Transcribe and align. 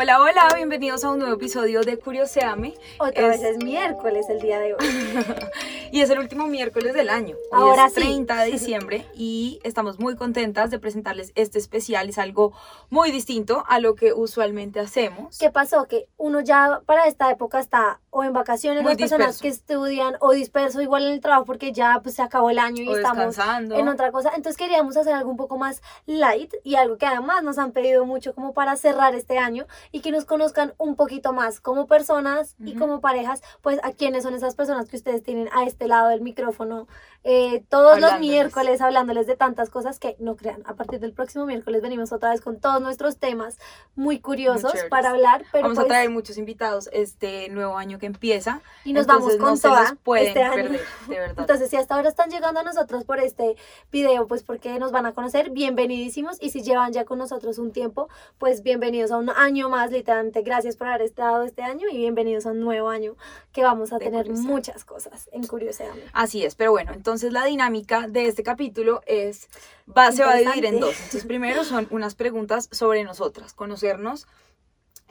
Hola, 0.00 0.22
hola, 0.22 0.46
bienvenidos 0.54 1.02
a 1.02 1.10
un 1.10 1.18
nuevo 1.18 1.34
episodio 1.34 1.80
de 1.80 1.96
Curioseame. 1.98 2.74
Otra 3.00 3.30
vez 3.30 3.42
es 3.42 3.56
miércoles 3.56 4.26
el 4.30 4.40
día 4.40 4.60
de 4.60 4.74
hoy. 4.74 4.78
y 5.92 6.00
es 6.02 6.10
el 6.10 6.18
último 6.18 6.46
miércoles 6.46 6.94
del 6.94 7.08
año. 7.10 7.36
Hoy 7.52 7.60
Ahora 7.60 7.86
es 7.86 7.94
sí. 7.94 8.00
30 8.00 8.42
de 8.44 8.50
diciembre 8.52 9.06
y 9.14 9.60
estamos 9.64 9.98
muy 9.98 10.16
contentas 10.16 10.70
de 10.70 10.78
presentarles 10.78 11.32
este 11.34 11.58
especial. 11.58 12.08
Es 12.08 12.18
algo 12.18 12.52
muy 12.90 13.10
distinto 13.10 13.64
a 13.68 13.80
lo 13.80 13.94
que 13.94 14.12
usualmente 14.12 14.80
hacemos. 14.80 15.38
¿Qué 15.38 15.50
pasó? 15.50 15.84
Que 15.86 16.08
uno 16.16 16.40
ya 16.40 16.80
para 16.86 17.06
esta 17.06 17.30
época 17.30 17.58
está 17.60 18.00
o 18.10 18.24
en 18.24 18.32
vacaciones, 18.32 18.82
Muy 18.82 18.92
las 18.92 18.98
personas 18.98 19.28
disperso. 19.28 19.42
que 19.42 19.48
estudian, 19.48 20.16
o 20.20 20.32
disperso 20.32 20.80
igual 20.80 21.04
en 21.06 21.12
el 21.12 21.20
trabajo 21.20 21.44
porque 21.44 21.72
ya 21.72 22.00
pues 22.02 22.14
se 22.16 22.22
acabó 22.22 22.50
el 22.50 22.58
año 22.58 22.82
y 22.82 22.88
O 22.88 22.96
estamos 22.96 23.36
en 23.38 23.88
otra 23.88 24.10
cosa. 24.12 24.30
Entonces 24.34 24.56
queríamos 24.56 24.96
hacer 24.96 25.12
algo 25.12 25.30
un 25.30 25.36
poco 25.36 25.58
más 25.58 25.82
light 26.06 26.52
y 26.64 26.74
algo 26.76 26.96
que 26.98 27.06
además 27.06 27.42
nos 27.42 27.58
han 27.58 27.72
pedido 27.72 28.04
mucho 28.06 28.34
como 28.34 28.54
para 28.54 28.76
cerrar 28.76 29.14
este 29.14 29.38
año 29.38 29.66
y 29.92 30.00
que 30.00 30.10
nos 30.10 30.24
conozcan 30.24 30.74
un 30.78 30.96
poquito 30.96 31.32
más 31.32 31.60
como 31.60 31.86
personas 31.86 32.56
y 32.58 32.70
Ujú. 32.70 32.78
como 32.80 33.00
parejas, 33.00 33.42
pues 33.62 33.78
a 33.82 33.92
quiénes 33.92 34.22
son 34.24 34.34
esas 34.34 34.54
personas 34.54 34.88
que 34.88 34.96
ustedes 34.96 35.22
tienen 35.22 35.48
a 35.52 35.64
este 35.64 35.77
lado 35.86 36.08
del 36.08 36.20
micrófono 36.22 36.88
eh, 37.24 37.64
todos 37.68 38.00
los 38.00 38.18
miércoles 38.20 38.80
hablándoles 38.80 39.26
de 39.26 39.36
tantas 39.36 39.70
cosas 39.70 39.98
que 39.98 40.16
no 40.18 40.36
crean. 40.36 40.62
A 40.66 40.74
partir 40.74 40.98
del 41.00 41.12
próximo 41.12 41.44
miércoles 41.46 41.82
venimos 41.82 42.12
otra 42.12 42.30
vez 42.30 42.40
con 42.40 42.58
todos 42.58 42.80
nuestros 42.80 43.18
temas 43.18 43.58
muy 43.96 44.20
curiosos 44.20 44.70
chéveres. 44.72 44.88
para 44.88 45.10
hablar, 45.10 45.44
pero 45.52 45.64
Vamos 45.64 45.78
a 45.78 45.82
pues, 45.82 45.88
traer 45.88 46.10
muchos 46.10 46.38
invitados 46.38 46.88
este 46.92 47.48
nuevo 47.50 47.76
año 47.76 47.98
que 47.98 48.06
empieza. 48.06 48.62
y 48.84 48.92
nos 48.92 49.06
vamos 49.06 49.36
con 49.36 49.54
no 49.54 49.58
toda 49.58 49.96
pueden 50.04 50.28
este 50.28 50.42
año. 50.42 50.54
perder, 50.54 50.80
de 51.08 51.18
verdad. 51.18 51.34
Entonces, 51.38 51.68
si 51.68 51.76
hasta 51.76 51.96
ahora 51.96 52.08
están 52.08 52.30
llegando 52.30 52.60
a 52.60 52.62
nosotros 52.62 53.04
por 53.04 53.18
este 53.18 53.56
video, 53.92 54.26
pues 54.26 54.42
porque 54.42 54.78
nos 54.78 54.92
van 54.92 55.04
a 55.04 55.12
conocer, 55.12 55.50
bienvenidísimos. 55.50 56.38
Y 56.40 56.50
si 56.50 56.62
llevan 56.62 56.92
ya 56.92 57.04
con 57.04 57.18
nosotros 57.18 57.58
un 57.58 57.72
tiempo, 57.72 58.08
pues 58.38 58.62
bienvenidos 58.62 59.10
a 59.10 59.18
un 59.18 59.28
año 59.28 59.68
más, 59.68 59.90
literalmente. 59.90 60.42
Gracias 60.42 60.76
por 60.76 60.86
haber 60.86 61.02
estado 61.02 61.42
este 61.42 61.62
año 61.62 61.88
y 61.90 61.96
bienvenidos 61.98 62.46
a 62.46 62.52
un 62.52 62.60
nuevo 62.60 62.88
año 62.88 63.16
que 63.52 63.64
vamos 63.64 63.92
a 63.92 63.98
De 63.98 64.06
tener 64.06 64.22
Curioseame. 64.24 64.52
muchas 64.54 64.84
cosas 64.84 65.28
en 65.32 65.46
Curioseame. 65.76 66.02
Así 66.12 66.44
es, 66.44 66.54
pero 66.54 66.70
bueno, 66.70 66.92
entonces 66.92 67.32
la 67.32 67.44
dinámica 67.44 68.08
de 68.08 68.26
este 68.26 68.42
capítulo 68.42 69.02
es, 69.06 69.48
va, 69.96 70.12
se 70.12 70.24
va 70.24 70.32
a 70.32 70.36
dividir 70.36 70.66
en 70.66 70.80
dos. 70.80 70.94
Entonces 70.96 71.24
primero 71.26 71.64
son 71.64 71.86
unas 71.90 72.14
preguntas 72.14 72.68
sobre 72.72 73.04
nosotras, 73.04 73.52
conocernos, 73.52 74.26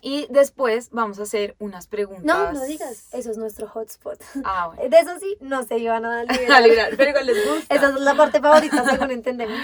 y 0.01 0.27
después 0.29 0.89
vamos 0.91 1.19
a 1.19 1.23
hacer 1.23 1.55
unas 1.59 1.87
preguntas. 1.87 2.23
No, 2.25 2.53
no 2.53 2.63
digas, 2.65 3.07
eso 3.13 3.31
es 3.31 3.37
nuestro 3.37 3.67
hotspot. 3.67 4.19
Ah, 4.43 4.67
bueno. 4.67 4.89
De 4.89 4.99
eso 4.99 5.19
sí, 5.19 5.37
no 5.39 5.63
se 5.63 5.79
iban 5.79 6.05
a 6.05 6.19
A 6.49 6.61
liberar. 6.61 6.93
pero 6.95 7.09
igual 7.09 7.25
les 7.25 7.47
gusta. 7.47 7.75
Esa 7.75 7.89
es 7.89 7.95
la 7.95 8.15
parte 8.15 8.39
favorita, 8.39 8.85
según 8.87 9.11
entendemos. 9.11 9.57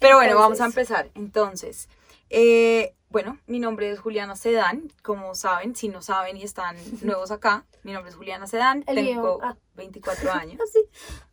Pero 0.00 0.16
bueno, 0.16 0.34
vamos 0.36 0.60
a 0.60 0.64
Entonces, 0.64 0.90
empezar. 0.90 1.10
Entonces, 1.14 1.88
eh, 2.30 2.95
bueno, 3.16 3.38
mi 3.46 3.60
nombre 3.60 3.90
es 3.90 3.98
Juliana 3.98 4.36
Sedán, 4.36 4.92
como 5.00 5.34
saben, 5.34 5.74
si 5.74 5.88
no 5.88 6.02
saben 6.02 6.36
y 6.36 6.42
están 6.42 6.76
nuevos 7.00 7.30
acá, 7.30 7.64
mi 7.82 7.94
nombre 7.94 8.10
es 8.10 8.16
Juliana 8.16 8.46
Sedán, 8.46 8.84
El 8.86 8.96
tengo 8.96 9.22
mío, 9.22 9.38
ah. 9.42 9.56
24 9.74 10.32
años. 10.32 10.60
Así. 10.60 10.80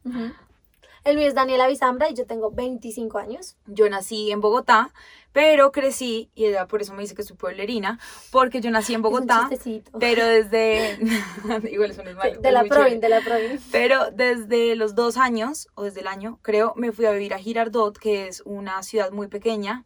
Ujú. 0.05 0.31
El 1.03 1.17
mío 1.17 1.27
es 1.27 1.35
Daniela 1.35 1.67
Bizambra 1.67 2.09
y 2.09 2.13
yo 2.13 2.25
tengo 2.25 2.51
25 2.51 3.17
años. 3.17 3.57
Yo 3.65 3.89
nací 3.89 4.31
en 4.31 4.39
Bogotá, 4.39 4.93
pero 5.33 5.73
crecí, 5.73 6.31
y 6.35 6.45
ella 6.45 6.67
por 6.67 6.81
eso 6.81 6.93
me 6.93 7.01
dice 7.01 7.15
que 7.15 7.23
soy 7.23 7.35
pueblerina, 7.35 7.99
porque 8.31 8.61
yo 8.61 8.71
nací 8.71 8.93
en 8.93 9.01
Es 9.01 9.05
un 9.05 9.11
Bogotá, 9.11 9.49
pero 9.99 10.25
desde... 10.25 10.97
Igual 11.69 11.91
es 11.91 11.97
malo. 11.97 12.39
de 12.39 12.47
es 12.47 12.53
la 12.53 12.61
muy 12.61 12.69
Provin, 12.69 12.85
chévere. 12.85 12.99
de 13.01 13.09
la 13.09 13.19
Provin. 13.19 13.59
Pero 13.73 14.09
desde 14.11 14.77
los 14.77 14.95
dos 14.95 15.17
años, 15.17 15.67
o 15.75 15.83
desde 15.83 15.99
el 15.99 16.07
año, 16.07 16.39
creo, 16.43 16.71
me 16.77 16.93
fui 16.93 17.07
a 17.07 17.11
vivir 17.11 17.33
a 17.33 17.39
Girardot, 17.39 17.97
que 17.97 18.29
es 18.29 18.41
una 18.45 18.81
ciudad 18.83 19.11
muy 19.11 19.27
pequeña, 19.27 19.83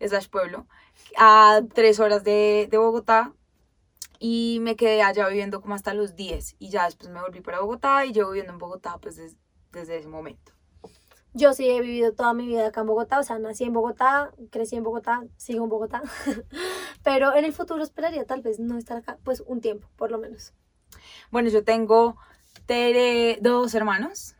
slash 0.00 0.28
pueblo, 0.28 0.66
a 1.16 1.60
tres 1.74 2.00
horas 2.00 2.24
de, 2.24 2.68
de 2.70 2.78
Bogotá. 2.78 3.32
Y 4.18 4.58
me 4.62 4.76
quedé 4.76 5.02
allá 5.02 5.28
viviendo 5.28 5.60
como 5.60 5.74
hasta 5.74 5.92
los 5.92 6.16
10. 6.16 6.56
Y 6.58 6.70
ya 6.70 6.86
después 6.86 7.10
me 7.10 7.20
volví 7.20 7.40
para 7.40 7.60
Bogotá 7.60 8.06
y 8.06 8.12
llevo 8.12 8.30
viviendo 8.30 8.52
en 8.52 8.58
Bogotá 8.58 8.98
pues 8.98 9.16
des- 9.16 9.36
desde 9.72 9.98
ese 9.98 10.08
momento. 10.08 10.52
Yo 11.34 11.52
sí 11.52 11.68
he 11.68 11.82
vivido 11.82 12.14
toda 12.14 12.32
mi 12.32 12.46
vida 12.46 12.68
acá 12.68 12.80
en 12.80 12.86
Bogotá, 12.86 13.18
o 13.18 13.22
sea, 13.22 13.38
nací 13.38 13.64
en 13.64 13.74
Bogotá, 13.74 14.32
crecí 14.50 14.76
en 14.76 14.84
Bogotá, 14.84 15.22
sigo 15.36 15.64
en 15.64 15.68
Bogotá. 15.70 16.02
Pero 17.04 17.36
en 17.36 17.44
el 17.44 17.52
futuro 17.52 17.82
esperaría 17.82 18.24
tal 18.24 18.40
vez 18.40 18.58
no 18.58 18.78
estar 18.78 18.96
acá, 18.96 19.18
pues 19.22 19.42
un 19.46 19.60
tiempo, 19.60 19.86
por 19.96 20.10
lo 20.10 20.16
menos. 20.18 20.54
Bueno, 21.30 21.50
yo 21.50 21.62
tengo 21.62 22.16
dos 23.42 23.74
hermanos, 23.74 24.36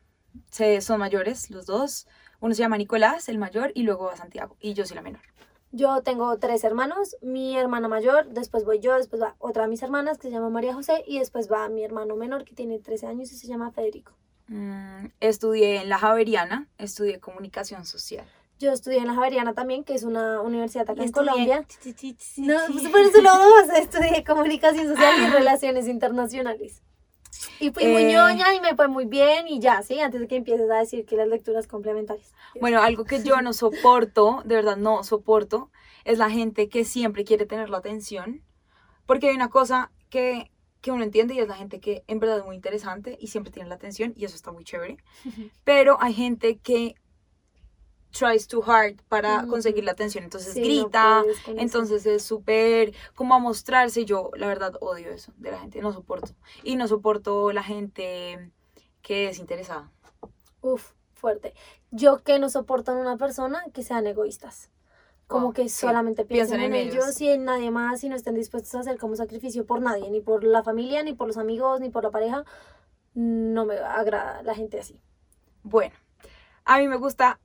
son 0.81 0.98
mayores 0.98 1.50
los 1.50 1.66
dos. 1.66 2.06
Uno 2.41 2.54
se 2.54 2.60
llama 2.60 2.78
Nicolás, 2.78 3.28
el 3.28 3.37
mayor, 3.38 3.72
y 3.75 3.83
luego 3.83 4.15
Santiago. 4.16 4.56
Y 4.60 4.72
yo 4.72 4.87
soy 4.87 4.97
la 4.97 5.03
menor. 5.03 5.22
Yo 5.77 6.01
tengo 6.01 6.39
tres 6.39 6.65
hermanos, 6.65 7.19
mi 7.21 7.55
hermana 7.55 7.87
mayor, 7.87 8.29
después 8.31 8.65
voy 8.65 8.81
yo, 8.81 8.95
después 8.95 9.21
va 9.21 9.37
otra 9.39 9.65
de 9.65 9.69
mis 9.69 9.83
hermanas 9.83 10.17
que 10.17 10.29
se 10.29 10.31
llama 10.31 10.49
María 10.49 10.73
José 10.73 11.05
y 11.07 11.19
después 11.19 11.53
va 11.53 11.69
mi 11.69 11.85
hermano 11.85 12.17
menor 12.17 12.45
que 12.47 12.55
tiene 12.55 12.79
13 12.79 13.09
años 13.09 13.31
y 13.31 13.37
se 13.37 13.47
llama 13.47 13.71
Federico. 13.73 14.13
Mm, 14.49 15.09
estudié 15.21 15.83
en 15.83 15.91
la 15.91 15.99
Javeriana, 15.99 16.67
estudié 16.79 17.21
comunicación 17.21 17.85
social. 17.85 18.25
Yo 18.59 18.73
estudié 18.73 19.01
en 19.01 19.07
la 19.07 19.13
Javeriana 19.13 19.53
también, 19.53 19.85
que 19.85 19.95
es 19.95 20.03
una 20.03 20.41
universidad 20.41 20.89
acá 20.89 21.03
en 21.03 21.13
Colombia. 21.13 21.67
No, 22.39 22.59
pues 22.73 22.89
por 22.89 23.01
eso 23.01 23.21
lo 23.21 23.31
dos, 23.37 23.69
estudié 23.77 24.25
comunicación 24.25 24.89
social 24.89 25.15
y 25.21 25.27
relaciones 25.31 25.89
internacionales. 25.89 26.81
Y 27.61 27.71
fui 27.71 27.87
muy 27.87 28.05
Eh. 28.05 28.12
ñoña 28.12 28.55
y 28.55 28.61
me 28.61 28.75
fue 28.75 28.89
muy 28.89 29.06
bien 29.06 29.49
y 29.49 29.61
ya, 29.61 29.83
sí, 29.83 30.00
antes 30.00 30.21
de 30.21 30.28
que 30.28 30.37
empieces 30.37 30.71
a 30.71 30.77
decir 30.78 31.05
que 31.06 31.17
las 31.17 31.28
lecturas 31.28 31.67
complementarias. 31.67 32.33
Bueno, 32.61 32.83
algo 32.83 33.05
que 33.05 33.22
yo 33.22 33.41
no 33.43 33.53
soporto, 33.53 34.43
de 34.44 34.56
verdad 34.56 34.77
no 34.77 35.03
soporto, 35.05 35.71
es 36.05 36.19
la 36.19 36.31
gente 36.31 36.69
que 36.69 36.84
siempre 36.84 37.25
quiere 37.25 37.47
tener 37.47 37.71
la 37.71 37.78
atención. 37.78 38.43
Porque 39.06 39.28
hay 39.28 39.37
una 39.37 39.50
cosa 39.50 39.91
que, 40.11 40.50
que 40.81 40.91
uno 40.91 41.05
entiende 41.05 41.34
y 41.34 41.41
es 41.41 41.49
la 41.49 41.55
gente 41.56 41.81
que 41.81 42.03
en 42.06 42.19
verdad 42.21 42.39
es 42.39 42.45
muy 42.45 42.56
interesante 42.56 43.16
y 43.21 43.28
siempre 43.28 43.53
tiene 43.53 43.69
la 43.69 43.77
atención 43.77 44.12
y 44.16 44.25
eso 44.25 44.34
está 44.37 44.53
muy 44.53 44.65
chévere. 44.65 44.99
Pero 45.65 45.97
hay 46.00 46.12
gente 46.15 46.59
que 46.59 46.97
tries 48.19 48.47
too 48.49 48.62
hard 48.66 48.97
para 49.09 49.47
conseguir 49.47 49.84
la 49.84 49.93
atención, 49.93 50.25
entonces 50.25 50.53
Sí, 50.54 50.60
no 50.60 50.66
grita, 50.66 51.21
puedes 51.22 51.41
con 51.41 51.54
eso. 51.54 51.62
entonces 51.62 52.06
es 52.06 52.22
súper 52.22 52.93
como 53.15 53.34
a 53.34 53.38
mostrarse. 53.38 54.04
Yo 54.04 54.31
la 54.34 54.47
verdad 54.49 54.75
odio 54.81 55.10
eso 55.10 55.32
de 55.37 55.50
la 55.50 55.59
gente, 55.59 55.81
no 55.81 55.93
soporto. 55.93 56.32
Y 56.62 56.77
no 56.77 56.87
soporto 56.88 57.53
la 57.53 57.62
gente 57.62 58.50
que 59.03 59.28
es 59.28 59.38
interesada. 59.38 59.91
Uf, 60.60 60.93
fuerte. 61.15 61.54
Yo 61.91 62.22
que 62.22 62.38
no 62.38 62.49
soporto 62.49 62.93
en 62.93 62.99
una 62.99 63.16
persona 63.16 63.62
que 63.72 63.82
sean 63.82 64.06
egoístas. 64.06 64.71
Como 65.28 65.48
Oh, 65.48 65.53
que 65.53 65.69
sí. 65.69 65.81
solamente 65.81 66.25
piensen 66.25 66.59
Piensan 66.59 66.72
en, 66.72 66.81
en 66.81 66.88
ellos. 66.88 67.04
ellos. 67.04 67.21
y 67.21 67.28
en 67.31 67.44
nadie 67.44 67.71
más 67.72 68.03
y 68.04 68.09
no 68.09 68.15
estén 68.15 68.34
dispuestos 68.37 68.75
a 68.77 68.81
hacer 68.81 68.97
como 68.97 69.16
sacrificio 69.16 69.66
por 69.66 69.81
nadie, 69.81 70.09
ni 70.10 70.21
por 70.21 70.44
la 70.44 70.62
familia, 70.62 71.03
ni 71.03 71.15
por 71.15 71.27
los 71.27 71.37
amigos, 71.37 71.81
ni 71.81 71.91
por 71.91 72.04
la 72.04 72.10
pareja. 72.12 72.44
No 73.15 73.65
me 73.65 73.77
agrada 73.78 74.43
la 74.43 74.54
gente 74.54 74.78
así. 74.78 75.00
Bueno, 75.65 75.94
a 76.65 76.78
mí 76.78 76.87
me 76.87 76.97
gusta 76.97 77.41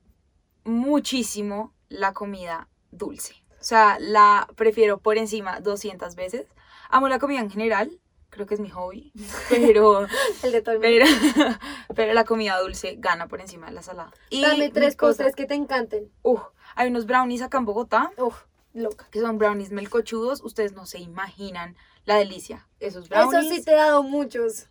muchísimo 0.63 1.73
la 1.89 2.13
comida 2.13 2.67
dulce. 2.91 3.35
O 3.59 3.63
sea, 3.63 3.97
la 3.99 4.47
prefiero 4.55 4.99
por 4.99 5.17
encima 5.17 5.59
200 5.59 6.15
veces. 6.15 6.47
Amo 6.89 7.07
la 7.07 7.19
comida 7.19 7.39
en 7.39 7.49
general, 7.51 7.99
creo 8.29 8.45
que 8.47 8.55
es 8.55 8.59
mi 8.59 8.69
hobby, 8.69 9.11
pero, 9.49 10.07
El 10.43 10.51
de 10.51 10.61
todo 10.61 10.75
el 10.75 10.81
mundo. 10.81 11.05
pero, 11.35 11.55
pero 11.95 12.13
la 12.13 12.25
comida 12.25 12.59
dulce 12.59 12.95
gana 12.97 13.27
por 13.27 13.39
encima 13.41 13.67
de 13.67 13.73
la 13.73 13.81
salada. 13.83 14.11
Y 14.29 14.41
Dame 14.41 14.69
tres 14.69 14.95
cosa- 14.95 15.09
postres 15.23 15.35
que 15.35 15.45
te 15.45 15.53
encanten. 15.55 16.11
Uf, 16.23 16.41
hay 16.75 16.87
unos 16.89 17.05
brownies 17.05 17.41
acá 17.41 17.59
en 17.59 17.65
Bogotá, 17.65 18.11
Uf, 18.17 18.43
loca. 18.73 19.07
que 19.11 19.19
son 19.21 19.37
brownies 19.37 19.71
melcochudos. 19.71 20.41
Ustedes 20.43 20.73
no 20.73 20.85
se 20.85 20.99
imaginan 20.99 21.75
la 22.05 22.15
delicia. 22.15 22.67
Esos 22.79 23.09
brownies. 23.09 23.45
Eso 23.45 23.55
sí 23.55 23.63
te 23.63 23.71
he 23.71 23.75
dado 23.75 24.01
muchos. 24.03 24.67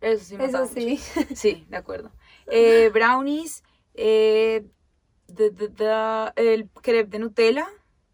Eso 0.00 0.24
sí 0.24 0.36
me 0.36 0.46
Eso 0.46 0.58
mucho. 0.62 0.74
sí. 0.74 0.96
Sí, 1.36 1.64
de 1.68 1.76
acuerdo. 1.76 2.10
Eh, 2.48 2.90
brownies, 2.92 3.62
eh, 3.94 4.66
de- 5.34 5.50
de- 5.50 5.68
de- 5.68 6.32
el 6.36 6.68
crepe 6.82 7.10
de 7.10 7.18
Nutella. 7.18 7.66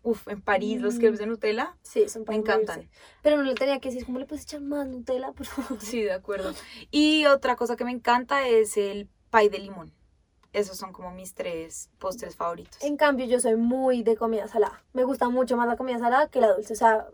Uf, 0.02 0.28
en 0.28 0.40
París 0.40 0.80
los 0.80 0.94
Mm. 0.94 0.98
crepes 1.00 1.18
de 1.18 1.26
Nutella. 1.26 1.76
Sí, 1.82 2.08
son 2.08 2.24
Me 2.28 2.36
encantan. 2.36 2.88
Pero 3.22 3.36
no 3.36 3.42
le 3.42 3.54
tenía 3.54 3.78
que 3.80 3.90
decir, 3.90 4.06
¿cómo 4.06 4.18
le 4.18 4.26
puedes 4.26 4.44
echar 4.44 4.60
más 4.60 4.86
Nutella? 4.86 5.32
Por 5.32 5.44
favor. 5.46 5.80
Sí, 5.80 6.02
de 6.02 6.12
acuerdo. 6.12 6.52
Y 6.90 7.26
otra 7.26 7.56
cosa 7.56 7.76
que 7.76 7.84
me 7.84 7.90
encanta 7.90 8.46
es 8.48 8.76
el 8.76 9.08
pie 9.30 9.50
de 9.50 9.58
limón. 9.58 9.92
Esos 10.54 10.78
son 10.78 10.92
como 10.92 11.10
mis 11.10 11.34
tres 11.34 11.90
postres 11.98 12.34
favoritos. 12.36 12.82
En 12.82 12.96
cambio, 12.96 13.26
yo 13.26 13.38
soy 13.38 13.56
muy 13.56 14.02
de 14.02 14.16
comida 14.16 14.48
salada. 14.48 14.82
Me 14.94 15.04
gusta 15.04 15.28
mucho 15.28 15.56
más 15.58 15.66
la 15.68 15.76
comida 15.76 15.98
salada 15.98 16.28
que 16.28 16.40
la 16.40 16.54
dulce. 16.54 16.72
O 16.72 16.76
sea, 16.76 17.06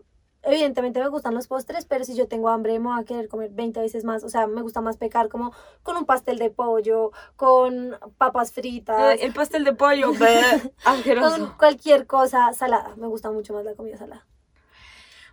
evidentemente 0.45 0.99
me 0.99 1.09
gustan 1.09 1.33
los 1.33 1.47
postres, 1.47 1.85
pero 1.85 2.05
si 2.05 2.15
yo 2.15 2.27
tengo 2.27 2.49
hambre 2.49 2.79
me 2.79 2.87
voy 2.87 3.01
a 3.01 3.03
querer 3.03 3.27
comer 3.27 3.49
20 3.51 3.81
veces 3.81 4.03
más. 4.05 4.23
O 4.23 4.29
sea, 4.29 4.47
me 4.47 4.61
gusta 4.61 4.81
más 4.81 4.97
pecar 4.97 5.27
como 5.29 5.53
con 5.83 5.97
un 5.97 6.05
pastel 6.05 6.37
de 6.37 6.49
pollo, 6.49 7.11
con 7.35 7.97
papas 8.17 8.51
fritas, 8.53 9.15
Eh, 9.15 9.25
el 9.25 9.33
pastel 9.33 9.63
de 9.63 9.73
pollo, 9.73 10.13
con 11.21 11.53
cualquier 11.57 12.07
cosa 12.07 12.53
salada. 12.53 12.95
Me 12.95 13.07
gusta 13.07 13.31
mucho 13.31 13.53
más 13.53 13.65
la 13.65 13.73
comida 13.75 13.97
salada. 13.97 14.25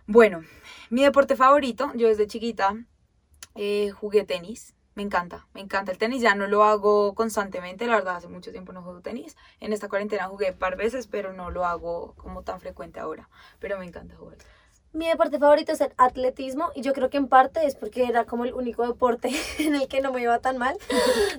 Bueno, 0.05 0.43
mi 0.89 1.03
deporte 1.03 1.35
favorito, 1.35 1.91
yo 1.95 2.07
desde 2.07 2.27
chiquita 2.27 2.75
eh, 3.55 3.91
jugué 3.91 4.25
tenis. 4.25 4.75
Me 4.95 5.01
encanta, 5.01 5.47
me 5.55 5.61
encanta 5.61 5.91
el 5.91 5.97
tenis. 5.97 6.21
Ya 6.21 6.35
no 6.35 6.45
lo 6.45 6.63
hago 6.63 7.15
constantemente, 7.15 7.87
la 7.87 7.95
verdad, 7.95 8.17
hace 8.17 8.27
mucho 8.27 8.51
tiempo 8.51 8.73
no 8.73 8.83
juego 8.83 9.01
tenis. 9.01 9.35
En 9.59 9.73
esta 9.73 9.89
cuarentena 9.89 10.27
jugué 10.27 10.51
un 10.51 10.57
par 10.59 10.75
veces, 10.75 11.07
pero 11.07 11.33
no 11.33 11.49
lo 11.49 11.65
hago 11.65 12.13
como 12.15 12.43
tan 12.43 12.59
frecuente 12.59 12.99
ahora. 12.99 13.27
Pero 13.59 13.79
me 13.79 13.85
encanta 13.85 14.15
jugar. 14.15 14.37
Mi 14.93 15.07
deporte 15.07 15.39
favorito 15.39 15.71
es 15.71 15.81
el 15.81 15.91
atletismo 15.97 16.69
y 16.75 16.81
yo 16.81 16.93
creo 16.93 17.09
que 17.09 17.17
en 17.17 17.27
parte 17.27 17.65
es 17.65 17.75
porque 17.75 18.03
era 18.03 18.25
como 18.25 18.45
el 18.45 18.53
único 18.53 18.85
deporte 18.87 19.31
en 19.59 19.75
el 19.75 19.87
que 19.87 20.01
no 20.01 20.13
me 20.13 20.21
iba 20.21 20.37
tan 20.39 20.57
mal. 20.57 20.77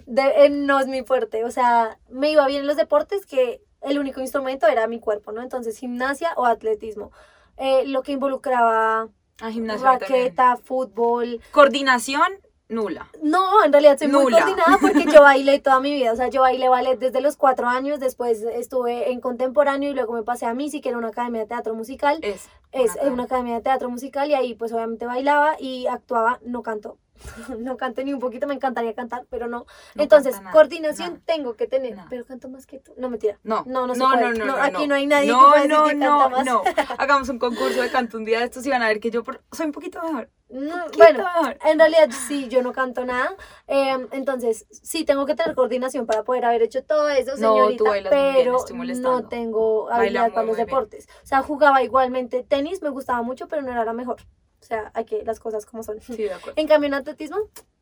De- 0.06 0.44
eh, 0.46 0.50
no 0.50 0.80
es 0.80 0.86
mi 0.88 1.02
fuerte, 1.02 1.44
o 1.44 1.50
sea, 1.50 1.98
me 2.10 2.30
iba 2.30 2.46
bien 2.46 2.62
en 2.62 2.66
los 2.66 2.76
deportes 2.76 3.26
que 3.26 3.62
el 3.80 3.98
único 3.98 4.20
instrumento 4.20 4.66
era 4.66 4.86
mi 4.86 4.98
cuerpo, 4.98 5.30
¿no? 5.32 5.42
Entonces 5.42 5.78
gimnasia 5.78 6.32
o 6.36 6.46
atletismo. 6.46 7.12
Eh, 7.56 7.84
lo 7.86 8.02
que 8.02 8.12
involucraba 8.12 9.08
A 9.40 9.50
gimnasia 9.52 9.98
también. 9.98 10.10
raqueta, 10.10 10.56
fútbol. 10.56 11.40
Coordinación, 11.52 12.26
nula. 12.74 13.08
No, 13.22 13.64
en 13.64 13.72
realidad 13.72 13.98
soy 13.98 14.08
muy 14.08 14.30
coordinada 14.30 14.78
porque 14.80 15.04
yo 15.04 15.22
bailé 15.22 15.58
toda 15.60 15.80
mi 15.80 15.92
vida. 15.92 16.12
O 16.12 16.16
sea, 16.16 16.28
yo 16.28 16.42
bailé 16.42 16.68
ballet 16.68 16.98
desde 16.98 17.20
los 17.20 17.36
cuatro 17.36 17.68
años, 17.68 18.00
después 18.00 18.42
estuve 18.42 19.10
en 19.12 19.20
contemporáneo 19.20 19.90
y 19.90 19.94
luego 19.94 20.12
me 20.12 20.22
pasé 20.22 20.46
a 20.46 20.54
Missy, 20.54 20.80
que 20.80 20.90
era 20.90 20.98
una 20.98 21.08
academia 21.08 21.42
de 21.42 21.46
teatro 21.46 21.74
musical. 21.74 22.18
Es. 22.22 22.48
Es 22.72 22.96
una 23.02 23.12
una 23.14 23.22
academia 23.24 23.54
de 23.54 23.60
teatro 23.60 23.88
musical 23.88 24.28
y 24.28 24.34
ahí 24.34 24.54
pues 24.54 24.72
obviamente 24.72 25.06
bailaba 25.06 25.56
y 25.60 25.86
actuaba, 25.86 26.40
no 26.44 26.62
canto. 26.62 26.98
No 27.58 27.76
canto 27.76 28.02
ni 28.02 28.12
un 28.12 28.20
poquito, 28.20 28.46
me 28.46 28.54
encantaría 28.54 28.94
cantar, 28.94 29.24
pero 29.30 29.46
no. 29.46 29.66
No 29.94 30.02
Entonces, 30.02 30.36
nada, 30.38 30.50
coordinación 30.50 31.10
nada. 31.14 31.22
tengo 31.24 31.54
que 31.54 31.66
tener, 31.66 31.94
Nada. 31.96 32.06
pero 32.10 32.24
canto 32.24 32.48
más 32.48 32.66
que 32.66 32.78
tú. 32.80 32.92
No, 32.96 33.08
mentira. 33.08 33.38
No, 33.42 33.62
No, 33.66 33.86
no 33.86 33.94
se 33.94 34.00
no, 34.00 34.10
puede. 34.10 34.32
no, 34.38 34.44
no, 34.46 34.56
aquí 34.56 34.86
no 34.86 34.94
hay 34.94 35.06
nadie 35.06 35.26
que 35.28 35.32
no, 35.32 35.52
decir 35.52 35.70
no, 35.70 35.84
que 35.84 35.94
no, 35.94 36.18
canta 36.18 36.28
más. 36.36 36.46
no. 36.46 36.62
Hagamos 36.98 37.28
un 37.28 37.38
concurso 37.38 37.80
de 37.80 37.90
canto 37.90 38.16
un 38.16 38.24
día 38.24 38.40
de 38.40 38.46
estos 38.46 38.66
y 38.66 38.70
van 38.70 38.82
a 38.82 38.88
ver 38.88 39.00
que 39.00 39.10
yo 39.10 39.22
por- 39.22 39.42
soy 39.52 39.66
un 39.66 39.72
poquito 39.72 40.02
mejor. 40.02 40.28
Mm, 40.50 40.68
poquito 40.68 40.98
bueno, 40.98 41.18
mejor. 41.18 41.58
en 41.64 41.78
realidad 41.78 42.10
sí, 42.28 42.48
yo 42.48 42.62
no 42.62 42.72
canto 42.72 43.04
nada. 43.04 43.34
eh, 43.66 44.06
entonces, 44.12 44.66
sí 44.70 45.04
tengo 45.04 45.24
que 45.26 45.34
tener 45.34 45.54
coordinación 45.54 46.06
para 46.06 46.22
poder 46.24 46.44
haber 46.44 46.62
hecho 46.62 46.84
todo 46.84 47.08
eso, 47.08 47.32
No, 47.38 47.54
señorita. 47.54 47.84
tú 47.84 47.90
bien, 47.92 48.06
pero 48.10 48.56
estoy 48.56 48.76
no 49.00 49.26
tengo 49.28 49.90
habilidad 49.90 50.24
muy, 50.24 50.30
para 50.32 50.46
los 50.46 50.56
bien. 50.56 50.66
deportes. 50.66 51.08
O 51.22 51.26
sea, 51.26 51.42
jugaba 51.42 51.82
igualmente 51.82 52.42
tenis, 52.44 52.82
me 52.82 52.90
gustaba 52.90 53.22
mucho, 53.22 53.48
pero 53.48 53.62
no 53.62 53.70
era 53.72 53.84
la 53.84 53.92
mejor. 53.92 54.16
O 54.64 54.66
sea, 54.66 54.90
hay 54.94 55.04
que 55.04 55.22
las 55.24 55.40
cosas 55.40 55.66
como 55.66 55.82
son. 55.82 56.00
Sí, 56.00 56.16
de 56.16 56.32
acuerdo. 56.32 56.54
En 56.56 56.66
cambio, 56.66 56.86
en 56.86 56.94
atletismo, 56.94 57.36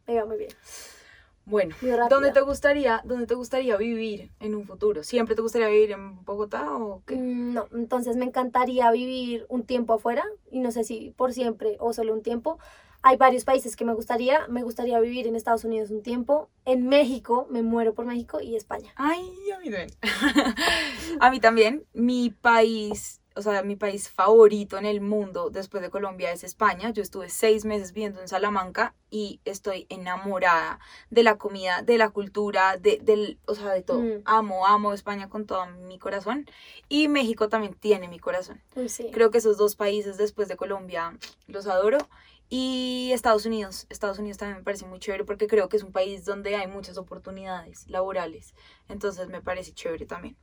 me 0.08 0.14
iba 0.14 0.24
muy 0.26 0.36
bien. 0.36 0.50
Bueno. 1.44 1.76
¿dónde 2.10 2.32
te 2.32 2.40
gustaría, 2.40 3.02
dónde 3.04 3.26
te 3.28 3.34
gustaría 3.34 3.76
vivir 3.76 4.32
en 4.40 4.56
un 4.56 4.66
futuro? 4.66 5.04
¿Siempre 5.04 5.36
te 5.36 5.42
gustaría 5.42 5.68
vivir 5.68 5.92
en 5.92 6.24
Bogotá 6.24 6.76
o 6.76 7.04
qué? 7.06 7.14
Mm, 7.14 7.54
No, 7.54 7.68
entonces 7.72 8.16
me 8.16 8.24
encantaría 8.24 8.90
vivir 8.90 9.46
un 9.48 9.62
tiempo 9.62 9.94
afuera 9.94 10.24
y 10.50 10.58
no 10.58 10.72
sé 10.72 10.82
si 10.82 11.14
por 11.16 11.32
siempre 11.32 11.76
o 11.78 11.92
solo 11.92 12.14
un 12.14 12.22
tiempo. 12.22 12.58
Hay 13.04 13.16
varios 13.16 13.44
países 13.44 13.76
que 13.76 13.84
me 13.84 13.94
gustaría. 13.94 14.48
Me 14.48 14.64
gustaría 14.64 14.98
vivir 14.98 15.28
en 15.28 15.36
Estados 15.36 15.64
Unidos 15.64 15.90
un 15.90 16.02
tiempo. 16.02 16.50
En 16.64 16.88
México, 16.88 17.46
me 17.48 17.62
muero 17.62 17.94
por 17.94 18.06
México 18.06 18.40
y 18.40 18.56
España. 18.56 18.92
Ay, 18.96 19.28
a 19.54 19.60
mí 19.60 19.70
también. 19.70 19.90
a 21.20 21.30
mí 21.30 21.40
también. 21.40 21.84
Mi 21.92 22.30
país, 22.30 23.20
o 23.34 23.42
sea, 23.42 23.62
mi 23.62 23.76
país 23.76 24.10
favorito 24.10 24.78
en 24.78 24.86
el 24.86 25.00
mundo 25.00 25.50
después 25.50 25.82
de 25.82 25.90
Colombia 25.90 26.32
es 26.32 26.44
España. 26.44 26.90
Yo 26.90 27.02
estuve 27.02 27.28
seis 27.28 27.64
meses 27.64 27.92
viviendo 27.92 28.20
en 28.20 28.28
Salamanca 28.28 28.94
y 29.10 29.40
estoy 29.44 29.86
enamorada 29.88 30.78
de 31.10 31.22
la 31.22 31.38
comida, 31.38 31.82
de 31.82 31.98
la 31.98 32.10
cultura, 32.10 32.76
de, 32.76 32.98
del, 33.02 33.38
o 33.46 33.54
sea, 33.54 33.70
de 33.70 33.82
todo. 33.82 34.00
Mm. 34.00 34.22
Amo, 34.24 34.66
amo 34.66 34.92
España 34.92 35.28
con 35.28 35.46
todo 35.46 35.66
mi 35.66 35.98
corazón. 35.98 36.46
Y 36.88 37.08
México 37.08 37.48
también 37.48 37.74
tiene 37.74 38.08
mi 38.08 38.18
corazón. 38.18 38.62
Sí. 38.86 39.10
Creo 39.12 39.30
que 39.30 39.38
esos 39.38 39.56
dos 39.56 39.76
países 39.76 40.16
después 40.16 40.48
de 40.48 40.56
Colombia 40.56 41.18
los 41.46 41.66
adoro. 41.66 41.98
Y 42.54 43.12
Estados 43.14 43.46
Unidos. 43.46 43.86
Estados 43.88 44.18
Unidos 44.18 44.36
también 44.36 44.58
me 44.58 44.62
parece 44.62 44.84
muy 44.84 44.98
chévere 44.98 45.24
porque 45.24 45.46
creo 45.46 45.70
que 45.70 45.78
es 45.78 45.82
un 45.82 45.90
país 45.90 46.26
donde 46.26 46.54
hay 46.54 46.66
muchas 46.66 46.98
oportunidades 46.98 47.88
laborales. 47.88 48.54
Entonces 48.90 49.28
me 49.28 49.40
parece 49.40 49.72
chévere 49.72 50.04
también. 50.04 50.36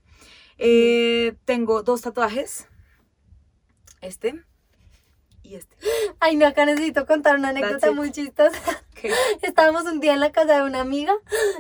Eh, 0.57 1.35
tengo 1.45 1.83
dos 1.83 2.01
tatuajes. 2.01 2.68
Este 4.01 4.43
y 5.43 5.55
este. 5.55 5.75
Ay, 6.19 6.35
no, 6.35 6.45
acá 6.45 6.65
necesito 6.65 7.05
contar 7.05 7.35
una 7.35 7.49
anécdota 7.49 7.91
muy 7.91 8.11
chistosa. 8.11 8.59
Estábamos 9.41 9.85
un 9.85 9.99
día 9.99 10.13
en 10.13 10.19
la 10.19 10.31
casa 10.31 10.57
de 10.57 10.63
una 10.63 10.81
amiga 10.81 11.13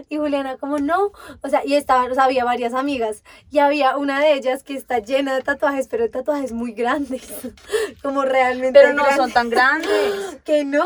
y 0.09 0.17
Juliana 0.17 0.57
como 0.57 0.77
no, 0.77 1.11
o 1.41 1.49
sea, 1.49 1.65
y 1.65 1.75
estaban, 1.75 2.11
o 2.11 2.13
sea, 2.13 2.25
había 2.25 2.43
varias 2.43 2.73
amigas 2.73 3.23
y 3.49 3.59
había 3.59 3.97
una 3.97 4.19
de 4.19 4.33
ellas 4.33 4.63
que 4.63 4.75
está 4.75 4.99
llena 4.99 5.33
de 5.33 5.41
tatuajes, 5.41 5.87
pero 5.87 6.03
de 6.03 6.09
tatuajes 6.09 6.51
muy 6.51 6.73
grandes, 6.73 7.29
como 8.03 8.23
realmente 8.25 8.79
Pero 8.79 8.93
no 8.93 9.05
son 9.15 9.31
tan 9.31 9.49
grandes. 9.49 10.37
que 10.45 10.65
no. 10.65 10.85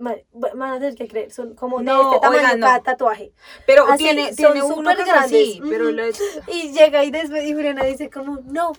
Van 0.00 0.62
a 0.72 0.78
tener 0.78 0.94
que 0.94 1.06
creer, 1.06 1.30
son 1.30 1.54
como 1.54 1.80
No, 1.82 1.96
de 1.98 2.04
este 2.16 2.20
tamaño 2.20 2.40
oigan, 2.42 2.60
no. 2.60 2.66
cada 2.66 2.80
tatuaje. 2.80 3.32
Pero 3.66 3.86
Así, 3.86 4.04
tiene, 4.04 4.28
son 4.28 4.36
tiene 4.36 4.62
uno 4.62 4.74
súper 4.76 4.96
que 4.96 5.02
es 5.02 5.08
así. 5.10 5.58
grandes. 5.60 5.70
Pero 5.70 5.90
lo- 5.92 6.52
Y 6.54 6.72
llega 6.72 7.04
y 7.04 7.10
después 7.10 7.44
y 7.44 7.52
Juliana 7.52 7.84
dice 7.84 8.08
como, 8.10 8.40
no, 8.46 8.72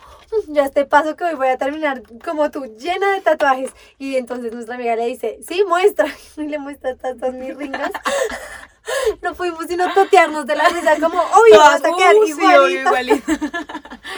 ya 0.47 0.65
este 0.65 0.85
paso 0.85 1.15
que 1.15 1.23
hoy 1.25 1.35
voy 1.35 1.49
a 1.49 1.57
terminar 1.57 2.01
como 2.25 2.49
tú, 2.49 2.65
llena 2.77 3.13
de 3.13 3.21
tatuajes. 3.21 3.71
Y 3.99 4.15
entonces 4.15 4.51
nuestra 4.53 4.75
amiga 4.75 4.95
le 4.95 5.05
dice, 5.05 5.39
sí, 5.47 5.63
muestra. 5.67 6.07
Y 6.37 6.47
le 6.47 6.57
muestra 6.57 6.95
todas 6.95 7.33
mis 7.33 7.55
ringas. 7.57 7.91
No 9.21 9.33
pudimos 9.35 9.65
sino 9.67 9.93
totearnos 9.93 10.45
de 10.45 10.55
la 10.55 10.67
risa 10.69 10.95
como, 10.99 11.19
obvio, 11.21 11.53
Todas, 11.55 11.81
vas 11.81 11.93
a 11.93 11.97
quedar 11.97 12.15
uh, 12.15 12.25
sí, 12.25 12.77
igualita. 12.77 13.39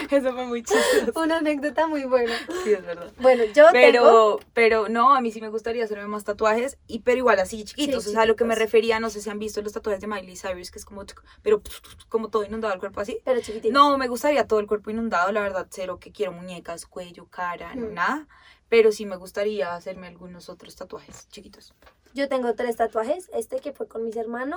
Eso 0.09 0.33
fue 0.33 0.45
muy 0.45 0.63
chistoso. 0.63 1.19
Una 1.19 1.37
anécdota 1.37 1.87
muy 1.87 2.03
buena. 2.05 2.33
Sí, 2.63 2.73
es 2.73 2.85
verdad. 2.85 3.11
Bueno, 3.19 3.43
yo 3.45 3.69
tengo... 3.71 3.71
Pero, 3.71 4.39
pero 4.53 4.89
no, 4.89 5.13
a 5.15 5.21
mí 5.21 5.31
sí 5.31 5.41
me 5.41 5.49
gustaría 5.49 5.83
hacerme 5.83 6.07
más 6.07 6.23
tatuajes, 6.23 6.77
y, 6.87 6.99
pero 6.99 7.17
igual 7.17 7.39
así 7.39 7.63
chiquitos. 7.63 8.03
Sí, 8.03 8.09
o 8.09 8.13
sea, 8.13 8.21
a 8.21 8.25
lo 8.25 8.35
que 8.35 8.45
me 8.45 8.55
refería, 8.55 8.99
no 8.99 9.09
sé 9.09 9.21
si 9.21 9.29
han 9.29 9.39
visto 9.39 9.61
los 9.61 9.73
tatuajes 9.73 10.01
de 10.01 10.07
Miley 10.07 10.37
Cyrus, 10.37 10.71
que 10.71 10.79
es 10.79 10.85
como, 10.85 11.03
pero 11.41 11.61
como 12.09 12.29
todo 12.29 12.43
inundado 12.43 12.73
el 12.73 12.79
cuerpo 12.79 13.01
así. 13.01 13.19
Pero 13.25 13.41
chiquitito. 13.41 13.73
No, 13.73 13.97
me 13.97 14.07
gustaría 14.07 14.47
todo 14.47 14.59
el 14.59 14.67
cuerpo 14.67 14.91
inundado, 14.91 15.31
la 15.31 15.41
verdad, 15.41 15.67
cero 15.69 15.99
que 15.99 16.11
quiero 16.11 16.31
muñecas, 16.31 16.85
cuello, 16.85 17.27
cara, 17.27 17.73
no, 17.75 17.87
Mm. 17.87 17.93
nada. 17.93 18.27
Pero 18.69 18.91
sí 18.91 19.05
me 19.05 19.17
gustaría 19.17 19.75
hacerme 19.75 20.07
algunos 20.07 20.49
otros 20.49 20.75
tatuajes 20.75 21.27
chiquitos. 21.29 21.73
Yo 22.15 22.29
tengo 22.29 22.53
tres 22.53 22.75
tatuajes, 22.75 23.29
este 23.33 23.59
que 23.59 23.71
fue 23.71 23.87
con 23.87 24.03
mis 24.03 24.15
hermanos, 24.15 24.52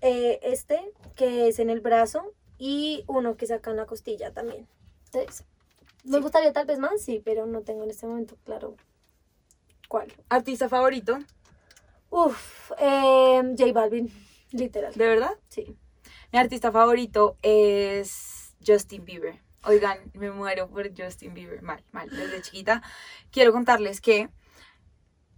eh, 0.00 0.38
este 0.42 0.92
que 1.16 1.48
es 1.48 1.58
en 1.58 1.70
el 1.70 1.80
brazo 1.80 2.34
y 2.58 3.04
uno 3.06 3.36
que 3.36 3.46
saca 3.46 3.70
en 3.70 3.76
la 3.76 3.86
costilla 3.86 4.32
también. 4.32 4.66
Tres. 5.10 5.44
Me 6.04 6.20
gustaría 6.20 6.52
tal 6.52 6.66
vez 6.66 6.78
más, 6.78 7.00
sí, 7.00 7.20
pero 7.24 7.46
no 7.46 7.62
tengo 7.62 7.84
en 7.84 7.90
este 7.90 8.06
momento 8.06 8.36
claro 8.44 8.76
cuál. 9.88 10.12
¿Artista 10.28 10.68
favorito? 10.68 11.18
Uf, 12.10 12.72
eh, 12.78 13.42
J 13.58 13.72
Balvin, 13.72 14.10
literal. 14.52 14.94
¿De 14.94 15.06
verdad? 15.06 15.32
Sí. 15.48 15.76
Mi 16.32 16.38
artista 16.38 16.70
favorito 16.72 17.36
es 17.42 18.54
Justin 18.66 19.04
Bieber. 19.04 19.40
Oigan, 19.64 19.98
me 20.14 20.30
muero 20.30 20.68
por 20.68 20.88
Justin 20.96 21.34
Bieber. 21.34 21.62
Mal, 21.62 21.84
mal. 21.90 22.08
Desde 22.08 22.42
chiquita. 22.42 22.82
Quiero 23.30 23.52
contarles 23.52 24.00
que 24.00 24.28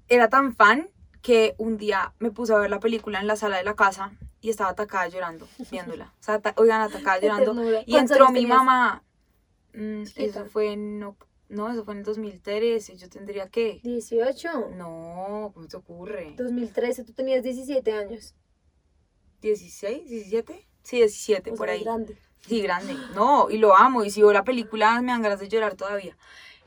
era 0.08 0.28
tan 0.28 0.54
fan 0.54 0.90
que 1.22 1.54
un 1.58 1.76
día 1.76 2.14
me 2.18 2.30
puse 2.30 2.52
a 2.52 2.58
ver 2.58 2.70
la 2.70 2.80
película 2.80 3.20
en 3.20 3.26
la 3.26 3.36
sala 3.36 3.58
de 3.58 3.64
la 3.64 3.74
casa 3.74 4.12
y 4.40 4.50
estaba 4.50 4.70
atacada 4.70 5.08
llorando, 5.08 5.48
viéndola. 5.70 6.14
O 6.18 6.22
sea, 6.22 6.40
oigan, 6.56 6.80
atacada 6.80 7.20
llorando. 7.20 7.52
Y 7.86 7.92
¿Cuántos 7.92 8.16
entró 8.16 8.30
mi 8.30 8.46
mamá. 8.46 9.02
Mm, 9.74 10.02
eso 10.16 10.46
fue 10.46 10.72
en... 10.72 10.98
No, 10.98 11.68
eso 11.68 11.84
fue 11.84 11.94
en 11.94 11.98
el 11.98 12.04
2013. 12.04 12.96
Yo 12.96 13.08
tendría 13.08 13.48
que... 13.48 13.80
18. 13.82 14.70
No, 14.76 15.50
¿cómo 15.52 15.66
te 15.66 15.76
ocurre? 15.76 16.34
2013, 16.36 17.04
tú 17.04 17.12
tenías 17.12 17.42
17 17.42 17.92
años. 17.92 18.34
¿16? 19.42 20.06
¿17? 20.06 20.66
Sí, 20.82 20.96
17, 20.98 21.50
O 21.50 21.54
por 21.54 21.66
sea, 21.66 21.74
ahí. 21.74 21.84
grande. 21.84 22.16
Sí, 22.46 22.62
grande. 22.62 22.94
No, 23.14 23.50
y 23.50 23.58
lo 23.58 23.76
amo. 23.76 24.04
Y 24.04 24.10
si 24.10 24.22
veo 24.22 24.32
la 24.32 24.44
película, 24.44 25.00
me 25.02 25.12
dan 25.12 25.22
ganas 25.22 25.40
de 25.40 25.48
llorar 25.48 25.74
todavía. 25.74 26.16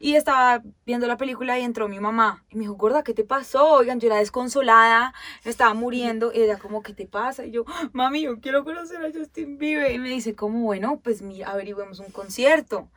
Y 0.03 0.15
estaba 0.17 0.62
viendo 0.86 1.07
la 1.07 1.15
película 1.15 1.57
y 1.57 1.63
entró 1.63 1.88
mi 1.88 1.98
mamá. 2.01 2.43
Y 2.50 2.55
me 2.55 2.62
dijo, 2.63 2.74
gorda, 2.74 3.03
¿qué 3.05 3.13
te 3.13 3.24
pasó? 3.24 3.69
Oigan, 3.75 4.01
yo 4.01 4.07
era 4.07 4.17
desconsolada, 4.17 5.13
estaba 5.45 5.74
muriendo. 5.74 6.33
Y 6.33 6.41
ella, 6.41 6.57
como, 6.60 6.83
¿qué 6.83 6.93
te 6.93 7.05
pasa? 7.07 7.45
Y 7.45 7.51
yo, 7.51 7.63
mami, 7.93 8.24
yo 8.24 8.41
quiero 8.41 8.65
conocer 8.65 8.98
a 9.05 9.10
Justin 9.17 9.57
Bieber. 9.57 9.93
Y 9.93 10.00
me 10.00 10.10
dice, 10.10 10.36
como, 10.36 10.60
bueno, 10.60 11.00
pues 11.01 11.22
mira, 11.22 11.51
averigüemos 11.51 12.00
un 12.00 12.12
concierto. 12.12 12.89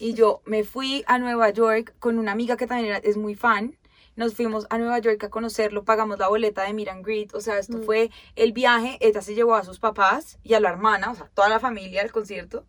Y 0.00 0.14
yo 0.14 0.42
me 0.44 0.64
fui 0.64 1.04
a 1.06 1.18
Nueva 1.18 1.50
York 1.50 1.94
con 2.00 2.18
una 2.18 2.32
amiga 2.32 2.56
que 2.56 2.66
también 2.66 2.88
era- 2.88 2.98
es 2.98 3.16
muy 3.16 3.36
fan. 3.36 3.76
Nos 4.16 4.34
fuimos 4.34 4.66
a 4.70 4.78
Nueva 4.78 4.98
York 4.98 5.22
a 5.22 5.30
conocerlo, 5.30 5.84
pagamos 5.84 6.18
la 6.18 6.26
boleta 6.26 6.62
de 6.62 6.90
and 6.90 7.06
Greet. 7.06 7.32
O 7.32 7.40
sea, 7.40 7.58
esto 7.58 7.78
Mm. 7.78 7.82
fue 7.84 8.10
el 8.34 8.52
viaje. 8.52 8.98
Ella 9.00 9.22
se 9.22 9.36
llevó 9.36 9.54
a 9.54 9.62
sus 9.62 9.78
papás 9.78 10.40
y 10.42 10.54
a 10.54 10.60
la 10.60 10.70
hermana, 10.70 11.12
o 11.12 11.14
sea, 11.14 11.30
toda 11.32 11.48
la 11.48 11.60
familia 11.60 12.02
al 12.02 12.10
concierto. 12.10 12.66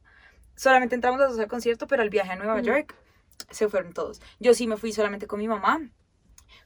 Solamente 0.55 0.93
entramos 0.93 1.19
los 1.19 1.31
dos 1.31 1.39
al 1.39 1.47
concierto, 1.47 1.87
pero 1.87 2.03
el 2.03 2.11
viaje 2.11 2.31
a 2.33 2.35
Nueva 2.35 2.57
Mm. 2.59 2.63
York 2.63 2.95
se 3.49 3.67
fueron 3.67 3.93
todos. 3.93 4.21
Yo 4.39 4.53
sí 4.53 4.67
me 4.67 4.77
fui 4.77 4.91
solamente 4.91 5.27
con 5.27 5.39
mi 5.39 5.47
mamá. 5.47 5.79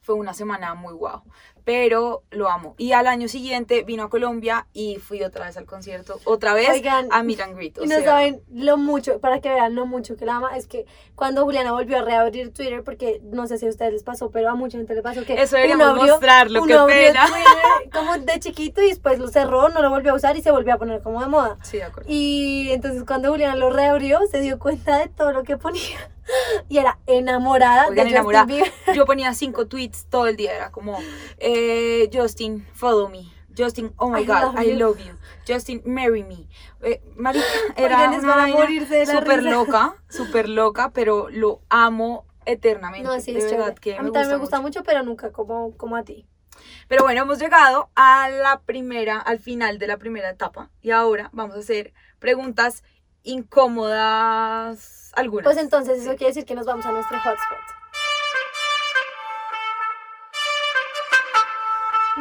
Fue 0.02 0.14
una 0.14 0.34
semana 0.34 0.74
muy 0.74 0.94
guau, 0.94 1.22
pero 1.66 2.22
lo 2.30 2.48
amo. 2.48 2.76
Y 2.78 2.92
al 2.92 3.08
año 3.08 3.26
siguiente 3.26 3.82
vino 3.82 4.04
a 4.04 4.08
Colombia 4.08 4.68
y 4.72 4.96
fui 4.98 5.24
otra 5.24 5.46
vez 5.46 5.56
al 5.56 5.66
concierto, 5.66 6.20
otra 6.24 6.54
vez 6.54 6.68
Oigan, 6.70 7.08
a 7.10 7.24
Meet 7.24 7.40
and 7.40 7.56
Greet. 7.56 7.78
o 7.78 7.84
Y 7.84 7.88
no 7.88 7.96
sea, 7.96 8.04
saben 8.04 8.40
lo 8.54 8.76
mucho, 8.76 9.18
para 9.18 9.40
que 9.40 9.48
vean 9.48 9.74
lo 9.74 9.84
mucho 9.84 10.16
que 10.16 10.24
la 10.26 10.36
ama, 10.36 10.56
es 10.56 10.68
que 10.68 10.86
cuando 11.16 11.42
Juliana 11.44 11.72
volvió 11.72 11.98
a 11.98 12.02
reabrir 12.02 12.52
Twitter, 12.54 12.84
porque 12.84 13.20
no 13.24 13.48
sé 13.48 13.58
si 13.58 13.66
a 13.66 13.70
ustedes 13.70 13.92
les 13.92 14.04
pasó, 14.04 14.30
pero 14.30 14.48
a 14.48 14.54
mucha 14.54 14.78
gente 14.78 14.94
le 14.94 15.02
pasó 15.02 15.24
que 15.24 15.32
Eso 15.34 15.56
uno 15.56 15.62
deberíamos 15.62 15.86
abrió- 15.88 16.12
mostrarlo, 16.12 16.62
uno 16.62 16.86
qué 16.86 16.92
pena. 16.92 17.26
Twitter 17.26 17.90
como 17.92 18.16
de 18.16 18.38
chiquito 18.38 18.80
y 18.80 18.86
después 18.90 19.18
lo 19.18 19.26
cerró, 19.26 19.68
no 19.68 19.82
lo 19.82 19.90
volvió 19.90 20.12
a 20.12 20.14
usar 20.14 20.36
y 20.36 20.42
se 20.42 20.52
volvió 20.52 20.72
a 20.74 20.78
poner 20.78 21.02
como 21.02 21.20
de 21.20 21.26
moda. 21.26 21.58
Sí, 21.64 21.78
de 21.78 21.82
acuerdo. 21.82 22.08
Y 22.08 22.68
entonces 22.70 23.02
cuando 23.04 23.30
Juliana 23.32 23.56
lo 23.56 23.70
reabrió, 23.70 24.20
se 24.30 24.38
dio 24.40 24.60
cuenta 24.60 24.98
de 25.00 25.08
todo 25.08 25.32
lo 25.32 25.42
que 25.42 25.56
ponía. 25.56 26.10
y 26.68 26.78
era 26.78 26.98
enamorada 27.06 27.86
Oigan, 27.88 28.06
de 28.06 28.10
enamorada. 28.10 28.46
Yo 28.94 29.06
ponía 29.06 29.32
cinco 29.34 29.66
tweets 29.68 30.06
todo 30.10 30.26
el 30.26 30.36
día, 30.36 30.54
era 30.56 30.70
como, 30.72 30.98
eh, 31.38 31.55
Justin, 32.12 32.66
follow 32.72 33.08
me. 33.08 33.32
Justin, 33.56 33.92
oh 33.96 34.10
my 34.10 34.20
I 34.20 34.24
God, 34.26 34.42
love 34.42 34.58
I 34.58 34.72
love 34.74 34.98
you. 35.00 35.14
Justin, 35.48 35.80
marry 35.86 36.22
me. 36.22 36.46
Eh, 36.82 37.00
marica, 37.16 37.44
era 37.76 38.10
una 38.10 38.46
morirse 38.48 38.96
de 38.96 39.06
la 39.06 39.20
risa. 39.20 39.40
loca, 39.50 39.94
súper 40.08 40.48
loca, 40.48 40.90
pero 40.92 41.28
lo 41.30 41.62
amo 41.70 42.26
eternamente. 42.44 43.08
No, 43.08 43.18
sí, 43.20 43.32
de 43.32 43.38
es 43.38 43.44
verdad 43.50 43.74
chévere. 43.74 43.80
que 43.80 43.96
A 43.96 44.02
mí 44.02 44.06
me 44.10 44.12
también 44.12 44.32
me 44.32 44.36
gusta 44.38 44.60
mucho, 44.60 44.82
pero 44.82 45.02
nunca 45.02 45.32
como, 45.32 45.76
como 45.76 45.96
a 45.96 46.02
ti. 46.04 46.26
Pero 46.88 47.02
bueno, 47.04 47.22
hemos 47.22 47.38
llegado 47.38 47.90
a 47.94 48.28
la 48.28 48.60
primera, 48.60 49.18
al 49.18 49.38
final 49.38 49.78
de 49.78 49.86
la 49.86 49.96
primera 49.96 50.30
etapa. 50.30 50.70
Y 50.82 50.90
ahora 50.90 51.30
vamos 51.32 51.56
a 51.56 51.60
hacer 51.60 51.92
preguntas 52.18 52.82
incómodas 53.22 55.12
algunas. 55.14 55.44
Pues 55.44 55.56
entonces 55.58 55.98
eso 56.02 56.10
quiere 56.16 56.26
decir 56.28 56.44
que 56.44 56.54
nos 56.54 56.66
vamos 56.66 56.84
a 56.86 56.92
nuestro 56.92 57.16
hotspot. 57.18 57.75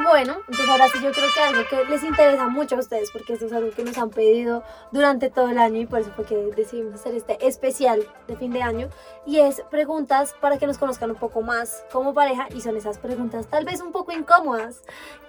Bueno, 0.03 0.33
entonces 0.39 0.67
ahora 0.69 0.89
sí 0.89 0.99
yo 1.01 1.11
creo 1.13 1.27
que 1.33 1.39
algo 1.41 1.61
que 1.69 1.85
les 1.89 2.03
interesa 2.03 2.47
mucho 2.49 2.75
a 2.75 2.79
ustedes, 2.79 3.11
porque 3.11 3.33
esto 3.33 3.45
es 3.45 3.53
algo 3.53 3.71
que 3.71 3.83
nos 3.83 3.97
han 3.97 4.09
pedido 4.09 4.61
durante 4.91 5.29
todo 5.29 5.49
el 5.49 5.57
año 5.57 5.79
y 5.79 5.85
por 5.85 5.99
eso 5.99 6.11
fue 6.11 6.25
que 6.25 6.35
decidimos 6.55 6.95
hacer 6.95 7.15
este 7.15 7.47
especial 7.47 8.05
de 8.27 8.35
fin 8.35 8.51
de 8.51 8.61
año, 8.61 8.89
y 9.25 9.39
es 9.39 9.61
preguntas 9.71 10.35
para 10.41 10.57
que 10.57 10.67
nos 10.67 10.77
conozcan 10.77 11.11
un 11.11 11.15
poco 11.15 11.41
más 11.41 11.85
como 11.93 12.13
pareja, 12.13 12.47
y 12.53 12.59
son 12.59 12.75
esas 12.75 12.97
preguntas 12.97 13.47
tal 13.47 13.63
vez 13.63 13.79
un 13.81 13.93
poco 13.93 14.11
incómodas 14.11 14.81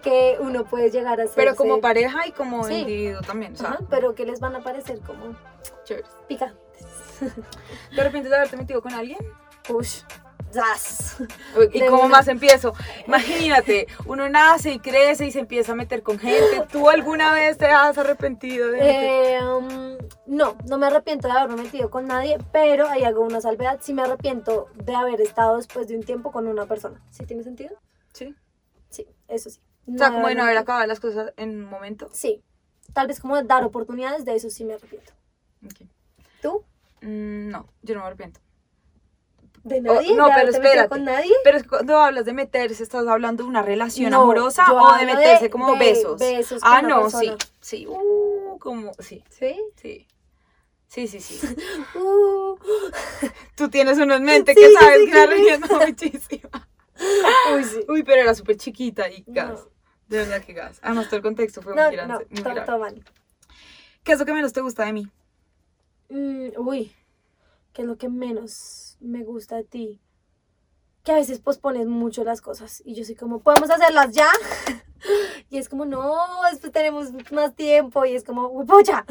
que 0.02 0.36
uno 0.40 0.64
puede 0.64 0.90
llegar 0.90 1.20
a 1.20 1.24
hacer. 1.24 1.36
Pero 1.36 1.54
como 1.54 1.80
pareja 1.80 2.26
y 2.26 2.32
como 2.32 2.64
Sí. 2.64 2.74
individuo 2.80 3.20
también. 3.22 3.52
O 3.52 3.56
sea, 3.56 3.68
Ajá, 3.68 3.78
pero 3.88 4.16
que 4.16 4.26
les 4.26 4.40
van 4.40 4.56
a 4.56 4.60
parecer 4.60 4.98
como 5.00 5.36
chéveres. 5.84 6.10
picantes. 6.26 6.58
¿De 7.94 8.02
repente 8.02 8.28
de 8.28 8.34
haberte 8.36 8.56
metido 8.56 8.82
con 8.82 8.92
alguien? 8.92 9.18
Push. 9.66 10.02
¿Y 11.72 11.80
De 11.80 11.86
cómo 11.86 12.02
una. 12.04 12.16
más 12.18 12.28
empiezo? 12.28 12.72
Imagínate, 13.06 13.86
uno 14.06 14.28
nace 14.28 14.72
y 14.72 14.78
crece 14.78 15.26
y 15.26 15.32
se 15.32 15.40
empieza 15.40 15.72
a 15.72 15.74
meter 15.74 16.02
con 16.02 16.18
gente. 16.18 16.64
¿Tú 16.70 16.88
alguna 16.88 17.32
vez 17.32 17.58
te 17.58 17.66
has 17.66 17.96
arrepentido 17.98 18.70
de 18.70 19.36
Eh, 19.36 19.42
um, 19.44 19.96
no, 20.26 20.56
no 20.68 20.78
me 20.78 20.86
arrepiento 20.86 21.28
de 21.28 21.34
haberme 21.34 21.62
metido 21.62 21.90
con 21.90 22.06
nadie, 22.06 22.38
pero 22.52 22.88
hay 22.88 23.04
alguna 23.04 23.40
salvedad. 23.40 23.78
Sí 23.82 23.94
me 23.94 24.02
arrepiento 24.02 24.68
de 24.74 24.94
haber 24.94 25.20
estado 25.20 25.56
después 25.56 25.88
de 25.88 25.96
un 25.96 26.02
tiempo 26.02 26.32
con 26.32 26.46
una 26.46 26.66
persona. 26.66 27.00
¿Sí 27.10 27.24
tiene 27.26 27.42
sentido? 27.42 27.76
Sí. 28.12 28.34
Sí, 28.90 29.06
eso 29.28 29.50
sí. 29.50 29.60
O 29.92 29.96
sea, 29.98 30.10
como 30.10 30.28
de 30.28 30.34
no 30.34 30.42
haber 30.42 30.56
acabado 30.58 30.86
las 30.86 31.00
cosas 31.00 31.32
en 31.36 31.50
un 31.50 31.70
momento. 31.70 32.08
Sí, 32.12 32.42
tal 32.92 33.06
vez 33.06 33.20
como 33.20 33.40
dar 33.42 33.62
oportunidades, 33.64 34.24
de 34.24 34.34
eso 34.34 34.50
sí 34.50 34.64
me 34.64 34.74
arrepiento. 34.74 35.12
¿Tú? 36.42 36.64
Mm, 37.02 37.48
no, 37.50 37.68
yo 37.82 37.94
no 37.94 38.00
me 38.00 38.06
arrepiento. 38.06 38.40
¿De 39.66 39.80
nadie? 39.80 40.12
Oh, 40.12 40.16
no, 40.16 40.26
¿De 40.28 40.32
pero 40.36 40.50
espérate. 40.50 40.88
con 40.88 41.04
nadie? 41.04 41.32
Pero 41.42 41.58
cuando 41.68 41.96
hablas 42.00 42.24
de 42.24 42.32
meterse, 42.32 42.84
¿estás 42.84 43.04
hablando 43.08 43.42
de 43.42 43.48
una 43.48 43.62
relación 43.62 44.10
No, 44.12 44.22
amorosa 44.22 44.64
o 44.72 44.96
de 44.96 45.06
meterse 45.06 45.44
de- 45.44 45.50
como 45.50 45.72
de 45.72 45.78
besos? 45.80 46.20
besos 46.20 46.62
ah, 46.64 46.82
no, 46.82 47.02
persona. 47.02 47.36
sí. 47.40 47.46
Sí, 47.60 47.86
uh, 47.88 48.58
como, 48.60 48.92
sí, 49.00 49.24
¿Sí? 49.28 49.56
sí. 49.82 50.06
Sí, 50.86 51.08
sí, 51.08 51.20
sí. 51.20 51.40
Uh, 51.96 52.56
Tú 53.56 53.68
tienes 53.68 53.98
uno 53.98 54.14
en 54.14 54.22
mente 54.22 54.54
Sí, 54.54 54.60
que 54.60 54.72
sabes 54.72 55.04
que 55.04 55.12
la 55.14 55.26
riendo 55.26 55.80
muchísimo. 55.80 56.48
uy, 57.56 57.64
sí. 57.64 57.84
Uy, 57.88 58.04
pero 58.04 58.22
era 58.22 58.34
súper 58.36 58.56
chiquita 58.56 59.10
y 59.10 59.24
gas. 59.26 59.64
No. 59.64 59.70
De 60.06 60.18
verdad 60.18 60.44
que 60.44 60.52
gas. 60.52 60.78
Además, 60.82 61.06
todo 61.06 61.16
el 61.16 61.22
contexto 61.22 61.60
fue 61.60 61.74
No, 61.74 61.86
muy 61.86 61.96
grande. 61.96 62.14
no, 62.14 62.20
muy 62.20 62.42
todo, 62.42 62.54
grave. 62.54 62.66
todo 62.66 62.78
mal. 62.78 63.04
¿Qué 64.04 64.12
es 64.12 64.18
lo 64.20 64.24
que 64.26 64.32
menos 64.32 64.52
te 64.52 64.60
gusta 64.60 64.84
de 64.84 64.92
mí? 64.92 65.08
Mm, 66.08 66.50
uy, 66.58 66.92
¿qué 67.72 67.82
es 67.82 67.88
lo 67.88 67.96
que 67.98 68.08
menos 68.08 68.85
me 69.00 69.24
gusta 69.24 69.56
de 69.56 69.64
ti? 69.64 70.00
Que 71.02 71.12
a 71.12 71.16
veces 71.16 71.38
pospones 71.38 71.86
mucho 71.86 72.24
las 72.24 72.40
cosas 72.40 72.82
y 72.84 72.94
yo 72.94 73.04
soy 73.04 73.14
como, 73.14 73.40
¿podemos 73.40 73.70
hacerlas 73.70 74.12
ya? 74.12 74.28
y 75.50 75.58
es 75.58 75.68
como, 75.68 75.84
no, 75.84 76.16
después 76.50 76.72
tenemos 76.72 77.10
más 77.32 77.54
tiempo 77.54 78.04
y 78.04 78.14
es 78.14 78.24
como, 78.24 78.48
uy, 78.48 78.66
pocha, 78.66 79.04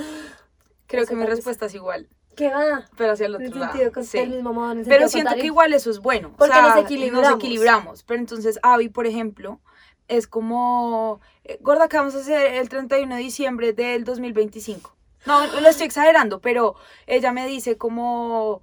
Creo 0.87 1.05
que 1.05 1.15
mi 1.15 1.25
respuesta 1.25 1.65
es 1.65 1.73
igual, 1.73 2.07
¿qué 2.35 2.49
va? 2.49 2.85
pero 2.95 3.13
hacia 3.13 3.25
el 3.25 3.35
otro 3.35 3.47
el 3.47 3.59
lado. 3.59 3.91
con 3.91 4.03
sí. 4.03 4.19
el 4.19 4.29
mismo 4.29 4.53
modo, 4.53 4.73
el 4.73 4.85
Pero 4.85 5.07
siento 5.07 5.33
que 5.33 5.45
igual 5.45 5.73
eso 5.73 5.89
es 5.89 5.99
bueno. 5.99 6.29
o 6.29 6.37
Porque 6.37 6.53
sea, 6.53 6.75
nos 6.75 6.77
equilibramos. 6.77 7.29
Nos 7.29 7.39
equilibramos. 7.39 8.03
Pero 8.03 8.19
entonces 8.19 8.59
Abby, 8.61 8.89
por 8.89 9.07
ejemplo, 9.07 9.61
es 10.07 10.27
como, 10.27 11.21
eh, 11.43 11.57
gorda, 11.61 11.87
que 11.87 11.97
vamos 11.97 12.15
a 12.15 12.19
hacer 12.19 12.55
el 12.55 12.69
31 12.69 13.15
de 13.15 13.21
diciembre 13.21 13.73
del 13.73 14.03
2025? 14.03 14.95
No, 15.25 15.47
lo 15.47 15.67
estoy 15.67 15.87
exagerando, 15.87 16.39
pero 16.39 16.75
ella 17.07 17.31
me 17.31 17.47
dice 17.47 17.77
como, 17.77 18.61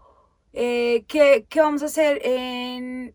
eh, 0.52 1.04
¿qué, 1.08 1.46
qué 1.48 1.60
vamos 1.60 1.82
a 1.82 1.86
hacer 1.86 2.20
en 2.24 3.14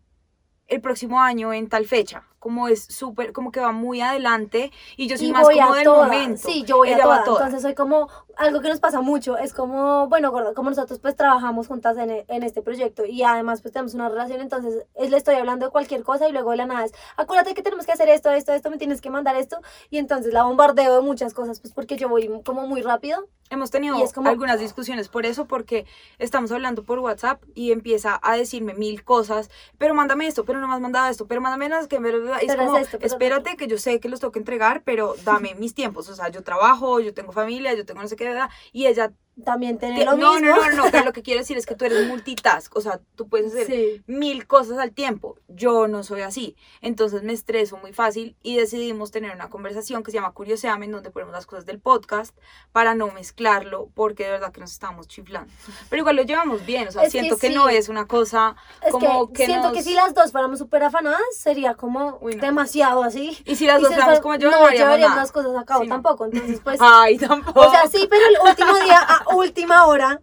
el 0.66 0.80
próximo 0.80 1.20
año, 1.20 1.52
en 1.52 1.68
tal 1.68 1.86
fecha? 1.86 2.24
Como 2.38 2.68
es 2.68 2.84
súper, 2.84 3.32
como 3.32 3.50
que 3.50 3.60
va 3.60 3.72
muy 3.72 4.00
adelante 4.00 4.70
y 4.96 5.08
yo 5.08 5.16
soy 5.16 5.28
y 5.28 5.32
más 5.32 5.48
como 5.48 5.74
del 5.74 5.84
toda. 5.84 6.04
momento. 6.06 6.48
Sí, 6.48 6.64
yo 6.64 6.78
voy 6.78 6.90
Ella 6.90 7.04
a 7.04 7.06
va 7.06 7.24
toda. 7.24 7.24
toda. 7.24 7.46
Entonces 7.46 7.62
soy 7.62 7.74
como, 7.74 8.08
algo 8.38 8.60
que 8.60 8.68
nos 8.68 8.80
pasa 8.80 9.00
mucho, 9.00 9.36
es 9.36 9.52
como, 9.52 10.06
bueno, 10.08 10.30
gorda, 10.30 10.54
como 10.54 10.70
nosotros 10.70 10.98
pues 11.00 11.14
trabajamos 11.16 11.66
juntas 11.66 11.96
en, 11.98 12.10
e- 12.10 12.24
en 12.28 12.42
este 12.42 12.62
proyecto 12.62 13.04
y 13.04 13.22
además 13.24 13.60
pues 13.62 13.72
tenemos 13.74 13.94
una 13.94 14.08
relación, 14.08 14.40
entonces 14.40 14.86
es, 14.94 15.10
le 15.10 15.16
estoy 15.16 15.34
hablando 15.34 15.66
de 15.66 15.72
cualquier 15.72 16.02
cosa 16.04 16.28
y 16.28 16.32
luego 16.32 16.52
de 16.52 16.56
la 16.58 16.66
nada 16.66 16.84
es, 16.84 16.92
acuérdate 17.16 17.54
que 17.54 17.62
tenemos 17.62 17.84
que 17.84 17.92
hacer 17.92 18.08
esto, 18.08 18.30
esto, 18.30 18.52
esto, 18.52 18.70
me 18.70 18.78
tienes 18.78 19.00
que 19.00 19.10
mandar 19.10 19.36
esto 19.36 19.58
y 19.90 19.98
entonces 19.98 20.32
la 20.32 20.44
bombardeo 20.44 20.94
de 20.96 21.02
muchas 21.02 21.34
cosas 21.34 21.60
pues 21.60 21.74
porque 21.74 21.96
yo 21.96 22.08
voy 22.08 22.30
como 22.44 22.66
muy 22.66 22.80
rápido. 22.82 23.28
Hemos 23.50 23.70
tenido 23.70 23.96
como- 24.12 24.28
algunas 24.28 24.60
discusiones 24.60 25.08
por 25.08 25.24
eso, 25.24 25.46
porque 25.46 25.86
estamos 26.18 26.52
hablando 26.52 26.84
por 26.84 26.98
WhatsApp 26.98 27.42
y 27.54 27.72
empieza 27.72 28.20
a 28.22 28.36
decirme 28.36 28.74
mil 28.74 29.04
cosas, 29.04 29.48
pero 29.78 29.94
mándame 29.94 30.26
esto, 30.26 30.44
pero 30.44 30.60
no 30.60 30.68
me 30.68 30.74
has 30.74 30.80
mandado 30.82 31.08
esto, 31.08 31.26
pero 31.26 31.40
mándame 31.40 31.70
las 31.70 31.88
que 31.88 31.98
me... 31.98 32.10
Es 32.10 32.54
como, 32.56 32.76
es 32.76 32.82
esto, 32.82 32.98
pero- 32.98 33.06
espérate 33.10 33.56
que 33.56 33.66
yo 33.66 33.78
sé 33.78 34.00
que 34.00 34.10
los 34.10 34.20
tengo 34.20 34.32
que 34.32 34.38
entregar, 34.38 34.82
pero 34.84 35.14
dame 35.24 35.54
mis 35.54 35.74
tiempos, 35.74 36.10
o 36.10 36.14
sea, 36.14 36.28
yo 36.28 36.42
trabajo, 36.42 37.00
yo 37.00 37.14
tengo 37.14 37.32
familia, 37.32 37.72
yo 37.72 37.86
tengo 37.86 38.02
no 38.02 38.08
sé 38.08 38.16
qué, 38.16 38.27
y 38.72 38.86
ella... 38.86 39.12
También 39.44 39.78
tener 39.78 39.98
te- 40.00 40.04
lo 40.04 40.16
no, 40.16 40.34
mismo. 40.34 40.48
no, 40.56 40.70
no, 40.70 40.76
no, 40.76 40.84
pero 40.90 41.04
lo 41.04 41.12
que 41.12 41.22
quiero 41.22 41.40
decir 41.40 41.56
es 41.56 41.66
que 41.66 41.74
tú 41.74 41.84
eres 41.84 42.06
multitask, 42.08 42.74
o 42.76 42.80
sea, 42.80 43.00
tú 43.16 43.28
puedes 43.28 43.52
hacer 43.52 43.66
Sí. 43.66 44.02
mil 44.06 44.46
cosas 44.46 44.78
al 44.78 44.92
tiempo. 44.92 45.36
Yo 45.48 45.86
no 45.88 46.02
soy 46.02 46.22
así. 46.22 46.56
Entonces 46.80 47.22
me 47.22 47.32
estreso 47.32 47.76
muy 47.76 47.92
fácil 47.92 48.36
y 48.42 48.56
decidimos 48.56 49.10
tener 49.10 49.34
una 49.34 49.48
conversación 49.50 50.02
que 50.02 50.10
se 50.10 50.16
llama 50.16 50.32
Curioseame, 50.32 50.86
en 50.86 50.92
donde 50.92 51.10
ponemos 51.10 51.32
las 51.32 51.46
cosas 51.46 51.66
del 51.66 51.78
podcast 51.80 52.36
para 52.72 52.94
no 52.94 53.08
mezclarlo, 53.12 53.88
porque 53.94 54.24
de 54.24 54.30
verdad 54.32 54.52
que 54.52 54.60
nos 54.60 54.72
estamos 54.72 55.06
chiflando. 55.08 55.52
Pero 55.90 56.00
igual 56.00 56.16
lo 56.16 56.22
llevamos 56.22 56.64
bien, 56.66 56.88
o 56.88 56.92
sea, 56.92 57.02
Es 57.04 57.12
que 57.12 57.20
siento 57.20 57.36
que, 57.38 57.50
no 57.50 57.68
sí. 57.68 57.76
es 57.76 57.88
una 57.88 58.06
cosa 58.06 58.56
Es 58.84 58.92
como 58.92 59.28
que, 59.28 59.34
que, 59.34 59.46
siento 59.46 59.68
nos- 59.68 59.76
que 59.76 59.82
si 59.82 59.94
las 59.94 60.14
dos 60.14 60.32
fuéramos 60.32 60.58
súper 60.58 60.82
afanadas 60.82 61.20
sería 61.36 61.74
como 61.74 62.18
Uy, 62.20 62.34
no. 62.36 62.42
demasiado 62.42 63.02
así. 63.02 63.38
Y 63.44 63.56
si 63.56 63.66
las 63.66 63.78
Y 63.80 63.82
dos 63.84 63.92
fuéramos 63.94 64.20
como 64.20 64.34
yo, 64.36 64.50
no, 64.50 64.60
no 64.60 64.70
llevaríamos 64.70 65.16
las 65.16 65.32
cosas 65.32 65.56
a 65.56 65.64
cabo 65.64 65.82
Sí, 65.82 65.88
no. 65.88 65.94
tampoco, 65.96 66.24
entonces 66.26 66.60
pues... 66.62 66.78
Ay, 66.82 67.18
tampoco. 67.18 67.60
O 67.60 67.70
sea, 67.70 67.86
sí, 67.86 68.06
pero 68.10 68.22
el 68.26 68.48
último 68.48 68.74
día 68.84 68.98
a 69.00 69.24
última 69.36 69.86
hora. 69.86 70.20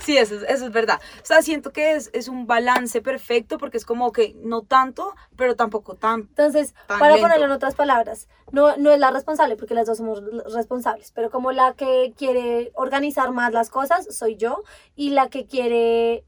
Sí, 0.00 0.16
eso, 0.18 0.36
es- 0.36 0.42
eso 0.42 0.66
es 0.66 0.72
verdad. 0.72 1.00
O 1.22 1.26
sea, 1.26 1.42
siento 1.42 1.72
que 1.72 1.92
es, 1.92 2.10
es 2.12 2.28
un 2.28 2.46
balance 2.46 3.00
perfecto 3.02 3.58
porque 3.58 3.76
es 3.76 3.84
como 3.84 4.12
que 4.12 4.34
no 4.42 4.62
tanto, 4.62 5.14
pero 5.36 5.56
tampoco 5.56 5.94
tan... 5.94 6.20
Entonces, 6.20 6.74
Tan 6.86 6.98
para 6.98 7.14
lento. 7.14 7.22
ponerlo 7.22 7.46
en 7.46 7.52
otras 7.52 7.74
palabras, 7.74 8.28
no, 8.52 8.76
no 8.76 8.90
es 8.92 8.98
la 8.98 9.10
responsable, 9.10 9.56
porque 9.56 9.74
las 9.74 9.86
dos 9.86 9.98
somos 9.98 10.22
responsables, 10.54 11.12
pero 11.12 11.30
como 11.30 11.52
la 11.52 11.74
que 11.74 12.12
quiere 12.16 12.70
organizar 12.74 13.30
más 13.32 13.52
las 13.52 13.70
cosas, 13.70 14.06
soy 14.14 14.36
yo, 14.36 14.62
y 14.96 15.10
la 15.10 15.28
que 15.28 15.46
quiere, 15.46 16.24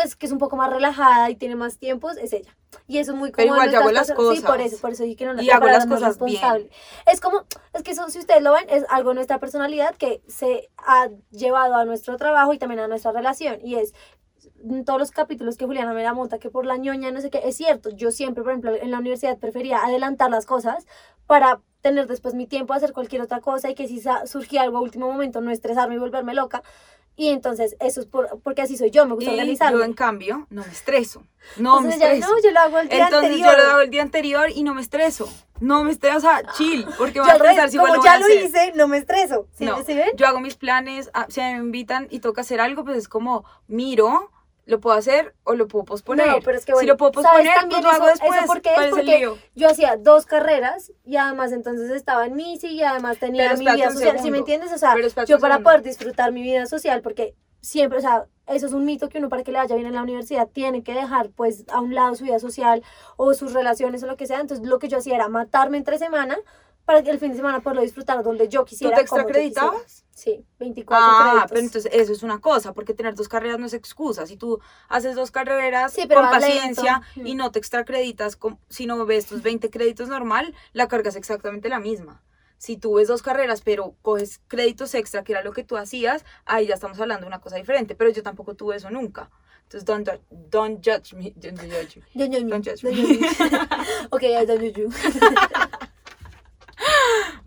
pues, 0.00 0.14
que 0.14 0.26
es 0.26 0.32
un 0.32 0.38
poco 0.38 0.54
más 0.54 0.70
relajada 0.70 1.28
y 1.28 1.34
tiene 1.34 1.56
más 1.56 1.78
tiempos, 1.78 2.18
es 2.18 2.32
ella. 2.32 2.56
Y 2.86 2.98
eso 2.98 3.10
es 3.10 3.18
muy 3.18 3.32
Pero 3.32 3.48
común 3.48 3.64
en 3.64 3.70
igual 3.70 3.72
yo 3.72 3.80
hago 3.80 3.90
las 3.90 4.12
cosas. 4.12 4.38
Sí, 4.38 4.46
por 4.46 4.60
eso, 4.60 4.78
por 4.78 4.92
eso 4.92 5.02
dije 5.02 5.16
que 5.16 5.26
no 5.26 5.42
Y 5.42 5.46
la 5.46 5.56
hago 5.56 5.66
las 5.66 5.86
no 5.88 5.96
cosas 5.96 6.22
bien. 6.24 6.70
Es 7.10 7.20
como, 7.20 7.46
es 7.72 7.82
que 7.82 7.90
eso, 7.90 8.08
si 8.08 8.20
ustedes 8.20 8.40
lo 8.40 8.52
ven, 8.52 8.64
es 8.68 8.84
algo 8.90 9.08
de 9.08 9.16
nuestra 9.16 9.40
personalidad 9.40 9.96
que 9.96 10.22
se 10.28 10.70
ha 10.76 11.08
llevado 11.32 11.74
a 11.74 11.84
nuestro 11.84 12.16
trabajo 12.16 12.54
y 12.54 12.58
también 12.58 12.78
a 12.78 12.86
nuestra 12.86 13.10
relación, 13.10 13.58
y 13.60 13.74
es 13.74 13.92
en 14.62 14.84
todos 14.84 15.00
los 15.00 15.10
capítulos 15.10 15.56
que 15.56 15.66
Juliana 15.66 15.92
me 15.92 16.04
la 16.04 16.14
monta, 16.14 16.38
que 16.38 16.48
por 16.48 16.64
la 16.64 16.76
ñoña, 16.76 17.10
no 17.10 17.20
sé 17.20 17.30
qué, 17.30 17.40
es 17.42 17.56
cierto, 17.56 17.90
yo 17.90 18.12
siempre, 18.12 18.44
por 18.44 18.52
ejemplo, 18.52 18.76
en 18.76 18.92
la 18.92 18.98
universidad 19.00 19.36
prefería 19.36 19.78
adelantar 19.84 20.30
las 20.30 20.46
cosas 20.46 20.86
para 21.26 21.60
tener 21.80 22.06
después 22.06 22.34
mi 22.34 22.46
tiempo 22.46 22.72
de 22.72 22.78
hacer 22.78 22.92
cualquier 22.92 23.22
otra 23.22 23.40
cosa 23.40 23.68
y 23.68 23.74
que 23.74 23.88
si 23.88 24.00
surgía 24.26 24.62
algo 24.62 24.78
a 24.78 24.80
último 24.80 25.10
momento 25.10 25.40
no 25.40 25.50
estresarme 25.50 25.96
y 25.96 25.98
volverme 25.98 26.34
loca. 26.34 26.62
Y 27.20 27.30
entonces 27.30 27.74
eso 27.80 28.00
es 28.00 28.06
por, 28.06 28.40
porque 28.44 28.62
así 28.62 28.76
soy 28.76 28.92
yo, 28.92 29.04
me 29.04 29.14
gusta 29.14 29.30
Y 29.30 29.34
organizarme. 29.34 29.78
yo, 29.78 29.84
en 29.84 29.92
cambio, 29.92 30.46
no 30.50 30.62
me 30.64 30.70
estreso. 30.70 31.24
No 31.56 31.78
entonces 31.78 31.98
me 31.98 32.04
estreso. 32.14 32.32
no, 32.32 32.42
yo 32.42 32.50
lo 32.52 32.60
hago 32.60 32.78
el 32.78 32.88
día 32.88 33.04
Entonces 33.06 33.30
anterior. 33.30 33.50
yo 33.50 33.58
lo 33.64 33.70
hago 33.72 33.80
el 33.80 33.90
día 33.90 34.02
anterior 34.02 34.50
y 34.54 34.62
no 34.62 34.72
me 34.74 34.80
estreso. 34.82 35.28
No 35.58 35.82
me 35.82 35.90
estreso, 35.90 36.18
o 36.18 36.20
sea, 36.20 36.42
chill, 36.56 36.86
porque 36.96 37.18
voy 37.20 37.28
a 37.28 37.32
estresar 37.32 37.70
si 37.70 37.76
como 37.76 37.96
lo 37.96 38.04
ya 38.04 38.18
lo 38.20 38.24
hacer. 38.26 38.44
hice, 38.44 38.72
no 38.76 38.86
me 38.86 38.98
estreso. 38.98 39.48
¿Sí, 39.58 39.64
No, 39.64 39.82
¿sí 39.84 39.94
ven? 39.94 40.10
yo 40.14 40.28
hago 40.28 40.38
mis 40.38 40.54
planes, 40.54 41.10
ah, 41.12 41.26
si 41.28 41.40
me 41.40 41.50
invitan 41.56 42.06
y 42.08 42.20
toca 42.20 42.42
hacer 42.42 42.60
algo, 42.60 42.84
pues 42.84 42.96
es 42.96 43.08
como, 43.08 43.44
miro, 43.66 44.30
lo 44.68 44.80
puedo 44.80 44.96
hacer 44.96 45.34
o 45.44 45.54
lo 45.54 45.66
puedo 45.66 45.84
posponer. 45.86 46.26
No, 46.26 46.40
pero 46.44 46.58
es 46.58 46.64
que 46.66 46.72
si 46.72 46.74
bueno, 46.74 46.92
lo 46.92 46.96
puedo 46.98 47.12
¿sabes 47.14 47.28
posponer, 47.30 47.54
también 47.54 47.80
pues 47.82 47.84
lo 47.84 47.90
hago 47.90 48.08
eso- 48.14 48.22
eso 48.22 48.32
después. 48.32 48.46
por 48.46 48.60
qué 48.62 48.68
es? 48.68 48.74
¿Cuál 48.74 48.86
es 48.86 48.96
el 48.98 49.06
Porque? 49.30 49.40
Yo 49.54 49.68
hacía 49.70 49.96
dos 49.96 50.26
carreras 50.26 50.92
y 51.04 51.16
además 51.16 51.52
entonces 51.52 51.90
estaba 51.90 52.26
en 52.26 52.34
MISI 52.36 52.68
y 52.68 52.82
además 52.82 53.18
tenía 53.18 53.44
Pero 53.44 53.58
mi 53.58 53.64
vida 53.64 53.90
social, 53.90 54.18
¿sí 54.20 54.30
me 54.30 54.38
entiendes? 54.38 54.72
O 54.72 54.78
sea, 54.78 54.94
yo 55.26 55.38
para 55.38 55.60
poder 55.60 55.82
disfrutar 55.82 56.32
mi 56.32 56.42
vida 56.42 56.66
social, 56.66 57.00
porque 57.02 57.34
siempre, 57.60 57.98
o 57.98 58.02
sea, 58.02 58.26
eso 58.46 58.66
es 58.66 58.72
un 58.72 58.84
mito 58.84 59.08
que 59.08 59.18
uno 59.18 59.28
para 59.28 59.42
que 59.42 59.52
le 59.52 59.58
vaya 59.58 59.74
bien 59.74 59.86
en 59.88 59.94
la 59.94 60.02
universidad 60.02 60.48
tiene 60.48 60.82
que 60.82 60.94
dejar 60.94 61.30
pues 61.30 61.64
a 61.72 61.80
un 61.80 61.94
lado 61.94 62.14
su 62.14 62.24
vida 62.24 62.38
social 62.38 62.82
o 63.16 63.34
sus 63.34 63.52
relaciones 63.52 64.02
o 64.02 64.06
lo 64.06 64.16
que 64.16 64.26
sea. 64.26 64.40
Entonces 64.40 64.66
lo 64.66 64.78
que 64.78 64.88
yo 64.88 64.98
hacía 64.98 65.16
era 65.16 65.28
matarme 65.28 65.76
entre 65.78 65.98
semana 65.98 66.38
para 66.88 67.02
que 67.02 67.10
el 67.10 67.18
fin 67.18 67.32
de 67.32 67.36
semana 67.36 67.60
poderlo 67.60 67.82
disfrutar 67.82 68.22
donde 68.22 68.48
yo 68.48 68.60
¿Tú 68.60 68.64
quisiera. 68.64 68.96
te 68.96 69.02
yo 69.02 69.04
quisiera. 69.04 69.22
extracreditabas? 69.22 70.06
Sí, 70.10 70.42
24 70.58 71.06
Ah, 71.06 71.20
créditos. 71.22 71.48
pero 71.50 71.60
entonces 71.60 71.92
eso 71.92 72.12
es 72.12 72.22
una 72.22 72.38
cosa, 72.40 72.72
porque 72.72 72.94
tener 72.94 73.14
dos 73.14 73.28
carreras 73.28 73.58
no 73.58 73.66
es 73.66 73.74
excusa. 73.74 74.26
Si 74.26 74.38
tú 74.38 74.58
haces 74.88 75.14
dos 75.14 75.30
carreras 75.30 75.92
Sí, 75.92 76.08
con 76.08 76.22
paciencia 76.30 77.02
lento. 77.14 77.28
y 77.30 77.34
no 77.34 77.52
te 77.52 77.58
extracreditas, 77.58 78.36
con- 78.36 78.58
si 78.70 78.86
no 78.86 79.04
ves 79.04 79.26
tus 79.26 79.42
20 79.42 79.68
créditos 79.68 80.08
normal, 80.08 80.54
la 80.72 80.88
carga 80.88 81.10
es 81.10 81.16
exactamente 81.16 81.68
la 81.68 81.78
misma. 81.78 82.22
Si 82.56 82.78
tú 82.78 82.94
ves 82.94 83.06
dos 83.08 83.20
carreras, 83.20 83.60
pero 83.60 83.94
coges 84.00 84.40
créditos 84.48 84.94
extra, 84.94 85.22
que 85.24 85.32
era 85.32 85.44
lo 85.44 85.52
que 85.52 85.64
tú 85.64 85.76
hacías, 85.76 86.24
ahí 86.46 86.68
ya 86.68 86.74
estamos 86.74 86.98
hablando 86.98 87.24
de 87.24 87.28
una 87.28 87.40
cosa 87.42 87.56
diferente. 87.56 87.94
Pero 87.96 88.08
yo 88.08 88.22
tampoco 88.22 88.54
tuve 88.54 88.76
eso 88.76 88.90
nunca. 88.90 89.30
Entonces, 89.64 89.84
don't, 89.84 90.08
don't 90.30 90.78
judge 90.82 91.14
me. 91.14 91.34
Don't 91.36 91.60
judge 91.60 91.98
me. 92.00 92.06
Yo, 92.14 92.24
yo, 92.24 92.38
yo, 92.38 92.48
Don't 92.48 92.66
judge 92.66 92.82
me. 92.82 92.94
yo, 92.96 93.04
yo. 93.12 93.26
ok, 94.10 94.22
I 94.22 94.46
don't 94.46 94.58
judge 94.62 94.78
you. 94.78 94.88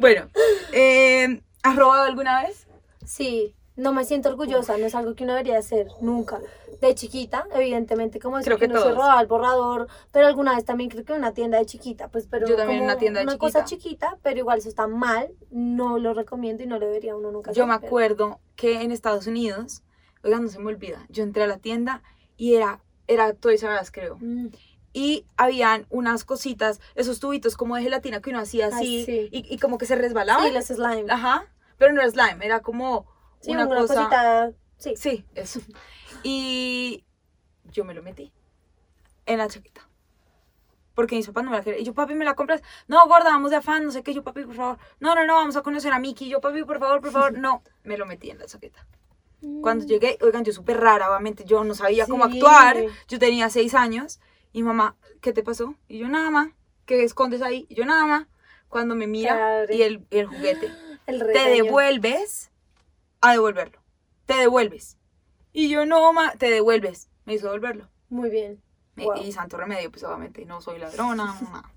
Bueno, 0.01 0.27
eh, 0.73 1.41
¿has 1.61 1.75
robado 1.75 2.05
alguna 2.05 2.41
vez? 2.41 2.65
Sí, 3.05 3.53
no 3.75 3.93
me 3.93 4.03
siento 4.03 4.29
orgullosa, 4.29 4.75
no 4.77 4.87
es 4.87 4.95
algo 4.95 5.13
que 5.13 5.25
uno 5.25 5.33
debería 5.33 5.59
hacer 5.59 5.89
nunca. 6.01 6.39
De 6.81 6.95
chiquita, 6.95 7.45
evidentemente, 7.53 8.19
como 8.19 8.39
es 8.39 8.45
Creo 8.45 8.57
que 8.57 8.65
que 8.65 8.71
uno 8.73 8.81
se 8.81 8.89
robaba 8.89 9.21
el 9.21 9.27
borrador, 9.27 9.87
pero 10.11 10.25
alguna 10.25 10.55
vez 10.55 10.65
también 10.65 10.89
creo 10.89 11.05
que 11.05 11.13
en 11.13 11.19
una 11.19 11.35
tienda 11.35 11.59
de 11.59 11.67
chiquita, 11.67 12.07
pues, 12.07 12.25
pero 12.25 12.47
Yo 12.47 12.55
también 12.55 12.79
como 12.79 12.89
una 12.91 12.97
tienda 12.97 13.19
de 13.19 13.25
una 13.25 13.33
chiquita. 13.33 13.59
cosa 13.59 13.63
chiquita, 13.65 14.17
pero 14.23 14.39
igual 14.39 14.57
eso 14.57 14.69
está 14.69 14.87
mal, 14.87 15.29
no 15.51 15.99
lo 15.99 16.15
recomiendo 16.15 16.63
y 16.63 16.65
no 16.65 16.79
lo 16.79 16.87
debería 16.87 17.15
uno 17.15 17.31
nunca 17.31 17.51
Yo 17.51 17.65
hacer, 17.65 17.71
me 17.71 17.77
pero- 17.77 17.87
acuerdo 17.87 18.39
que 18.55 18.81
en 18.81 18.91
Estados 18.91 19.27
Unidos, 19.27 19.83
oigan, 20.23 20.41
no 20.41 20.49
se 20.49 20.57
me 20.57 20.69
olvida, 20.69 21.05
yo 21.09 21.21
entré 21.21 21.43
a 21.43 21.47
la 21.47 21.59
tienda 21.59 22.01
y 22.37 22.55
era, 22.55 22.81
era 23.07 23.31
Toys 23.35 23.61
R 23.61 23.79
Us, 23.79 23.91
creo. 23.91 24.17
Mm, 24.19 24.47
Y 24.93 25.25
habían 25.37 25.85
unas 25.89 26.25
cositas, 26.25 26.81
esos 26.95 27.19
tubitos 27.19 27.55
como 27.55 27.75
de 27.75 27.83
gelatina 27.83 28.21
que 28.21 28.29
uno 28.29 28.39
hacía 28.39 28.65
Ay, 28.67 28.71
así 28.73 29.05
sí. 29.05 29.29
y, 29.31 29.53
y 29.53 29.57
como 29.59 29.77
que 29.77 29.85
se 29.85 29.95
resbalaba. 29.95 30.43
Sí, 30.43 30.51
los 30.51 30.65
slime. 30.65 31.05
Ajá, 31.11 31.45
pero 31.77 31.93
no 31.93 32.01
era 32.01 32.09
slime, 32.11 32.45
era 32.45 32.59
como 32.61 33.07
Sí, 33.39 33.51
una, 33.51 33.65
una, 33.65 33.75
cosa... 33.81 33.93
cosita, 33.95 34.51
sí. 34.77 34.93
Sí, 34.97 35.25
eso. 35.35 35.61
Y 36.23 37.03
yo 37.71 37.85
me 37.85 37.93
lo 37.93 38.03
metí 38.03 38.31
en 39.25 39.37
la 39.37 39.47
chaqueta. 39.47 39.87
Porque 40.93 41.15
mis 41.15 41.25
papás 41.25 41.45
no 41.45 41.51
me 41.51 41.57
la 41.57 41.63
querían. 41.63 41.81
Y 41.81 41.85
yo, 41.85 41.93
papi, 41.93 42.13
¿me 42.13 42.25
la 42.25 42.35
compras? 42.35 42.61
No, 42.87 43.07
gorda, 43.07 43.29
vamos 43.31 43.49
de 43.51 43.57
afán, 43.57 43.85
no 43.85 43.91
sé 43.91 44.03
qué. 44.03 44.13
Yo, 44.13 44.23
papi, 44.23 44.43
por 44.43 44.55
favor. 44.55 44.77
No, 44.99 45.15
no, 45.15 45.25
no, 45.25 45.35
vamos 45.35 45.55
a 45.55 45.61
conocer 45.61 45.93
a 45.93 45.99
Mickey. 45.99 46.27
Yo, 46.29 46.41
papi, 46.41 46.63
por 46.63 46.79
favor, 46.79 46.99
por 47.01 47.11
favor. 47.11 47.31
No, 47.37 47.63
me 47.83 47.97
lo 47.97 48.05
metí 48.05 48.29
en 48.29 48.39
la 48.39 48.45
chaqueta. 48.45 48.85
Cuando 49.61 49.85
llegué, 49.85 50.19
oigan, 50.21 50.43
yo 50.43 50.53
súper 50.53 50.79
rara, 50.79 51.09
obviamente, 51.09 51.45
yo 51.45 51.63
no 51.63 51.73
sabía 51.73 52.05
cómo 52.05 52.27
Sí. 52.27 52.33
actuar. 52.37 52.77
Yo 53.07 53.17
tenía 53.17 53.49
seis 53.49 53.73
años. 53.73 54.19
Y 54.53 54.63
mamá, 54.63 54.95
¿qué 55.21 55.33
te 55.33 55.43
pasó? 55.43 55.75
Y 55.87 55.99
yo, 55.99 56.07
nada 56.07 56.29
más. 56.29 56.49
¿Qué 56.85 57.03
escondes 57.03 57.41
ahí? 57.41 57.65
Y 57.69 57.75
yo, 57.75 57.85
nada 57.85 58.05
más. 58.05 58.27
Cuando 58.67 58.95
me 58.95 59.07
mira 59.07 59.65
y 59.69 59.81
el, 59.81 60.05
el 60.11 60.27
juguete 60.27 60.71
El 61.07 61.19
te 61.19 61.49
devuelves 61.49 62.51
a 63.19 63.31
devolverlo. 63.33 63.81
Te 64.25 64.35
devuelves. 64.35 64.97
Y 65.51 65.69
yo 65.69 65.85
no, 65.85 66.13
ma, 66.13 66.33
te 66.37 66.49
devuelves. 66.49 67.09
Me 67.25 67.33
hizo 67.33 67.47
devolverlo. 67.47 67.89
Muy 68.09 68.29
bien. 68.29 68.61
Wow. 68.95 69.15
Y 69.23 69.31
santo 69.31 69.57
remedio, 69.57 69.89
pues 69.91 70.03
obviamente 70.03 70.45
no 70.45 70.61
soy 70.61 70.79
ladrona, 70.79 71.25
no, 71.41 71.49
nada. 71.51 71.71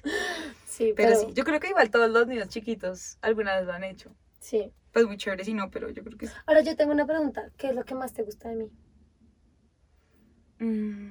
Sí, 0.66 0.92
Pero, 0.96 1.14
pero, 1.14 1.20
sí, 1.20 1.32
yo 1.32 1.44
creo 1.44 1.60
que 1.60 1.68
igual 1.68 1.90
todos 1.90 2.10
los 2.10 2.26
niños 2.26 2.48
chiquitos 2.48 3.18
alguna 3.22 3.56
vez 3.56 3.66
lo 3.66 3.72
han 3.72 3.84
hecho. 3.84 4.14
sí. 4.40 4.72
Pues 4.92 5.06
muy 5.06 5.16
chévere 5.16 5.44
si 5.44 5.54
no, 5.54 5.72
pero 5.72 5.90
yo 5.90 6.04
creo 6.04 6.16
que 6.16 6.28
sí. 6.28 6.32
Ahora 6.46 6.60
yo 6.60 6.76
tengo 6.76 6.92
una 6.92 7.04
pregunta. 7.04 7.50
¿Qué 7.56 7.70
es 7.70 7.74
lo 7.74 7.84
que 7.84 7.96
más 7.96 8.12
te 8.12 8.22
gusta 8.22 8.48
de 8.50 8.54
mí? 8.54 8.70
Mm. 10.60 11.10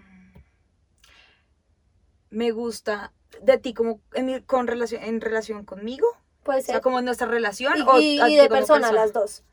Me 2.33 2.51
gusta 2.51 3.13
de 3.41 3.57
ti 3.57 3.73
como 3.73 4.01
en, 4.13 4.25
mi- 4.25 4.41
con 4.41 4.67
relación, 4.67 5.03
en 5.03 5.21
relación 5.21 5.65
conmigo. 5.65 6.07
Puede 6.43 6.59
O 6.59 6.61
ser. 6.63 6.73
sea, 6.73 6.81
como 6.81 6.99
en 6.99 7.05
nuestra 7.05 7.27
relación. 7.27 7.75
y, 7.99 8.19
o 8.19 8.23
de 8.41 8.49
persona, 8.49 8.91
las 8.91 9.13
dos. 9.13 9.43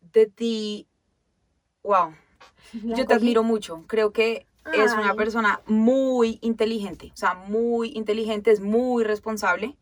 De 0.00 0.26
ti, 0.26 0.88
wow. 1.82 2.14
La 2.84 2.96
Yo 2.96 3.06
te 3.06 3.14
admiro 3.14 3.42
mucho. 3.42 3.84
Creo 3.86 4.12
que 4.12 4.46
es 4.74 4.92
una 4.92 5.10
Ay. 5.10 5.16
persona 5.16 5.60
muy 5.66 6.38
inteligente. 6.42 7.10
O 7.14 7.16
sea, 7.16 7.34
muy 7.34 7.92
inteligente, 7.94 8.50
es 8.50 8.60
muy 8.60 9.04
responsable 9.04 9.76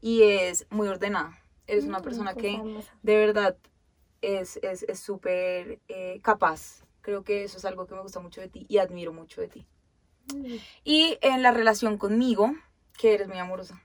y 0.00 0.22
es 0.22 0.66
muy 0.70 0.88
ordenada. 0.88 1.38
Eres 1.66 1.84
una 1.84 1.98
Mm, 2.00 2.02
persona 2.02 2.34
que 2.34 2.60
de 3.02 3.16
verdad 3.16 3.56
es 4.22 4.58
es 4.62 4.84
es 4.84 5.00
súper 5.00 5.80
eh, 5.88 6.20
capaz. 6.22 6.84
Creo 7.00 7.24
que 7.24 7.44
eso 7.44 7.58
es 7.58 7.64
algo 7.64 7.86
que 7.86 7.94
me 7.94 8.00
gusta 8.02 8.20
mucho 8.20 8.40
de 8.40 8.48
ti 8.48 8.64
y 8.68 8.78
admiro 8.78 9.12
mucho 9.12 9.40
de 9.40 9.48
ti. 9.48 9.66
Y 10.84 11.18
en 11.20 11.42
la 11.42 11.50
relación 11.50 11.98
conmigo, 11.98 12.52
que 12.98 13.14
eres 13.14 13.28
muy 13.28 13.38
amorosa. 13.38 13.82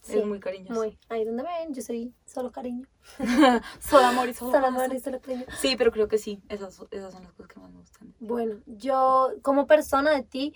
sí, 0.00 0.12
Eres 0.12 0.26
muy 0.26 0.40
cariñosa. 0.40 0.74
Muy. 0.74 0.98
Ahí 1.08 1.24
donde 1.24 1.42
ven, 1.42 1.74
yo 1.74 1.82
soy 1.82 2.12
solo 2.26 2.50
cariño. 2.52 2.86
Solo 3.80 4.06
amor 4.06 4.28
y 4.28 4.34
solo, 4.34 4.52
Solo 4.52 4.66
amor 4.66 4.94
y 4.94 5.00
solo 5.00 5.20
cariño. 5.20 5.44
Sí, 5.58 5.76
pero 5.76 5.90
creo 5.92 6.08
que 6.08 6.18
sí. 6.18 6.42
Esas, 6.48 6.80
esas 6.90 7.12
son 7.12 7.22
las 7.22 7.32
cosas 7.32 7.52
que 7.52 7.60
más 7.60 7.70
me 7.70 7.78
gustan. 7.78 8.14
Bueno, 8.20 8.60
yo 8.66 9.32
como 9.42 9.66
persona 9.66 10.10
de 10.12 10.22
ti, 10.22 10.54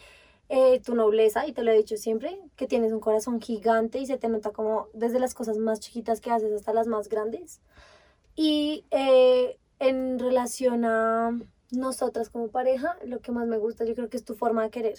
eh, 0.49 0.81
tu 0.81 0.95
nobleza, 0.95 1.47
y 1.47 1.53
te 1.53 1.63
lo 1.63 1.71
he 1.71 1.77
dicho 1.77 1.97
siempre, 1.97 2.39
que 2.57 2.67
tienes 2.67 2.93
un 2.93 3.01
corazón 3.01 3.41
gigante 3.41 3.99
y 3.99 4.07
se 4.07 4.19
te 4.19 4.29
nota 4.29 4.51
como 4.51 4.89
desde 4.93 5.19
las 5.19 5.33
cosas 5.33 5.57
más 5.57 5.81
chiquitas 5.81 6.21
que 6.21 6.31
haces 6.31 6.53
hasta 6.53 6.75
las 6.75 6.87
más 6.87 7.09
grandes. 7.09 7.61
Y 8.35 8.85
eh, 8.91 9.59
en 9.79 10.19
relación 10.19 10.85
a 10.85 11.39
nosotras 11.73 12.31
como 12.31 12.49
pareja, 12.49 12.97
lo 13.05 13.21
que 13.21 13.33
más 13.33 13.47
me 13.49 13.59
gusta 13.59 13.85
yo 13.85 13.95
creo 13.95 14.09
que 14.09 14.17
es 14.17 14.25
tu 14.25 14.35
forma 14.35 14.63
de 14.63 14.71
querer, 14.71 14.99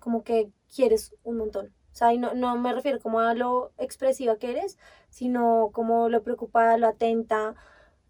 como 0.00 0.24
que 0.24 0.50
quieres 0.74 1.14
un 1.22 1.36
montón. 1.36 1.74
O 1.92 1.96
sea, 1.96 2.12
y 2.12 2.18
no, 2.18 2.34
no 2.34 2.56
me 2.56 2.72
refiero 2.72 2.98
como 2.98 3.20
a 3.20 3.34
lo 3.34 3.72
expresiva 3.78 4.36
que 4.36 4.50
eres, 4.50 4.78
sino 5.10 5.70
como 5.72 6.08
lo 6.08 6.22
preocupada, 6.22 6.78
lo 6.78 6.88
atenta, 6.88 7.54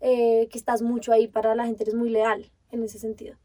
eh, 0.00 0.48
que 0.50 0.58
estás 0.58 0.82
mucho 0.82 1.12
ahí 1.12 1.28
para 1.28 1.54
la 1.54 1.66
gente, 1.66 1.82
eres 1.82 1.94
muy 1.94 2.10
leal 2.10 2.50
en 2.70 2.82
ese 2.82 2.98
sentido. 2.98 3.36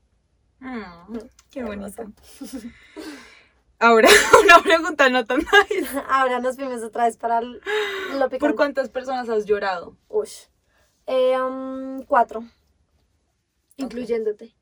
Mm, 0.59 1.17
qué 1.49 1.63
bonito. 1.63 2.03
Ahora, 3.79 4.09
una 4.43 4.61
pregunta 4.61 5.09
no 5.09 5.25
tan 5.25 5.39
nice. 5.39 5.87
Ahora 6.09 6.39
nos 6.39 6.57
fuimos 6.57 6.83
otra 6.83 7.05
vez 7.05 7.17
para 7.17 7.41
lo 7.41 7.59
¿Por 7.59 8.29
picante. 8.29 8.55
cuántas 8.55 8.89
personas 8.89 9.29
has 9.29 9.45
llorado? 9.45 9.95
Ush. 10.09 10.47
Eh, 11.07 11.39
um, 11.39 12.03
cuatro. 12.03 12.43
Incluyéndote. 13.79 14.53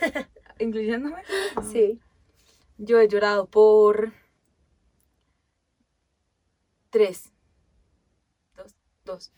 ¿Incluyéndome? 0.58 1.22
Sí. 1.70 2.00
Yo 2.78 3.00
he 3.00 3.08
llorado 3.08 3.46
por 3.46 4.12
tres. 6.90 7.32
Dos, 8.56 8.74
dos. 9.04 9.32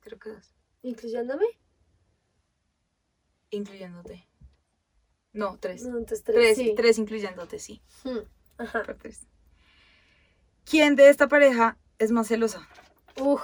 Creo 0.00 0.18
que 0.18 0.30
dos. 0.30 0.54
¿Incluyéndome? 0.82 1.46
Incluyéndote. 3.50 4.26
No, 5.32 5.58
tres. 5.58 5.84
No, 5.84 5.98
entonces 5.98 6.24
tres. 6.24 6.36
Tres, 6.36 6.56
sí. 6.56 6.74
tres 6.76 6.98
incluyéndote, 6.98 7.58
sí. 7.58 7.82
Hmm, 8.04 8.18
Ajá. 8.58 8.82
Por 8.82 8.96
tres. 8.96 9.26
¿Quién 10.64 10.94
de 10.96 11.08
esta 11.08 11.28
pareja 11.28 11.78
es 11.98 12.12
más 12.12 12.28
celosa? 12.28 12.68
Uf. 13.20 13.42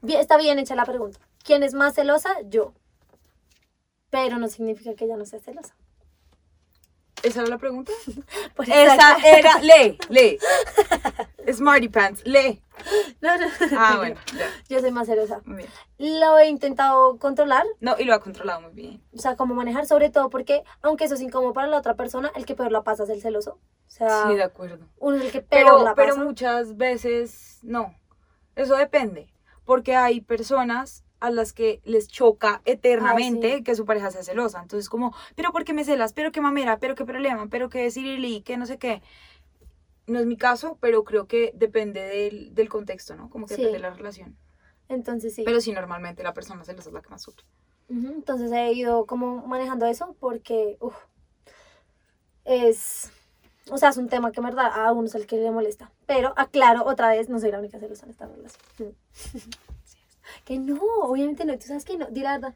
Bien, 0.00 0.20
está 0.20 0.36
bien 0.36 0.58
hecha 0.58 0.74
la 0.74 0.84
pregunta. 0.84 1.18
¿Quién 1.44 1.62
es 1.62 1.74
más 1.74 1.94
celosa? 1.94 2.30
Yo. 2.48 2.74
Pero 4.14 4.38
no 4.38 4.46
significa 4.48 4.94
que 4.94 5.04
ella 5.06 5.16
no 5.16 5.26
sea 5.26 5.40
celosa. 5.40 5.74
¿Esa 7.24 7.40
era 7.40 7.48
la 7.48 7.58
pregunta? 7.58 7.90
Por 8.54 8.64
Esa 8.68 9.16
era. 9.24 9.58
Lee, 9.60 9.98
lee. 10.10 10.38
Smarty 11.52 11.88
Pants, 11.88 12.22
lee. 12.26 12.62
No, 13.20 13.36
no. 13.38 13.46
Ah, 13.78 13.94
bueno, 13.96 14.16
ya. 14.36 14.46
Yo 14.68 14.80
soy 14.80 14.90
más 14.92 15.06
celosa. 15.06 15.40
Muy 15.44 15.56
bien. 15.98 16.20
Lo 16.20 16.38
he 16.38 16.48
intentado 16.48 17.18
controlar, 17.18 17.64
No, 17.80 17.96
y 17.98 18.04
lo 18.04 18.14
ha 18.14 18.20
controlado 18.20 18.60
muy 18.60 18.72
bien. 18.72 19.02
o 19.16 19.18
sea, 19.18 19.36
cómo 19.36 19.54
manejar, 19.54 19.86
sobre 19.86 20.10
todo 20.10 20.28
porque, 20.30 20.62
aunque 20.82 21.04
eso 21.04 21.14
es 21.14 21.20
incómodo 21.22 21.52
para 21.54 21.66
la 21.68 21.78
otra 21.78 21.94
persona, 21.94 22.30
el 22.36 22.44
que 22.46 22.54
peor 22.54 22.70
la 22.72 22.82
pasa 22.82 23.04
es 23.04 23.10
el 23.10 23.22
celoso. 23.22 23.52
O 23.86 23.90
sea, 23.90 24.26
Sí, 24.28 24.34
de 24.34 24.42
acuerdo. 24.42 24.86
uno 24.98 25.16
es 25.16 25.24
el 25.24 25.32
que 25.32 25.40
peor 25.40 25.64
Pero, 25.64 25.82
la 25.84 25.94
pero 25.94 26.14
pasa. 26.14 26.24
muchas 26.24 26.76
veces 26.76 27.58
no. 27.62 27.94
Eso 28.54 28.76
depende. 28.76 29.32
Porque 29.64 29.96
hay 29.96 30.20
personas 30.20 31.04
a 31.24 31.30
las 31.30 31.52
que 31.52 31.80
les 31.84 32.08
choca 32.08 32.60
eternamente 32.64 33.52
Ah, 33.52 33.56
sí. 33.58 33.62
que 33.64 33.74
su 33.74 33.84
pareja 33.86 34.10
sea 34.10 34.22
celosa. 34.22 34.60
Entonces, 34.62 34.88
como, 34.88 35.14
pero 35.36 35.52
¿por 35.52 35.64
qué 35.64 35.72
me 35.72 35.84
celas? 35.84 36.12
¿Pero 36.12 36.32
qué 36.32 36.40
mamera? 36.40 36.78
¿Pero 36.78 36.94
qué 36.94 37.04
problema? 37.04 37.46
¿Pero 37.50 37.68
qué 37.68 37.90
Cirili? 37.90 38.42
¿Qué 38.42 38.56
no 38.56 38.66
sé 38.66 38.78
qué? 38.78 39.02
No 40.06 40.18
es 40.20 40.26
mi 40.26 40.36
caso, 40.36 40.76
pero 40.80 41.02
creo 41.04 41.26
que 41.26 41.52
depende 41.54 42.00
del, 42.02 42.54
del 42.54 42.68
contexto, 42.68 43.16
¿no? 43.16 43.30
Como 43.30 43.46
que 43.46 43.54
Sí. 43.56 43.62
depende 43.62 43.78
de 43.78 43.88
la 43.90 43.94
relación. 43.94 44.36
Entonces 44.88 45.34
sí. 45.34 45.42
Pero 45.44 45.60
sí, 45.60 45.72
normalmente 45.72 46.22
la 46.22 46.34
persona 46.34 46.62
celosa 46.64 46.90
es 46.90 46.92
la 46.94 47.00
que 47.00 47.08
más 47.08 47.22
sufre. 47.22 47.44
Entonces 47.88 48.50
he 48.52 48.72
ido 48.72 49.06
como 49.06 49.46
manejando 49.46 49.86
eso 49.86 50.14
porque 50.20 50.76
uf, 50.80 50.94
es, 52.44 53.10
o 53.70 53.78
sea, 53.78 53.90
es 53.90 53.96
un 53.96 54.08
tema 54.08 54.30
que 54.32 54.40
en 54.40 54.44
verdad 54.44 54.70
a 54.74 54.92
uno 54.92 55.06
es 55.06 55.14
el 55.14 55.26
que 55.26 55.36
le 55.36 55.50
molesta. 55.50 55.90
Pero 56.06 56.34
aclaro 56.36 56.84
otra 56.84 57.08
vez, 57.08 57.28
no 57.28 57.38
soy 57.38 57.50
la 57.50 57.58
única 57.58 57.78
celosa 57.78 58.04
en 58.04 58.10
esta 58.10 58.26
relación. 58.26 58.60
Mm. 60.40 60.44
que 60.44 60.58
no, 60.58 60.80
obviamente 61.02 61.44
no, 61.44 61.58
tú 61.58 61.66
sabes 61.66 61.84
que 61.84 61.96
no, 61.96 62.06
di 62.06 62.20
la 62.20 62.32
verdad. 62.38 62.54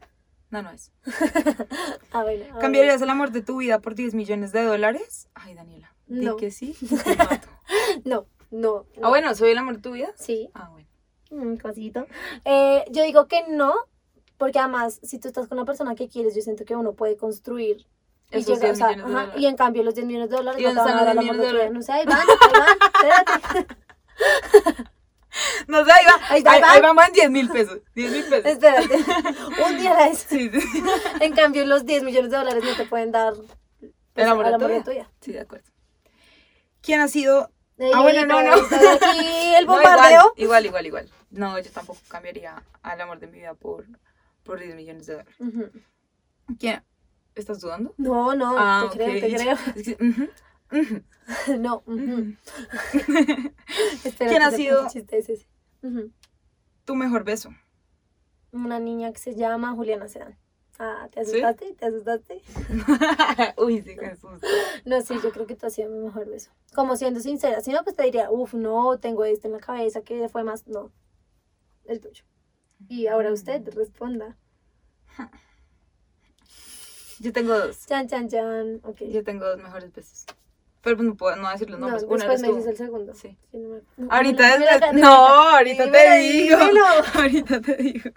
No, 0.51 0.61
no 0.63 0.71
es. 0.71 0.91
Ah, 2.11 2.21
a 2.21 2.23
ver. 2.23 2.49
¿Cambiarías 2.59 3.01
el 3.01 3.09
amor 3.09 3.31
de 3.31 3.41
tu 3.43 3.57
vida 3.57 3.79
por 3.79 3.93
10 3.95 4.15
millones 4.15 4.51
de 4.51 4.63
dólares? 4.63 5.29
Ay, 5.35 5.53
Daniela. 5.53 5.93
Di 6.07 6.25
No. 6.25 6.37
que 6.37 6.49
sí. 6.51 6.75
te 7.03 7.15
mato. 7.15 7.47
No, 8.03 8.25
no. 8.49 8.85
ah, 8.95 8.99
no. 9.01 9.09
bueno, 9.09 9.35
¿soy 9.35 9.51
el 9.51 9.57
amor 9.59 9.75
de 9.75 9.81
tu 9.81 9.91
vida? 9.91 10.09
Sí, 10.15 10.49
Ah, 10.55 10.69
bueno. 10.71 10.87
un 11.29 11.57
cosito. 11.57 12.07
Eh, 12.45 12.83
yo 12.89 13.03
digo 13.03 13.27
que 13.27 13.45
no, 13.47 13.73
porque 14.39 14.57
además, 14.57 14.99
si 15.03 15.19
tú 15.19 15.27
estás 15.27 15.47
con 15.47 15.59
una 15.59 15.65
persona 15.65 15.93
que 15.93 16.07
quieres, 16.09 16.33
yo 16.35 16.41
siento 16.41 16.65
que 16.65 16.75
uno 16.75 16.93
puede 16.93 17.15
construir. 17.15 17.85
Y, 18.31 18.39
llega- 18.43 18.59
10 18.59 18.71
o 18.71 18.75
sea, 18.75 18.87
millones 18.89 19.13
de 19.13 19.19
ajá, 19.21 19.37
y 19.39 19.45
en 19.47 19.55
cambio 19.55 19.83
los 19.83 19.93
10 19.95 20.07
millones 20.07 20.29
de 20.31 20.35
dólares 20.37 20.61
¿Y 20.61 20.63
no 20.65 20.71
te 20.71 20.77
van 20.79 20.97
a 20.99 21.03
dar 21.05 21.15
el 21.15 21.19
10 21.19 21.31
amor 21.31 21.45
de 21.45 21.51
tu 21.51 21.55
vida. 21.57 21.69
No 21.69 21.81
sé, 21.83 21.91
ahí 21.91 22.05
van, 22.05 22.19
ahí 22.21 22.51
van, 22.59 23.23
espérate. 23.43 23.75
No 25.69 25.85
sé, 25.85 25.91
ahí 25.91 26.05
va. 26.05 26.13
Ahí 26.29 26.43
Ahí, 26.45 26.55
ahí 26.55 26.61
va. 26.61 26.71
ahí 26.71 26.81
vamos 26.81 27.05
en 27.07 27.13
10 27.13 27.29
mil 27.31 27.49
pesos. 27.49 27.79
10 27.95 28.11
mil 28.11 28.23
pesos. 28.25 28.45
Espérate. 28.45 28.95
Un 29.65 29.77
día 29.77 29.91
a 29.91 29.99
la 29.99 30.09
vez. 30.09 30.25
Sí, 30.27 30.49
sí. 30.51 30.83
En 31.19 31.33
cambio, 31.33 31.65
los 31.65 31.85
10 31.85 32.03
millones 32.03 32.31
de 32.31 32.37
dólares 32.37 32.63
no 32.63 32.75
te 32.75 32.85
pueden 32.85 33.11
dar 33.11 33.33
pues, 33.79 33.91
El 34.15 34.27
amor 34.27 34.45
de 34.47 34.53
al 34.55 34.59
tu 34.59 34.67
vida. 34.67 34.83
tu 34.83 34.91
vida. 34.91 35.09
Sí, 35.21 35.31
de 35.31 35.41
acuerdo. 35.41 35.65
¿Quién 36.81 37.01
ha 37.01 37.07
sido 37.07 37.51
Ah, 37.93 38.01
bueno, 38.01 38.25
no, 38.25 38.41
no. 38.41 38.53
Aquí 38.55 39.55
el 39.55 39.65
No, 39.67 39.73
bombardeo. 39.73 40.33
igual, 40.37 40.65
igual, 40.65 40.85
igual, 40.87 41.05
igual. 41.05 41.09
No, 41.29 41.57
yo 41.59 41.71
tampoco 41.71 41.99
cambiaría 42.09 42.61
al 42.81 42.99
amor 43.01 43.19
de 43.19 43.27
mi 43.27 43.37
vida 43.37 43.53
por, 43.53 43.85
por 44.43 44.59
10 44.59 44.75
millones 44.75 45.05
de 45.05 45.13
dólares. 45.13 45.35
Ujú. 45.39 45.69
¿Quién? 46.59 46.83
¿Estás 47.35 47.59
dudando? 47.61 47.93
No, 47.97 48.35
no, 48.35 48.55
ah, 48.57 48.89
te 48.91 48.97
creo, 48.97 49.13
ok. 49.13 49.19
te 49.21 49.35
creo. 49.35 49.57
Es 49.75 49.83
que, 49.83 49.97
ujú, 50.03 50.29
ujú, 50.71 51.03
No. 51.59 51.83
¿Quién 54.17 54.41
ha 54.41 54.51
sido? 54.51 54.87
chiste 54.89 55.19
es 55.19 55.29
ese. 55.29 55.47
Tu 56.85 56.95
mejor 56.95 57.23
beso. 57.23 57.49
Una 58.51 58.79
niña 58.79 59.11
que 59.11 59.19
se 59.19 59.35
llama 59.35 59.73
Juliana 59.73 60.07
Sedán. 60.07 60.37
Ah, 60.79 61.09
¿te 61.11 61.23
¿Sí? 61.25 61.31
asustaste? 61.41 61.73
¿Te 61.75 61.85
asustaste? 61.85 62.41
Uy, 63.57 63.81
sí, 63.81 63.95
susto. 64.19 64.47
No, 64.85 65.01
sí, 65.01 65.15
yo 65.21 65.31
creo 65.31 65.45
que 65.45 65.55
tú 65.55 65.65
has 65.65 65.73
sido 65.73 65.89
mi 65.89 65.99
mejor 65.99 66.27
beso. 66.29 66.51
Como 66.73 66.95
siendo 66.95 67.19
sincera. 67.19 67.61
Si 67.61 67.71
no, 67.71 67.83
pues 67.83 67.95
te 67.95 68.03
diría, 68.03 68.31
uff, 68.31 68.53
no, 68.53 68.97
tengo 68.97 69.25
esto 69.25 69.47
en 69.47 69.53
la 69.53 69.59
cabeza, 69.59 70.01
que 70.01 70.29
fue 70.29 70.43
más. 70.43 70.65
No. 70.67 70.91
El 71.85 71.99
tuyo. 71.99 72.23
Y 72.87 73.07
ahora 73.07 73.31
usted 73.33 73.61
Mm. 73.61 73.75
responda. 73.77 74.37
Yo 77.19 77.33
tengo 77.33 77.57
dos. 77.59 77.85
Chan, 77.85 78.07
chan, 78.07 78.29
chan. 78.29 78.79
Ok. 78.83 79.01
Yo 79.09 79.23
tengo 79.25 79.45
dos 79.45 79.57
mejores 79.61 79.91
besos. 79.93 80.25
Pero 80.81 80.95
pues 80.95 81.07
no 81.09 81.15
puedo 81.15 81.35
no 81.35 81.49
decir 81.51 81.69
los 81.69 81.79
no, 81.79 81.87
nombres. 81.87 82.05
Una 82.09 82.15
después 82.25 82.41
me 82.41 82.47
dices 82.49 82.67
el 82.67 82.77
segundo. 82.77 83.13
Sí. 83.13 83.35
Sí, 83.51 83.57
no 83.57 83.69
me- 83.69 83.81
no, 83.97 84.11
Ahorita 84.13 84.49
es- 84.55 84.59
dímelo, 84.59 84.79
No, 84.79 84.91
dímelo. 84.93 85.07
ahorita 85.55 85.91
te 85.91 86.17
digo. 86.19 86.57
Dímelo. 86.57 86.85
Ahorita 87.15 87.61
te 87.61 87.75
digo. 87.75 88.09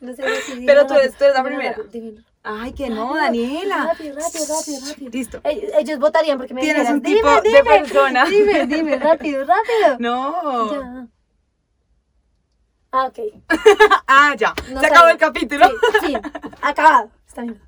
No 0.00 0.14
sé 0.14 0.40
si 0.42 0.66
Pero 0.66 0.86
tú 0.86 0.94
eres- 0.94 1.16
tú 1.16 1.24
eres 1.24 1.36
la 1.36 1.42
primera. 1.44 1.76
dímelo. 1.90 2.22
Ay, 2.44 2.72
que 2.72 2.88
no, 2.90 3.14
Daniela. 3.14 3.86
Rápido, 3.86 4.16
rápido, 4.18 4.44
rápido, 4.48 4.80
rápido. 4.88 5.10
Listo. 5.10 5.40
Ell- 5.42 5.70
Ellos 5.78 5.98
votarían 5.98 6.38
porque 6.38 6.54
me 6.54 6.60
Tienes 6.60 6.82
dijeran, 6.82 6.96
un 6.96 7.02
tipo 7.02 7.28
dime, 7.28 7.42
de 7.42 7.48
dime, 7.48 7.78
persona. 7.80 8.24
Dime, 8.28 8.66
dime, 8.66 8.98
rápido, 8.98 9.44
rápido. 9.44 9.96
No. 9.98 10.72
Ya. 10.72 11.06
Ah, 12.92 13.04
ok. 13.06 13.18
Ah, 14.06 14.34
ya. 14.36 14.54
No 14.70 14.80
Se 14.80 14.86
acabó 14.86 15.08
el 15.08 15.18
capítulo. 15.18 15.68
Sí, 16.00 16.06
sí, 16.06 16.16
acabado. 16.62 17.10
Está 17.26 17.42
bien. 17.42 17.60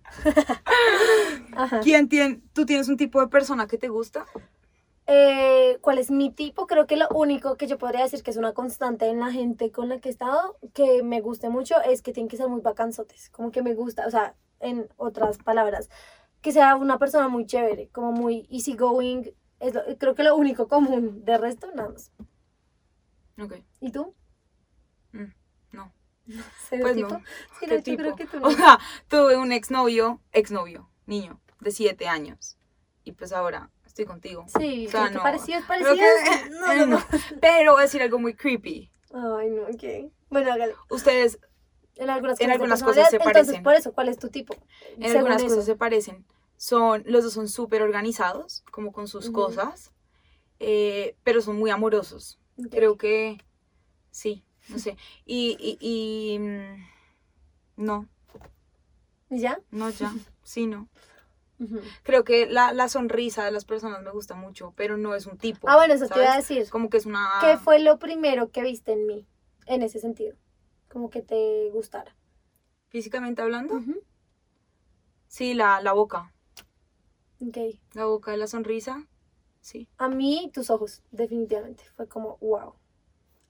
Ajá. 1.56 1.80
¿Quién 1.80 2.08
tiene, 2.08 2.40
tú 2.52 2.66
tienes 2.66 2.88
un 2.88 2.96
tipo 2.96 3.20
de 3.20 3.28
persona 3.28 3.66
que 3.66 3.78
te 3.78 3.88
gusta? 3.88 4.24
Eh, 5.06 5.78
¿Cuál 5.80 5.98
es 5.98 6.10
mi 6.10 6.30
tipo? 6.30 6.66
Creo 6.66 6.86
que 6.86 6.96
lo 6.96 7.08
único 7.12 7.56
que 7.56 7.66
yo 7.66 7.78
podría 7.78 8.02
decir 8.02 8.22
que 8.22 8.30
es 8.30 8.36
una 8.36 8.52
constante 8.52 9.06
en 9.06 9.18
la 9.18 9.32
gente 9.32 9.72
con 9.72 9.88
la 9.88 9.98
que 9.98 10.08
he 10.08 10.12
estado, 10.12 10.56
que 10.72 11.02
me 11.02 11.20
guste 11.20 11.48
mucho, 11.48 11.80
es 11.82 12.00
que 12.02 12.12
tienen 12.12 12.28
que 12.28 12.36
ser 12.36 12.48
muy 12.48 12.60
bacanzotes. 12.60 13.28
Como 13.30 13.50
que 13.50 13.62
me 13.62 13.74
gusta, 13.74 14.06
o 14.06 14.10
sea, 14.10 14.36
en 14.60 14.88
otras 14.96 15.38
palabras, 15.38 15.88
que 16.42 16.52
sea 16.52 16.76
una 16.76 16.98
persona 16.98 17.28
muy 17.28 17.44
chévere, 17.46 17.88
como 17.88 18.12
muy 18.12 18.46
easygoing. 18.50 19.32
Es 19.58 19.74
lo- 19.74 19.82
creo 19.98 20.14
que 20.14 20.22
lo 20.22 20.36
único 20.36 20.68
común. 20.68 21.24
De 21.24 21.36
resto, 21.38 21.66
nada 21.74 21.88
más. 21.90 22.12
Ok. 23.42 23.54
¿Y 23.80 23.90
tú? 23.90 24.14
Mm, 26.26 26.34
no. 26.36 26.42
¿Cero 26.68 26.82
Pues 26.82 26.96
tipo? 26.96 27.08
no. 27.08 27.18
Sí, 27.18 27.24
¿Qué 27.60 27.66
no, 27.68 27.74
yo 27.76 27.82
tipo? 27.82 27.96
creo 28.02 28.16
que 28.16 28.24
no. 28.38 28.46
O 28.46 28.50
sea, 28.52 28.78
tuve 29.08 29.36
un 29.36 29.52
exnovio, 29.52 30.20
exnovio, 30.32 30.90
niño, 31.06 31.40
de 31.60 31.70
siete 31.70 32.08
años. 32.08 32.56
Y 33.04 33.12
pues 33.12 33.32
ahora 33.32 33.70
estoy 33.86 34.04
contigo. 34.04 34.44
Sí, 34.58 34.86
O 34.86 34.90
sea, 34.90 35.10
no. 35.10 35.22
parecido 35.22 35.58
es 35.58 35.64
parecido. 35.64 35.94
que- 35.94 36.50
No, 36.50 36.74
no, 36.76 36.86
no. 36.86 37.04
Pero 37.40 37.72
voy 37.72 37.80
a 37.80 37.84
decir 37.84 38.02
algo 38.02 38.18
muy 38.18 38.34
creepy. 38.34 38.90
Ay, 39.12 39.50
no, 39.50 39.62
ok. 39.62 40.12
Bueno, 40.28 40.52
hágale. 40.52 40.74
Ustedes 40.90 41.40
En 41.96 42.08
algunas 42.08 42.38
cosas, 42.38 42.52
algunas 42.52 42.82
se 43.10 43.16
Entonces, 43.16 43.32
parecen. 43.34 43.62
por 43.64 43.74
eso, 43.74 43.92
¿cuál 43.92 44.08
es 44.08 44.18
tu 44.18 44.28
tipo? 44.28 44.54
en 44.96 45.02
Según 45.02 45.16
algunas 45.16 45.38
eso. 45.42 45.48
cosas 45.48 45.64
se 45.64 45.74
parecen. 45.76 46.24
Son, 46.56 47.02
los 47.06 47.24
dos 47.24 47.32
son 47.32 47.48
súper 47.48 47.82
organizados, 47.82 48.62
como 48.70 48.92
con 48.92 49.08
sus 49.08 49.30
cosas, 49.30 49.92
eh, 50.60 51.16
pero 51.24 51.40
son 51.40 51.56
muy 51.58 51.70
amorosos. 51.70 52.38
Creo 52.70 52.96
que 52.98 53.38
sí, 54.10 54.44
no 54.70 54.78
sé. 54.78 54.96
Y, 55.24 55.56
y, 55.60 55.78
y, 55.80 56.38
mm, 56.38 56.86
no, 57.76 58.08
¿Y 59.30 59.40
¿Ya? 59.40 59.60
no 59.70 59.90
ya, 59.90 60.14
sí, 60.42 60.66
no. 60.66 60.88
Creo 62.02 62.24
que 62.24 62.46
la, 62.46 62.72
la 62.72 62.88
sonrisa 62.88 63.44
de 63.44 63.50
las 63.50 63.66
personas 63.66 64.02
me 64.02 64.10
gusta 64.10 64.34
mucho, 64.34 64.72
pero 64.76 64.96
no 64.96 65.14
es 65.14 65.26
un 65.26 65.36
tipo. 65.36 65.68
Ah, 65.68 65.76
bueno, 65.76 65.92
eso 65.92 66.08
te 66.08 66.18
iba 66.18 66.32
a 66.32 66.36
decir. 66.36 66.68
Como 66.70 66.88
que 66.88 66.96
es 66.96 67.04
una... 67.04 67.28
¿Qué 67.42 67.58
fue 67.58 67.78
lo 67.80 67.98
primero 67.98 68.50
que 68.50 68.62
viste 68.62 68.92
en 68.92 69.06
mí? 69.06 69.26
En 69.66 69.82
ese 69.82 69.98
sentido. 69.98 70.36
Como 70.88 71.10
que 71.10 71.20
te 71.20 71.68
gustara. 71.70 72.16
Físicamente 72.88 73.42
hablando, 73.42 73.78
sí, 75.28 75.54
la, 75.54 75.80
la 75.82 75.92
boca. 75.92 76.32
Ok. 77.40 77.58
La 77.92 78.06
boca 78.06 78.36
la 78.36 78.46
sonrisa, 78.46 79.06
sí. 79.60 79.88
A 79.98 80.08
mí, 80.08 80.50
tus 80.52 80.70
ojos, 80.70 81.02
definitivamente. 81.10 81.84
Fue 81.94 82.08
como, 82.08 82.38
wow. 82.38 82.74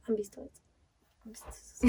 ¿Han 0.02 0.16
visto 0.16 0.42
eso? 0.42 0.62
¿Han 1.24 1.33
visto 1.33 1.48
eso? 1.50 1.87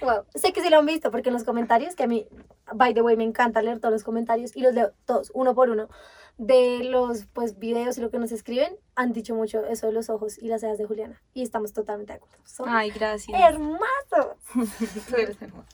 Wow. 0.00 0.24
Sé 0.34 0.52
que 0.52 0.62
sí 0.62 0.70
lo 0.70 0.78
han 0.78 0.86
visto 0.86 1.10
porque 1.10 1.28
en 1.28 1.34
los 1.34 1.44
comentarios, 1.44 1.94
que 1.94 2.04
a 2.04 2.06
mí, 2.06 2.26
by 2.72 2.94
the 2.94 3.02
way, 3.02 3.16
me 3.16 3.24
encanta 3.24 3.62
leer 3.62 3.80
todos 3.80 3.92
los 3.92 4.04
comentarios 4.04 4.56
y 4.56 4.60
los 4.60 4.74
leo 4.74 4.92
todos, 5.04 5.30
uno 5.34 5.54
por 5.54 5.70
uno, 5.70 5.88
de 6.38 6.84
los 6.84 7.26
pues 7.26 7.58
videos 7.58 7.98
y 7.98 8.00
lo 8.00 8.10
que 8.10 8.18
nos 8.18 8.32
escriben, 8.32 8.76
han 8.94 9.12
dicho 9.12 9.34
mucho 9.34 9.64
eso 9.64 9.86
de 9.86 9.92
los 9.92 10.10
ojos 10.10 10.38
y 10.38 10.48
las 10.48 10.60
cejas 10.60 10.78
de 10.78 10.84
Juliana. 10.84 11.22
Y 11.34 11.42
estamos 11.42 11.72
totalmente 11.72 12.12
de 12.12 12.18
acuerdo. 12.18 12.36
Son 12.44 12.68
Ay, 12.68 12.90
gracias. 12.90 13.40
hermosos. 13.40 14.36
Tú 15.08 15.16
eres 15.16 15.40
hermosa. 15.40 15.68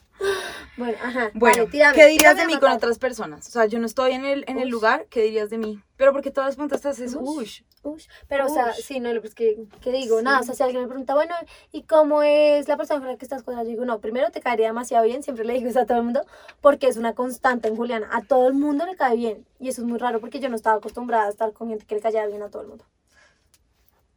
Bueno, 0.83 0.99
ajá. 1.01 1.31
Bueno, 1.35 1.57
vale, 1.59 1.71
tírame, 1.71 1.95
¿qué 1.95 2.07
dirías 2.07 2.37
de 2.37 2.47
mí 2.47 2.59
con 2.59 2.73
otras 2.73 2.99
personas? 2.99 3.47
O 3.47 3.51
sea, 3.51 3.67
yo 3.67 3.79
no 3.79 3.87
estoy 3.87 4.13
en 4.13 4.25
el, 4.25 4.45
en 4.49 4.59
el 4.59 4.67
Ush. 4.67 4.71
lugar, 4.73 5.07
¿qué 5.11 5.23
dirías 5.23 5.49
de 5.51 5.59
mí? 5.59 5.81
Pero 5.97 6.13
porque 6.13 6.31
todas 6.33 6.49
las 6.49 6.57
preguntas 6.57 6.85
es 6.99 7.15
Ush. 7.15 7.21
ush. 7.21 7.63
Ush, 7.85 8.07
Pero, 8.29 8.47
o 8.47 8.49
sea, 8.49 8.73
sí, 8.75 9.01
no, 9.01 9.11
pues 9.21 9.35
que, 9.35 9.59
que 9.81 9.91
digo, 9.93 10.19
Sí. 10.19 10.25
nada, 10.25 10.41
o 10.41 10.43
sea, 10.43 10.55
si 10.55 10.63
alguien 10.63 10.83
me 10.83 10.89
pregunta, 10.89 11.15
bueno, 11.15 11.35
¿y 11.73 11.83
cómo 11.83 12.23
es 12.23 12.67
la 12.69 12.77
persona 12.77 13.01
con 13.01 13.09
la 13.09 13.17
que 13.17 13.25
estás 13.25 13.43
con? 13.43 13.57
Yo 13.57 13.65
digo, 13.65 13.85
no, 13.85 14.01
primero 14.01 14.31
te 14.31 14.41
caería 14.41 14.67
demasiado 14.69 15.05
bien, 15.05 15.23
siempre 15.23 15.45
le 15.45 15.53
digo 15.55 15.69
eso 15.69 15.81
a 15.81 15.87
todo 15.87 15.99
el 15.99 16.05
mundo, 16.05 16.25
porque 16.61 16.87
es 16.89 16.97
una 16.97 17.15
constante 17.15 17.69
en 17.69 17.77
Juliana, 17.77 18.09
a 18.13 18.23
todo 18.23 18.49
el 18.49 18.55
mundo 18.55 18.87
le 18.87 18.97
cae 18.97 19.17
bien, 19.17 19.47
y 19.61 19.69
eso 19.69 19.83
es 19.83 19.87
muy 19.89 19.99
raro, 19.99 20.21
porque 20.21 20.41
yo 20.41 20.49
no 20.49 20.57
estaba 20.57 20.77
acostumbrada 20.77 21.27
a 21.27 21.31
estar 21.31 21.53
con 21.53 21.69
gente 21.69 21.85
que 21.87 21.95
le 21.97 22.01
cayera 22.01 22.27
bien 22.27 22.43
a 22.43 22.51
todo 22.51 22.63
el 22.63 22.69
mundo. 22.69 22.85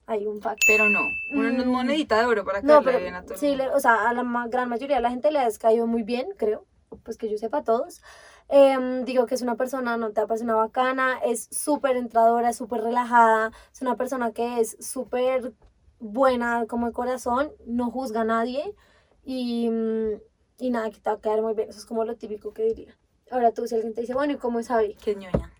Hay 0.08 0.26
un 0.28 0.42
fact. 0.42 0.62
Pero 0.68 0.90
no, 0.90 1.10
no 1.32 1.48
es 1.48 1.66
Mm. 1.66 1.70
monedita 1.70 2.20
de 2.20 2.26
oro 2.26 2.46
para 2.46 2.62
No, 2.62 2.68
caerle 2.84 2.86
pero 2.86 3.00
bien 3.00 3.16
a 3.16 3.24
todo 3.24 3.34
el 3.34 3.40
sí, 3.40 3.56
le- 3.56 3.70
o 3.70 3.80
sea, 3.80 4.08
a 4.10 4.14
la 4.14 4.24
ma- 4.24 4.48
gran 4.48 4.70
mayoría 4.70 4.98
de 4.98 5.02
la 5.02 5.10
gente 5.10 5.32
le 5.32 5.40
has 5.40 5.58
caído 5.58 5.88
muy 5.88 6.04
bien, 6.04 6.28
creo, 6.38 6.66
pues 7.04 7.18
que 7.18 7.30
yo 7.30 7.38
sepa 7.38 7.60
a 7.60 7.64
todos. 7.64 8.02
Em, 8.48 9.04
digo 9.06 9.26
que 9.26 9.34
es 9.36 9.42
una 9.42 9.56
persona, 9.56 9.98
no 9.98 10.12
te 10.12 10.26
parece 10.28 10.44
una 10.44 10.56
bacana, 10.56 11.18
es 11.26 11.48
súper 11.52 11.98
entradora, 11.98 12.50
es 12.50 12.58
súper 12.58 12.82
relajada, 12.82 13.52
es 13.74 13.82
una 13.82 13.96
persona 13.98 14.32
que 14.32 14.60
es 14.60 14.78
súper 14.80 15.54
buena 16.00 16.66
como 16.68 16.86
de 16.88 16.94
corazón, 16.94 17.52
no 17.66 17.90
juzga 17.90 18.22
a 18.22 18.26
nadie 18.26 18.76
y, 19.24 19.70
mm, 19.72 20.12
y 20.60 20.70
nada, 20.70 20.92
que 20.92 21.00
te 21.00 21.10
va 21.10 21.16
a 21.16 21.20
quedar 21.22 21.42
muy 21.42 21.56
bien, 21.56 21.70
eso 21.70 21.80
es 21.80 21.86
como 21.86 22.06
lo 22.06 22.16
típico 22.16 22.54
que 22.54 22.64
diría. 22.64 22.96
Ahora 23.32 23.52
tú, 23.52 23.66
si 23.68 23.74
alguien 23.74 23.96
te 23.96 24.02
dice, 24.02 24.14
bueno, 24.14 24.34
¿y 24.34 24.38
cómo 24.38 24.60
es 24.60 24.68
Javi? 24.68 24.96
Qué 25.04 25.16
ñoña. 25.16 25.52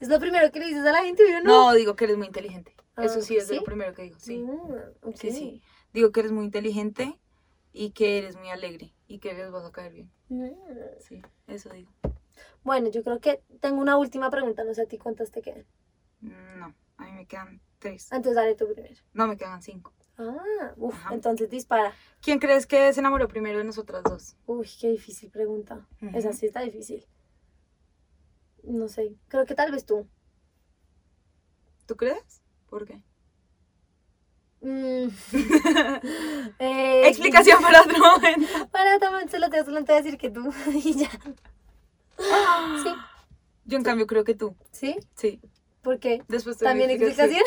Es 0.00 0.08
lo 0.08 0.18
primero 0.18 0.50
que 0.50 0.58
le 0.58 0.66
dices 0.66 0.84
a 0.84 0.92
la 0.92 1.04
gente, 1.04 1.22
yo 1.30 1.40
no. 1.40 1.70
No, 1.70 1.72
digo 1.74 1.94
que 1.94 2.04
eres 2.04 2.16
muy 2.18 2.26
inteligente. 2.26 2.74
Eso 3.02 3.18
Ah, 3.18 3.22
sí 3.22 3.36
es 3.36 3.48
¿sí? 3.48 3.56
lo 3.56 3.64
primero 3.64 3.94
que 3.94 4.02
digo, 4.02 4.18
sí. 4.18 4.38
Mm. 4.38 5.12
Sí, 5.14 5.30
sí. 5.30 5.62
Digo 5.92 6.12
que 6.12 6.20
eres 6.20 6.32
muy 6.32 6.44
inteligente 6.44 7.18
y 7.72 7.90
que 7.90 8.18
eres 8.18 8.36
muy 8.36 8.50
alegre 8.50 8.94
y 9.06 9.18
que 9.18 9.32
les 9.34 9.50
vas 9.50 9.64
a 9.64 9.72
caer 9.72 9.92
bien. 9.92 10.10
Mm. 10.28 10.50
Sí, 11.00 11.22
eso 11.46 11.70
digo. 11.70 11.92
Bueno, 12.62 12.88
yo 12.88 13.02
creo 13.02 13.20
que 13.20 13.42
tengo 13.60 13.80
una 13.80 13.96
última 13.96 14.30
pregunta, 14.30 14.64
no 14.64 14.74
sé 14.74 14.82
a 14.82 14.86
ti 14.86 14.98
cuántas 14.98 15.30
te 15.30 15.42
quedan. 15.42 15.66
No, 16.20 16.74
a 16.98 17.04
mí 17.06 17.12
me 17.12 17.26
quedan 17.26 17.60
tres. 17.78 18.12
Entonces 18.12 18.34
dale 18.36 18.54
tú 18.54 18.66
primero. 18.72 18.94
No, 19.12 19.26
me 19.26 19.36
quedan 19.36 19.62
cinco. 19.62 19.92
Ah, 20.18 20.74
uff, 20.76 20.94
Ajá. 20.94 21.14
entonces 21.14 21.48
dispara. 21.48 21.94
¿Quién 22.20 22.38
crees 22.38 22.66
que 22.66 22.92
se 22.92 23.00
enamoró 23.00 23.26
primero 23.28 23.58
de 23.58 23.64
nosotras 23.64 24.02
dos? 24.04 24.36
Uy, 24.46 24.68
qué 24.78 24.90
difícil 24.90 25.30
pregunta. 25.30 25.88
Ujú. 26.02 26.16
Esa 26.18 26.32
sí 26.34 26.46
está 26.46 26.60
difícil. 26.60 27.06
No 28.62 28.88
sé, 28.88 29.16
creo 29.28 29.46
que 29.46 29.54
tal 29.54 29.72
vez 29.72 29.86
tú. 29.86 30.06
¿Tú 31.86 31.96
crees? 31.96 32.42
¿Por 32.70 32.86
qué? 32.86 33.02
Mm. 34.62 35.08
Eh, 36.58 37.08
Explicación 37.08 37.62
para 37.62 37.82
otro 37.82 37.98
momento. 37.98 38.46
Para 38.72 38.98
solo 39.30 39.48
te, 39.50 39.64
solo 39.64 39.84
te 39.84 39.92
voy 39.92 40.00
a 40.00 40.02
decir 40.02 40.18
que 40.18 40.30
tú. 40.30 40.52
y 40.72 40.94
ya. 40.94 41.10
Sí, 42.82 42.90
Yo 43.64 43.78
en 43.78 43.82
cambio 43.84 44.06
creo 44.06 44.24
que 44.24 44.34
tú. 44.34 44.54
sí. 44.70 44.96
Sí. 45.14 45.40
¿Por 45.82 45.98
qué? 45.98 46.22
Después 46.28 46.58
¿También 46.58 46.90
explicación? 46.90 47.40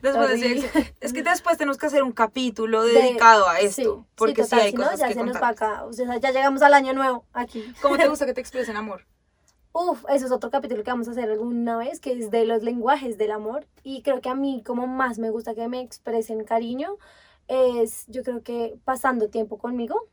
Después 0.00 0.40
de 0.40 0.52
ese- 0.56 0.94
es 0.98 1.12
que 1.12 1.22
después 1.22 1.58
tenemos 1.58 1.76
que 1.76 1.84
hacer 1.86 2.02
un 2.02 2.12
capítulo 2.12 2.82
De- 2.82 2.94
dedicado 2.94 3.46
a 3.50 3.60
esto. 3.60 4.06
Sí, 4.06 4.12
porque 4.14 4.44
sí, 4.44 4.50
total, 4.50 4.60
hay 4.60 4.70
si 4.70 4.76
no, 4.78 4.82
cosas 4.84 5.00
ya 5.00 5.08
que 5.08 5.14
se 5.14 5.22
nos 5.24 5.36
va 5.36 5.48
acá. 5.48 5.84
O 5.84 5.92
sea, 5.92 6.16
ya 6.16 6.30
llegamos 6.30 6.62
al 6.62 6.72
año 6.72 6.94
nuevo 6.94 7.26
aquí. 7.34 7.70
¿Cómo 7.82 7.98
te 7.98 8.08
gusta 8.08 8.24
que 8.24 8.32
te 8.32 8.40
expresen 8.40 8.78
amor? 8.78 9.04
Uf, 9.72 10.04
eso 10.08 10.26
es 10.26 10.32
otro 10.32 10.50
capítulo 10.50 10.82
que 10.82 10.90
vamos 10.90 11.06
a 11.08 11.12
hacer 11.12 11.30
alguna 11.30 11.76
vez, 11.78 12.00
que 12.00 12.12
es 12.12 12.30
de 12.30 12.44
los 12.44 12.62
lenguajes 12.62 13.18
del 13.18 13.30
amor. 13.30 13.66
Y 13.84 14.02
creo 14.02 14.20
que 14.20 14.28
a 14.28 14.34
mí 14.34 14.62
como 14.64 14.86
más 14.86 15.18
me 15.18 15.30
gusta 15.30 15.54
que 15.54 15.68
me 15.68 15.80
expresen 15.80 16.44
cariño 16.44 16.96
es, 17.46 18.04
yo 18.08 18.22
creo 18.22 18.42
que 18.42 18.78
pasando 18.84 19.28
tiempo 19.28 19.58
conmigo, 19.58 20.08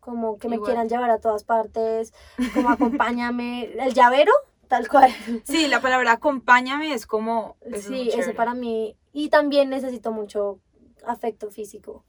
como 0.00 0.38
que 0.38 0.48
me 0.48 0.56
Igual. 0.56 0.68
quieran 0.68 0.88
llevar 0.88 1.10
a 1.10 1.18
todas 1.18 1.42
partes, 1.44 2.12
como 2.52 2.68
acompáñame, 2.70 3.64
el 3.80 3.94
llavero, 3.94 4.32
tal 4.68 4.88
cual. 4.88 5.10
Sí, 5.44 5.68
la 5.68 5.80
palabra 5.80 6.12
acompáñame 6.12 6.92
es 6.92 7.06
como. 7.06 7.56
eso 7.62 7.76
es 7.76 7.84
sí, 7.84 8.08
eso 8.08 8.16
chévere. 8.18 8.34
para 8.34 8.54
mí. 8.54 8.96
Y 9.12 9.30
también 9.30 9.70
necesito 9.70 10.12
mucho 10.12 10.58
afecto 11.06 11.50
físico. 11.50 12.04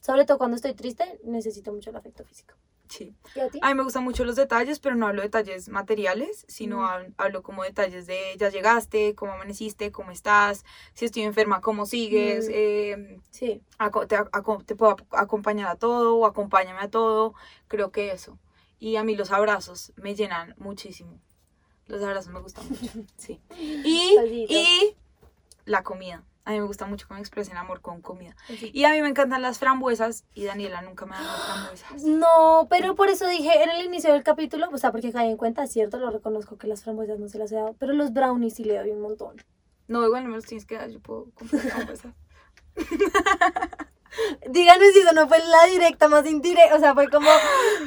Sobre 0.00 0.24
todo 0.24 0.38
cuando 0.38 0.56
estoy 0.56 0.74
triste, 0.74 1.20
necesito 1.24 1.72
mucho 1.72 1.90
el 1.90 1.96
afecto 1.96 2.24
físico. 2.24 2.54
Sí. 2.88 3.14
¿Y 3.34 3.40
a 3.40 3.48
ti? 3.48 3.58
A 3.62 3.68
mí 3.68 3.74
me 3.74 3.82
gustan 3.82 4.04
mucho 4.04 4.24
los 4.24 4.36
detalles, 4.36 4.78
pero 4.78 4.94
no 4.94 5.06
hablo 5.06 5.22
de 5.22 5.28
detalles 5.28 5.68
materiales, 5.68 6.44
sino 6.48 6.78
Mm. 6.78 6.84
hab- 6.84 7.14
hablo 7.16 7.42
como 7.42 7.62
detalles 7.64 8.06
de 8.06 8.36
ya 8.38 8.50
llegaste, 8.50 9.14
cómo 9.14 9.32
amaneciste, 9.32 9.90
cómo 9.90 10.10
estás, 10.10 10.64
si 10.92 11.06
estoy 11.06 11.22
enferma, 11.22 11.60
cómo 11.60 11.86
sigues, 11.86 12.46
Mm. 12.48 12.52
eh, 12.54 13.18
Sí, 13.30 13.62
te, 14.06 14.16
te 14.66 14.76
puedo 14.76 14.96
ac- 14.96 15.06
acompañar 15.12 15.68
a 15.68 15.76
todo 15.76 16.16
o 16.16 16.26
acompáñame 16.26 16.80
a 16.80 16.90
todo, 16.90 17.34
creo 17.68 17.90
que 17.90 18.12
eso. 18.12 18.38
Y 18.78 18.96
a 18.96 19.02
mí 19.04 19.16
los 19.16 19.30
abrazos 19.30 19.92
me 19.96 20.14
llenan 20.14 20.54
muchísimo. 20.58 21.18
Los 21.86 22.02
abrazos 22.02 22.32
me 22.32 22.40
gustan 22.40 22.68
mucho, 22.68 22.80
sí. 23.16 23.40
Y, 23.58 24.14
y 24.48 24.96
la 25.64 25.82
comida. 25.82 26.22
A 26.46 26.50
mí 26.50 26.60
me 26.60 26.66
gusta 26.66 26.86
mucho 26.86 27.06
me 27.10 27.18
expresen 27.20 27.56
amor 27.56 27.80
con 27.80 28.02
comida. 28.02 28.36
sí. 28.48 28.70
Y 28.74 28.84
a 28.84 28.90
mí 28.90 29.00
me 29.00 29.08
encantan 29.08 29.40
las 29.40 29.58
frambuesas 29.58 30.24
y 30.34 30.44
Daniela 30.44 30.82
nunca 30.82 31.06
me 31.06 31.16
ha 31.16 31.20
dado 31.22 31.38
frambuesas. 31.38 32.02
No, 32.04 32.66
pero 32.68 32.94
por 32.94 33.08
eso 33.08 33.26
dije 33.26 33.62
en 33.62 33.70
el 33.70 33.84
inicio 33.84 34.12
del 34.12 34.22
capítulo, 34.22 34.68
o 34.70 34.76
sea, 34.78 34.92
porque 34.92 35.10
caí 35.10 35.30
en 35.30 35.36
cuenta, 35.38 35.64
es 35.64 35.72
cierto, 35.72 35.98
lo 35.98 36.10
reconozco 36.10 36.58
que 36.58 36.66
las 36.66 36.82
frambuesas 36.82 37.18
no 37.18 37.28
se 37.28 37.38
las 37.38 37.50
he 37.52 37.54
dado, 37.56 37.74
pero 37.78 37.94
los 37.94 38.12
brownies 38.12 38.54
sí 38.54 38.64
le 38.64 38.76
doy 38.76 38.90
un 38.90 39.00
montón. 39.00 39.36
No, 39.88 40.04
igual 40.04 40.24
no 40.24 40.30
me 40.30 40.36
los 40.36 40.44
tienes 40.44 40.66
que 40.66 40.76
dar, 40.76 40.90
yo 40.90 41.00
puedo 41.00 41.30
comprar 41.34 41.62
frambuesas. 41.70 42.14
Díganme 44.48 44.90
si 44.90 45.00
eso 45.00 45.12
no 45.12 45.28
fue 45.28 45.38
la 45.38 45.64
directa 45.70 46.08
más 46.08 46.26
indirecta, 46.26 46.76
o 46.76 46.78
sea, 46.78 46.94
fue 46.94 47.08
como, 47.08 47.28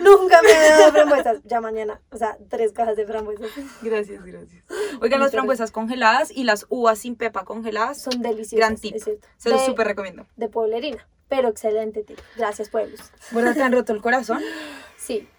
nunca 0.02 0.42
me 0.42 0.52
he 0.52 0.70
dado 0.70 0.92
frambuesas, 0.94 1.40
ya 1.46 1.62
mañana, 1.62 2.02
o 2.12 2.18
sea, 2.18 2.38
tres 2.50 2.74
cajas 2.74 2.96
de 2.98 3.06
frambuesas. 3.06 3.50
Gracias, 3.82 4.24
gracias. 4.26 4.64
Oigan, 5.02 5.20
las 5.20 5.32
frambuesas 5.32 5.72
congeladas 5.72 6.32
y 6.32 6.44
las 6.44 6.66
uvas 6.70 7.00
sin 7.00 7.16
pepa 7.16 7.46
congeladas, 7.46 8.02
Son 8.02 8.22
deliciosas, 8.22 8.58
Gran 8.58 8.76
tip. 8.76 8.96
es 8.96 9.04
cierto. 9.04 9.28
se 9.38 9.50
los 9.50 9.64
súper 9.66 9.88
recomiendo. 9.88 10.26
De 10.36 10.50
pueblerina, 10.50 11.08
pero 11.28 11.48
excelente 11.50 12.04
tip. 12.04 12.20
Gracias, 12.36 12.70
pueblos. 12.70 13.00
¿Verdad 13.32 13.54
te 13.54 13.62
han 13.64 13.72
roto 13.72 13.94
el 13.94 14.02
corazón? 14.02 14.42
Sí, 14.98 15.30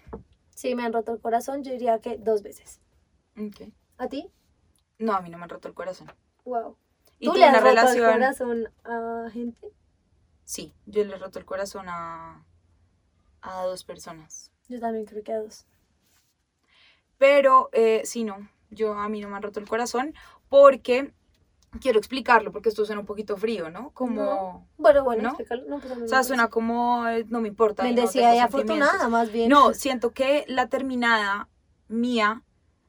sí, 0.55 0.73
me 0.73 0.83
han 0.83 0.93
roto 0.93 1.11
el 1.13 1.19
corazón, 1.19 1.63
yo 1.63 1.71
diría 1.71 1.99
que 1.99 2.17
dos 2.17 2.41
veces. 2.41 2.79
Ok. 3.37 3.71
¿A 3.97 4.07
ti? 4.07 4.31
No, 4.97 5.13
a 5.13 5.21
mí 5.21 5.29
no 5.29 5.37
me 5.37 5.43
han 5.43 5.49
roto 5.49 5.67
el 5.67 5.73
corazón. 5.75 6.11
Wow. 6.45 6.75
¿Y 7.19 7.25
¿Tú 7.27 7.33
le 7.35 7.43
has 7.45 7.53
roto 7.53 7.65
relación? 7.65 8.05
el 8.07 8.13
corazón 8.13 8.69
a 8.85 9.29
gente? 9.31 9.67
Sí, 10.49 10.73
yo 10.87 11.03
le 11.03 11.13
he 11.13 11.17
roto 11.19 11.37
el 11.37 11.45
corazón 11.45 11.85
a, 11.89 12.43
a 13.41 13.63
dos 13.65 13.83
personas. 13.83 14.51
Yo 14.67 14.79
también 14.79 15.05
creo 15.05 15.23
que 15.23 15.31
a 15.31 15.41
dos. 15.41 15.67
Pero 17.19 17.69
eh, 17.71 18.01
sí, 18.03 18.23
no, 18.23 18.49
yo 18.71 18.93
a 18.93 19.07
mí 19.09 19.21
no 19.21 19.29
me 19.29 19.35
han 19.35 19.43
roto 19.43 19.59
el 19.59 19.67
corazón 19.67 20.15
porque 20.49 21.13
quiero 21.79 21.99
explicarlo 21.99 22.51
porque 22.51 22.69
esto 22.69 22.83
suena 22.83 23.01
un 23.01 23.05
poquito 23.05 23.37
frío, 23.37 23.69
¿no? 23.69 23.91
Como, 23.91 24.23
No. 24.23 24.67
Bueno, 24.77 25.03
bueno, 25.03 25.21
¿No? 25.21 25.29
explícalo. 25.29 25.65
No, 25.67 25.79
pues 25.79 25.91
o 25.91 25.95
me 25.97 26.07
sea, 26.07 26.15
parece. 26.17 26.27
suena 26.29 26.47
como 26.49 27.07
eh, 27.07 27.25
no 27.29 27.41
me 27.41 27.47
importa. 27.49 27.83
no 27.83 27.89
tengo 27.89 28.03
y 28.03 28.07
sentimientos. 28.07 28.45
afortunada, 28.45 29.07
más 29.09 29.31
bien. 29.31 29.49
No, 29.49 29.75
siento 29.75 30.11
que 30.13 30.45
la 30.47 30.67
terminada 30.67 31.47
mía 31.89 32.41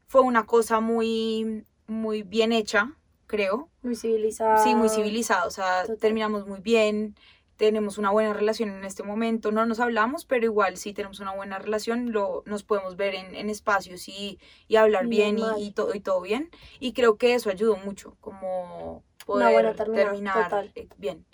fue 0.07 0.23
una 0.23 0.46
cosa 0.46 0.81
muy, 0.81 1.66
muy 1.87 2.23
bien 2.23 2.53
hecha, 2.53 2.96
creo. 3.27 3.68
Muy 3.83 3.96
civilizada. 3.96 4.62
Sí, 4.64 4.75
muy 4.75 4.88
civilizada. 4.88 5.44
O 5.46 5.51
sea, 5.51 5.83
Total. 5.83 5.99
terminamos 5.99 6.46
muy 6.46 6.61
bien, 6.61 7.16
tenemos 7.61 7.99
una 7.99 8.11
buena 8.11 8.33
relación 8.33 8.70
en 8.70 8.85
este 8.87 9.03
momento. 9.03 9.53
No 9.53 9.66
nos 9.66 9.81
hablamos, 9.81 10.25
pero 10.25 10.46
igual 10.46 10.79
sí 10.79 10.94
tenemos 10.94 11.20
una 11.20 11.35
buena 11.35 11.59
relación. 11.59 12.11
Lo, 12.11 12.42
nos 12.46 12.64
podemos 12.64 12.96
ver 12.96 13.14
en, 13.14 13.35
en 13.35 13.51
espacios 13.51 14.09
y, 14.09 14.38
y 14.66 14.77
hablar 14.77 15.07
bien 15.09 15.38
y, 15.38 15.42
Normal. 15.42 15.62
y 15.62 15.70
todo, 15.73 15.94
y 15.94 16.01
todo 16.01 16.23
bien. 16.23 16.49
Y 16.79 16.94
creo 16.94 17.18
que 17.18 17.35
eso 17.35 17.51
ayudó 17.51 17.77
mucho, 17.77 18.16
como 18.20 19.05
poder 19.27 19.77
terminar 19.77 20.44
total. 20.44 20.73
eh, 20.75 20.88
bien. 20.96 21.27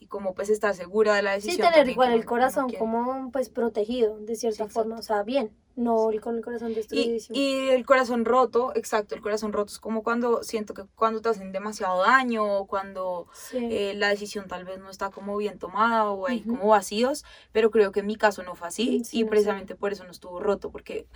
Y 0.00 0.06
como 0.06 0.34
pues 0.34 0.48
estar 0.48 0.74
segura 0.74 1.14
de 1.14 1.22
la 1.22 1.32
Sí, 1.32 1.48
decisión. 1.48 1.66
tener 1.66 1.74
también 1.80 1.92
igual 1.92 2.12
el 2.14 2.24
corazón 2.24 2.64
quiere. 2.66 2.78
como 2.78 3.30
pues 3.30 3.50
protegido 3.50 4.18
de 4.20 4.36
cierta 4.36 4.64
Sí, 4.64 4.70
forma, 4.70 4.96
o 4.98 5.02
sea, 5.02 5.22
bien, 5.22 5.54
no 5.76 6.10
el- 6.10 6.20
con 6.20 6.36
el 6.36 6.44
corazón 6.44 6.70
Y, 6.72 6.74
destruidísimo. 6.74 7.38
y 7.38 7.68
el 7.70 7.84
corazón 7.84 8.24
roto, 8.24 8.72
exacto, 8.74 9.14
el 9.14 9.20
corazón 9.20 9.52
roto 9.52 9.72
es 9.72 9.78
como 9.78 10.02
cuando 10.02 10.42
siento 10.42 10.74
que 10.74 10.84
cuando 10.94 11.20
te 11.20 11.28
hacen 11.28 11.52
demasiado 11.52 12.02
daño 12.02 12.44
o 12.44 12.66
cuando 12.66 13.26
Sí. 13.32 13.58
eh, 13.70 13.94
la 13.96 14.08
decisión 14.08 14.46
tal 14.48 14.64
vez 14.64 14.78
no 14.78 14.90
está 14.90 15.10
como 15.10 15.36
bien 15.36 15.58
tomada 15.58 16.10
o 16.10 16.26
hay 16.26 16.40
Ujú. 16.40 16.50
como 16.50 16.68
vacíos, 16.68 17.24
pero 17.52 17.70
creo 17.70 17.92
que 17.92 18.00
en 18.00 18.06
mi 18.06 18.16
caso 18.16 18.42
no 18.42 18.54
fue 18.54 18.68
así 18.68 19.02
sí, 19.04 19.18
y 19.18 19.20
no 19.22 19.26
sé. 19.26 19.30
precisamente 19.30 19.74
por 19.74 19.92
eso 19.92 20.04
no 20.04 20.10
estuvo 20.10 20.40
roto, 20.40 20.70
porque 20.70 21.06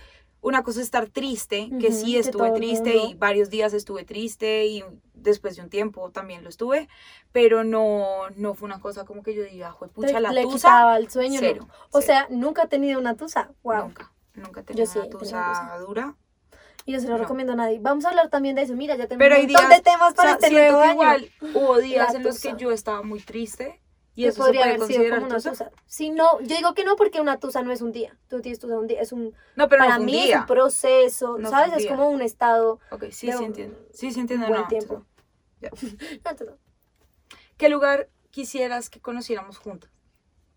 una 0.41 0.63
cosa 0.63 0.79
es 0.79 0.85
estar 0.85 1.09
triste, 1.09 1.69
que 1.81 1.87
Ujú, 1.89 1.95
sí 1.97 2.13
que 2.13 2.19
estuve 2.19 2.51
triste 2.51 2.95
y 2.95 3.13
varios 3.15 3.49
días 3.49 3.73
estuve 3.73 4.05
triste 4.05 4.65
y 4.67 4.85
después 5.13 5.57
de 5.57 5.63
un 5.63 5.69
tiempo 5.69 6.11
también 6.11 6.43
lo 6.43 6.49
estuve, 6.49 6.87
pero 7.33 7.65
no, 7.65 8.29
no 8.37 8.53
fue 8.53 8.67
una 8.67 8.79
cosa 8.79 9.03
como 9.03 9.21
que 9.21 9.33
yo 9.35 9.43
diga, 9.43 9.71
juepucha, 9.71 10.13
Te- 10.13 10.19
la 10.21 10.31
le 10.31 10.43
tusa, 10.43 10.55
quitaba 10.69 10.97
el 10.97 11.09
sueño, 11.11 11.39
cero, 11.41 11.65
no. 11.67 11.73
O 11.91 11.99
cero. 11.99 12.05
sea, 12.05 12.27
nunca 12.29 12.63
he 12.63 12.67
tenido 12.69 13.01
una 13.01 13.15
tusa. 13.17 13.51
Wow. 13.63 13.87
nunca, 13.87 14.13
nunca 14.39 14.61
he 14.61 14.63
tenido 14.63 14.85
sí 14.85 14.99
tusa 15.09 15.77
dura. 15.85 16.15
Y 16.85 16.93
no 16.93 16.99
se 16.99 17.07
lo 17.07 17.13
No. 17.13 17.19
recomiendo 17.19 17.53
a 17.53 17.55
nadie. 17.55 17.77
Vamos 17.79 18.05
a 18.05 18.09
hablar 18.09 18.29
también 18.29 18.55
de 18.55 18.63
eso. 18.63 18.73
Mira, 18.75 18.95
ya 18.95 19.07
tenemos 19.07 19.19
Pero 19.19 19.35
un 19.35 19.41
hay 19.41 19.47
montón 19.47 19.69
días- 19.69 19.77
de 19.77 19.83
temas 19.91 20.11
O 20.13 20.15
para 20.15 20.29
sea, 20.29 20.35
este 20.47 20.51
nuevo 20.51 20.79
año. 20.81 20.91
igual 20.93 21.29
hubo 21.53 21.77
días 21.77 22.15
en 22.15 22.23
los 22.23 22.39
que 22.41 22.53
yo 22.57 22.71
estaba 22.71 23.03
muy 23.03 23.19
triste 23.19 23.81
y 24.15 24.25
eso 24.25 24.35
se 24.35 24.39
podría 24.41 24.61
puede 24.61 24.75
haber 24.75 24.87
sido 24.87 25.09
como 25.15 25.25
una 25.27 25.35
tusa. 25.35 25.49
tusa. 25.51 25.71
Si 25.85 26.09
no, 26.09 26.39
yo 26.41 26.55
digo 26.55 26.73
que 26.73 26.83
no 26.85 26.95
porque 26.95 27.21
una 27.21 27.37
tusa 27.39 27.61
no 27.61 27.71
es 27.71 27.81
un 27.81 27.91
día. 27.91 28.17
Tú 28.27 28.41
tienes 28.41 28.59
tusa 28.59 28.79
un 28.79 28.87
día, 28.87 29.01
es 29.01 29.11
un 29.11 29.35
No, 29.55 29.69
pero 29.69 29.81
para 29.83 29.89
no 29.89 29.95
fue 29.97 29.99
un 29.99 30.05
mí 30.07 30.17
es 30.19 30.25
día. 30.25 30.39
un 30.39 30.45
proceso, 30.47 31.37
No 31.37 31.49
¿sabes? 31.49 31.69
un 31.69 31.73
Es 31.75 31.79
día. 31.83 31.91
como 31.91 32.09
un 32.09 32.21
estado 32.21 32.79
Ok, 32.91 33.03
sí, 33.11 33.27
de 33.27 33.33
sí 33.33 33.39
un- 33.39 33.43
entiendo. 33.45 33.77
Sí, 33.93 34.11
sí 34.11 34.19
entiendo. 34.19 34.45
un 34.47 34.51
buen 34.51 34.61
no, 34.63 34.67
tiempo. 34.67 35.05
No. 35.61 36.57
¿Qué 37.57 37.69
lugar 37.69 38.09
quisieras 38.31 38.89
que 38.89 39.01
conociéramos 39.01 39.57
juntos? 39.57 39.91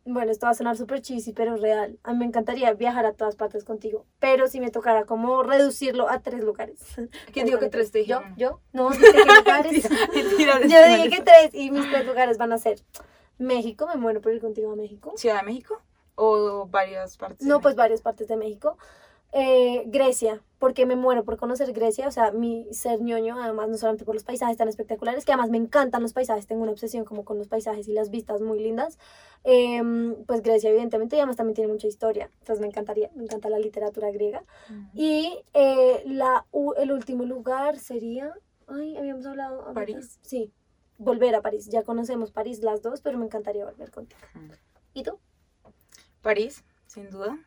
Bueno, 0.05 0.33
esto 0.33 0.47
va 0.47 0.51
a 0.51 0.55
sonar 0.55 0.77
súper 0.77 1.01
cheesy, 1.01 1.33
pero 1.33 1.57
real. 1.57 1.99
A 2.03 2.13
mí 2.13 2.19
me 2.19 2.25
encantaría 2.25 2.73
viajar 2.75 3.07
a 3.07 3.13
todas 3.13 3.37
partes 3.37 3.65
contigo. 3.65 4.05
Pero 4.19 4.49
si 4.49 4.59
me 4.61 4.71
tocara 4.71 5.05
como 5.05 5.43
reducirlo 5.45 6.09
a 6.09 6.21
tres 6.21 6.43
lugares. 6.43 6.81
¿Quién 7.33 7.47
dijo 7.47 7.59
que 7.61 7.69
tres 7.69 7.93
te 7.93 7.99
dije 7.99 8.11
¿Yo? 8.11 8.21
¿Yo? 8.37 8.61
No, 8.73 8.91
dije 8.91 9.13
que 9.13 9.35
lugares. 9.39 9.83
Yo 10.69 10.87
dije 10.87 11.11
que 11.11 11.23
tres 11.23 11.55
y 11.55 11.71
mis 11.71 11.89
tres 11.89 12.05
lugares 12.07 12.37
van 12.39 12.53
a 12.53 12.59
ser 12.59 12.81
México, 13.39 13.87
me 13.87 13.97
muero 13.97 14.21
por 14.21 14.33
ir 14.33 14.41
contigo 14.41 14.73
a 14.73 14.77
México. 14.77 15.13
¿Ciudad 15.17 15.41
de 15.41 15.47
México? 15.47 15.81
¿O 16.15 16.67
varias 16.67 17.17
partes? 17.17 17.47
No, 17.47 17.61
pues 17.61 17.75
varias 17.77 18.03
partes 18.03 18.29
de 18.29 18.37
México. 18.37 18.77
Eh, 19.33 19.85
Grecia, 19.87 20.43
porque 20.59 20.85
me 20.85 20.95
muero 20.95 21.25
por 21.25 21.39
conocer 21.39 21.73
Grecia, 21.73 22.07
o 22.07 22.11
sea, 22.11 22.33
mi 22.33 22.67
ser 22.73 23.01
ñoño, 23.01 23.43
además 23.43 23.69
no 23.71 23.79
solamente 23.79 24.05
por 24.05 24.15
los 24.15 24.25
paisajes 24.25 24.59
tan 24.59 24.69
espectaculares, 24.69 25.25
que 25.25 25.33
además 25.33 25.49
me 25.49 25.57
encantan 25.57 26.03
los 26.03 26.13
paisajes, 26.13 26.47
tengo 26.47 26.63
una 26.63 26.73
obsesión 26.73 27.05
como 27.05 27.25
con 27.25 27.39
los 27.39 27.49
paisajes 27.49 27.89
y 27.89 27.93
las 27.93 28.11
vistas 28.11 28.43
muy 28.43 28.61
lindas, 28.61 28.99
Em, 29.45 30.25
pues 30.25 30.41
Grecia 30.43 30.71
evidentemente 30.71 31.17
y 31.17 31.19
además 31.19 31.37
también 31.37 31.55
tiene 31.57 31.73
mucha 31.73 31.89
historia, 31.89 32.31
entonces 32.41 32.61
me 32.61 32.69
encantaría, 32.69 33.11
me 33.17 33.25
encanta 33.25 33.49
la 33.49 33.59
literatura 33.59 34.11
griega. 34.11 34.45
Y 34.95 35.37
eh, 35.53 36.03
la, 36.07 36.47
el 36.77 36.93
último 36.93 37.25
lugar 37.25 37.79
sería, 37.79 38.35
ay, 38.69 38.97
habíamos 38.97 39.27
hablado 39.27 39.63
ahorita. 39.63 39.75
París. 39.75 40.19
Sí, 40.23 40.53
volver 40.99 41.35
a 41.35 41.43
París, 41.43 41.69
ya 41.69 41.83
conocemos 41.83 42.31
París 42.31 42.61
las 42.61 42.83
dos, 42.83 43.01
pero 43.01 43.19
me 43.19 43.25
encantaría 43.25 43.65
volver 43.65 43.91
contigo. 43.91 44.21
Ujú. 44.37 44.53
¿Y 44.95 45.03
tú? 45.03 45.19
París, 46.21 46.65
sin 46.87 47.11
duda. 47.11 47.39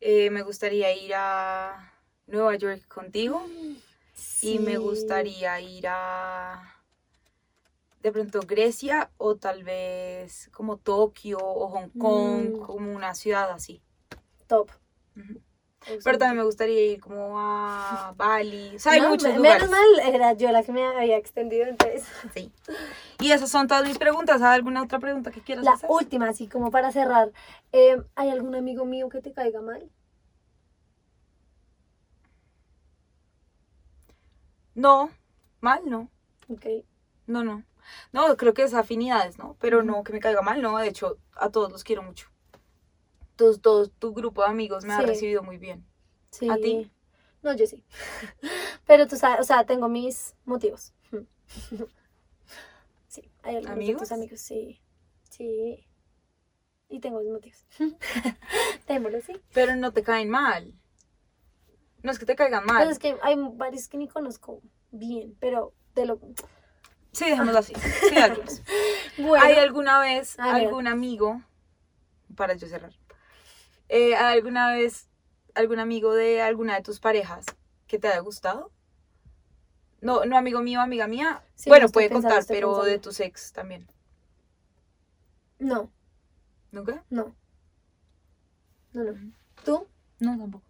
Eh, 0.00 0.30
me 0.30 0.42
gustaría 0.42 0.92
ir 0.94 1.14
a 1.14 1.92
Nueva 2.26 2.56
York 2.56 2.86
contigo. 2.88 3.42
Y 4.42 4.58
me 4.58 4.78
gustaría 4.78 5.60
ir 5.60 5.86
a 5.88 6.72
de 8.02 8.12
pronto 8.12 8.40
Grecia 8.46 9.10
o 9.16 9.36
tal 9.36 9.64
vez 9.64 10.48
como 10.52 10.76
Tokio 10.76 11.38
o 11.40 11.68
Hong 11.68 11.88
Kong, 11.98 12.56
Mm. 12.56 12.60
como 12.60 12.92
una 12.92 13.14
ciudad 13.14 13.50
así. 13.50 13.82
Top. 14.46 14.70
Pero 16.02 16.18
también 16.18 16.38
me 16.38 16.44
gustaría 16.44 16.80
ir 16.92 17.00
como 17.00 17.38
a 17.38 18.12
Bali. 18.16 18.74
O 18.76 18.78
sea, 18.78 18.92
hay 18.92 19.00
No, 19.00 19.10
muchos 19.10 19.28
me- 19.30 19.36
lugares. 19.36 19.70
Menos 19.70 19.70
mal 19.70 20.14
era 20.14 20.32
yo 20.32 20.50
la 20.50 20.62
que 20.62 20.72
me 20.72 20.84
había 20.84 21.16
extendido, 21.16 21.66
entonces. 21.66 22.04
Sí. 22.34 22.52
Y 23.20 23.30
esas 23.32 23.50
son 23.50 23.68
todas 23.68 23.86
mis 23.86 23.98
preguntas. 23.98 24.42
¿Hay 24.42 24.54
alguna 24.56 24.82
otra 24.82 24.98
pregunta 24.98 25.30
que 25.30 25.40
quieras 25.40 25.64
La 25.64 25.72
hacer? 25.72 25.88
última, 25.90 26.28
así 26.28 26.48
como 26.48 26.70
para 26.70 26.90
cerrar. 26.92 27.30
eh, 27.72 28.02
¿Hay 28.16 28.30
algún 28.30 28.54
amigo 28.54 28.84
mío 28.84 29.08
que 29.08 29.20
te 29.20 29.32
caiga 29.32 29.60
mal? 29.60 29.88
No, 34.74 35.10
mal 35.60 35.80
no. 35.86 36.10
Ok. 36.48 36.66
No, 37.26 37.42
no. 37.44 37.64
No, 38.12 38.36
creo 38.36 38.52
que 38.54 38.62
es 38.62 38.74
afinidades, 38.74 39.38
¿no? 39.38 39.56
Pero 39.60 39.82
no 39.82 40.02
que 40.02 40.12
me 40.12 40.20
caiga 40.20 40.42
mal, 40.42 40.60
no. 40.60 40.76
De 40.78 40.88
hecho, 40.88 41.18
a 41.34 41.50
todos 41.50 41.70
los 41.70 41.84
quiero 41.84 42.02
mucho. 42.02 42.28
Todos, 43.36 43.60
todo 43.60 43.88
tu 43.88 44.12
grupo 44.12 44.42
de 44.42 44.48
amigos 44.48 44.84
me 44.84 44.94
ha 44.94 45.00
recibido 45.02 45.42
muy 45.42 45.58
bien. 45.58 45.84
Sí. 46.30 46.48
¿A 46.48 46.56
ti? 46.56 46.90
No, 47.42 47.54
yo 47.54 47.66
sí. 47.66 47.84
Pero 48.86 49.06
tú 49.06 49.16
sabes, 49.16 49.40
o 49.40 49.44
sea, 49.44 49.64
tengo 49.64 49.88
mis 49.88 50.34
motivos. 50.44 50.92
Sí, 53.08 53.30
hay 53.44 53.56
algunos 53.56 53.76
de 53.76 53.82
¿Amigos? 53.82 54.02
tus 54.02 54.12
amigos, 54.12 54.40
sí. 54.40 54.82
Sí. 55.30 55.86
Y 56.90 57.00
tengo 57.00 57.20
mis 57.20 57.30
motivos. 57.30 57.64
Démoslo, 58.88 59.22
sí. 59.22 59.40
Pero 59.54 59.74
no 59.74 59.92
te 59.92 60.02
caen 60.02 60.28
mal. 60.28 60.74
No 62.02 62.12
es 62.12 62.18
que 62.18 62.26
te 62.26 62.36
caigan 62.36 62.64
mal. 62.64 62.78
Pero 62.78 62.90
es 62.90 62.98
que 62.98 63.16
hay 63.22 63.36
varios 63.54 63.88
que 63.88 63.96
ni 63.96 64.06
conozco 64.06 64.60
bien, 64.90 65.34
pero 65.40 65.72
de 65.94 66.06
lo... 66.06 66.20
Sí, 67.12 67.24
dejémoslo 67.24 67.58
así. 67.58 67.74
Sí, 68.08 68.16
algunos. 68.16 68.62
Bueno, 69.18 69.44
¿Hay 69.44 69.54
alguna 69.54 69.98
vez 69.98 70.38
algún 70.38 70.86
amigo, 70.86 71.42
para 72.36 72.54
yo 72.54 72.68
cerrar, 72.68 72.92
eh, 73.88 74.14
alguna 74.16 74.72
vez 74.72 75.08
algún 75.54 75.78
amigo 75.78 76.14
de 76.14 76.42
alguna 76.42 76.74
de 76.76 76.82
tus 76.82 77.00
parejas 77.00 77.46
que 77.86 77.98
te 77.98 78.08
haya 78.08 78.20
gustado? 78.20 78.72
No, 80.00 80.24
no 80.24 80.36
amigo 80.36 80.60
mío, 80.62 80.80
amiga 80.80 81.06
mía. 81.06 81.42
Sí, 81.54 81.70
bueno, 81.70 81.88
puede 81.88 82.08
pensando, 82.08 82.28
contar, 82.36 82.46
pero 82.48 82.82
de 82.84 82.98
tus 82.98 83.20
ex 83.20 83.52
también. 83.52 83.86
no, 85.58 85.90
¿Nunca? 86.70 87.04
no. 87.10 87.34
No, 88.92 89.04
no. 89.04 89.32
¿Tú? 89.64 89.86
No, 90.20 90.38
tampoco. 90.38 90.64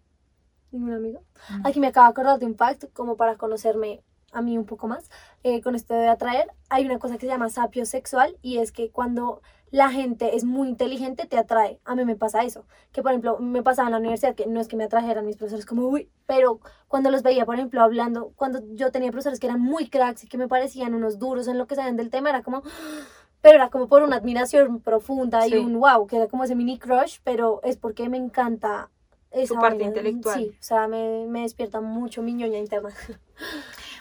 ¿Ningún 0.71 0.93
amigo? 0.93 1.23
No. 1.49 1.61
Aquí 1.63 1.79
me 1.79 1.87
acabo 1.87 2.07
de 2.07 2.11
acordar 2.11 2.39
de 2.39 2.45
un 2.45 2.55
fact, 2.55 2.91
como 2.93 3.15
para 3.15 3.37
conocerme 3.37 4.03
a 4.31 4.41
mí 4.41 4.57
un 4.57 4.65
poco 4.65 4.87
más, 4.87 5.09
eh, 5.43 5.61
con 5.61 5.75
esto 5.75 5.93
de 5.93 6.07
atraer. 6.07 6.51
Hay 6.69 6.85
una 6.85 6.99
cosa 6.99 7.15
que 7.15 7.21
se 7.21 7.27
llama 7.27 7.49
sapio 7.49 7.85
sexual 7.85 8.37
y 8.41 8.57
es 8.59 8.71
que 8.71 8.91
cuando 8.91 9.41
la 9.69 9.89
gente 9.91 10.35
es 10.35 10.43
muy 10.45 10.69
inteligente 10.69 11.25
te 11.25 11.37
atrae. 11.37 11.79
A 11.83 11.95
mí 11.95 12.05
me 12.05 12.15
pasa 12.15 12.43
eso. 12.43 12.65
Que 12.93 13.01
por 13.01 13.11
ejemplo, 13.11 13.37
me 13.39 13.63
pasaba 13.63 13.87
en 13.89 13.91
la 13.93 13.99
universidad 13.99 14.33
que 14.35 14.45
no 14.47 14.61
es 14.61 14.67
que 14.67 14.77
me 14.77 14.85
atrajeran 14.85 15.25
mis 15.25 15.35
profesores 15.37 15.65
como, 15.65 15.87
uy, 15.87 16.09
pero 16.25 16.59
cuando 16.87 17.11
los 17.11 17.21
veía, 17.21 17.45
por 17.45 17.55
ejemplo, 17.55 17.81
hablando, 17.81 18.31
cuando 18.35 18.61
yo 18.75 18.91
tenía 18.91 19.11
profesores 19.11 19.39
que 19.39 19.47
eran 19.47 19.59
muy 19.61 19.89
cracks 19.89 20.23
y 20.23 20.27
que 20.27 20.37
me 20.37 20.47
parecían 20.47 20.93
unos 20.93 21.19
duros 21.19 21.47
en 21.47 21.57
lo 21.57 21.67
que 21.67 21.75
sabían 21.75 21.97
del 21.97 22.09
tema, 22.09 22.29
era 22.29 22.43
como, 22.43 22.63
pero 23.41 23.55
era 23.55 23.69
como 23.69 23.87
por 23.87 24.03
una 24.03 24.15
admiración 24.15 24.79
profunda 24.79 25.41
Sí. 25.41 25.53
y 25.53 25.57
un 25.57 25.79
wow, 25.79 26.07
que 26.07 26.15
era 26.17 26.27
como 26.27 26.43
ese 26.45 26.55
mini 26.55 26.79
crush, 26.79 27.19
pero 27.23 27.59
es 27.63 27.75
porque 27.77 28.07
me 28.09 28.17
encanta 28.17 28.89
esa 29.31 29.53
Tu 29.53 29.59
parte 29.59 29.75
vaina. 29.83 29.87
intelectual. 29.89 30.39
Sí, 30.39 30.49
o 30.59 30.63
sea, 30.63 30.87
me, 30.87 31.25
me 31.27 31.41
despierta 31.41 31.81
mucho 31.81 32.21
mi 32.21 32.33
ñoña 32.33 32.57
interna. 32.57 32.89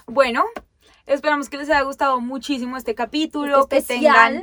Bueno, 0.06 0.44
esperamos 1.06 1.48
que 1.48 1.56
les 1.58 1.68
haya 1.68 1.82
gustado 1.82 2.20
muchísimo 2.20 2.76
este 2.76 2.94
capítulo, 2.94 3.62
Este 3.62 3.76
que 3.76 3.82
tengan 3.82 4.42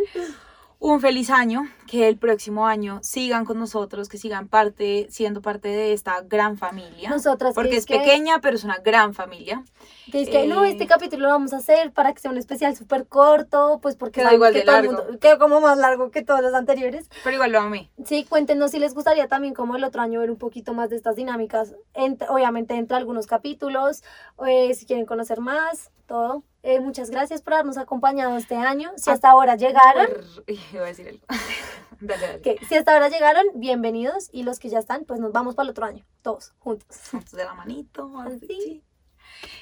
un 0.85 0.99
feliz 0.99 1.29
año, 1.29 1.61
que 1.87 2.09
el 2.09 2.17
próximo 2.17 2.67
año 2.67 2.99
sigan 3.03 3.45
con 3.45 3.57
nosotros, 3.57 4.09
que 4.09 4.17
sigan 4.17 4.49
parte, 4.49 5.07
siendo 5.09 5.41
parte 5.41 5.69
de 5.69 5.93
esta 5.93 6.19
gran 6.23 6.57
familia. 6.57 7.09
Nosotras, 7.09 7.51
que 7.51 7.55
porque 7.55 7.77
es 7.77 7.85
que- 7.85 7.97
pequeña, 7.99 8.41
pero 8.41 8.57
es 8.57 8.65
una 8.65 8.79
gran 8.79 9.13
familia. 9.13 9.63
Que 10.11 10.23
es 10.23 10.29
que, 10.29 10.45
no, 10.45 10.65
Eh, 10.65 10.71
este 10.71 10.85
capítulo 10.85 11.23
lo 11.27 11.29
vamos 11.29 11.53
a 11.53 11.57
hacer 11.57 11.93
para 11.93 12.11
que 12.11 12.19
sea 12.19 12.31
un 12.31 12.37
especial 12.37 12.75
súper 12.75 13.07
corto, 13.07 13.79
pues 13.81 13.95
porque 13.95 14.19
Queda 14.19 14.33
igual 14.33 14.51
que 14.51 14.59
de 14.59 14.65
todo 14.65 14.75
el 14.77 14.85
largo. 14.87 15.03
mundo 15.03 15.19
quedó 15.19 15.39
como 15.39 15.61
más 15.61 15.77
largo 15.77 16.11
que 16.11 16.21
todos 16.21 16.41
los 16.41 16.53
anteriores. 16.53 17.09
Pero 17.23 17.35
igual 17.35 17.53
lo 17.53 17.59
amé. 17.61 17.89
Sí, 18.05 18.25
cuéntenos 18.25 18.71
si 18.71 18.79
les 18.79 18.93
gustaría 18.93 19.29
también 19.29 19.53
como 19.53 19.77
el 19.77 19.85
otro 19.85 20.01
año 20.01 20.19
ver 20.19 20.31
un 20.31 20.37
poquito 20.37 20.73
más 20.73 20.89
de 20.89 20.97
estas 20.97 21.15
dinámicas, 21.15 21.75
ent- 21.93 22.25
obviamente 22.29 22.73
entre 22.75 22.97
algunos 22.97 23.25
capítulos, 23.25 24.03
eh, 24.45 24.73
si 24.73 24.85
quieren 24.85 25.05
conocer 25.05 25.39
más, 25.39 25.91
todo. 26.07 26.43
Eh, 26.65 26.79
muchas 26.79 27.09
gracias 27.09 27.41
por 27.41 27.53
habernos 27.53 27.77
acompañado 27.77 28.37
este 28.37 28.55
año. 28.55 28.91
Si 28.95 29.09
Ah, 29.09 29.13
hasta 29.13 29.29
ahora 29.29 29.55
llegaron, 29.57 30.07
Iba 30.73 30.83
a 30.83 30.87
decir 30.87 31.07
algo. 31.09 31.25
dale, 31.99 32.25
dale. 32.27 32.41
que 32.41 32.57
si 32.67 32.75
hasta 32.75 32.93
ahora 32.93 33.09
llegaron, 33.09 33.43
bienvenidos 33.55 34.29
y 34.31 34.43
los 34.43 34.59
que 34.59 34.69
ya 34.69 34.79
están, 34.79 35.03
pues 35.03 35.19
nos 35.19 35.33
vamos 35.33 35.55
para 35.55 35.65
el 35.65 35.71
otro 35.71 35.85
año, 35.85 36.05
todos 36.21 36.53
juntos. 36.59 37.09
Juntos 37.11 37.33
de 37.33 37.43
la 37.43 37.53
manito. 37.53 38.11
así, 38.19 38.39
Sí. 38.39 38.47
sí. 38.47 38.83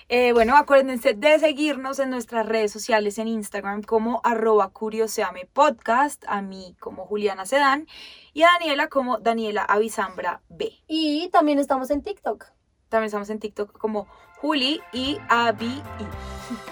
Eh, 0.09 0.31
bueno, 0.33 0.55
acuérdense 0.57 1.13
de 1.15 1.39
seguirnos 1.39 1.97
en 1.99 2.11
nuestras 2.11 2.45
redes 2.45 2.71
sociales 2.71 3.17
en 3.17 3.27
Instagram 3.29 3.81
como 3.81 4.21
arroba 4.23 4.69
curioseame 4.69 5.45
podcast, 5.51 6.23
a 6.27 6.41
mí 6.43 6.75
como 6.79 7.05
Juliana 7.07 7.45
Sedán 7.47 7.87
y 8.33 8.43
a 8.43 8.49
Daniela 8.59 8.89
como 8.89 9.17
Daniela 9.17 9.63
Avisambra 9.63 10.41
B. 10.49 10.71
Y 10.87 11.29
también 11.29 11.57
estamos 11.57 11.89
en 11.89 12.03
TikTok. 12.03 12.45
También 12.89 13.05
estamos 13.07 13.29
en 13.31 13.39
TikTok 13.39 13.71
como 13.77 14.05
Juli 14.41 14.81
y 14.91 15.19
Avi. 15.29 15.81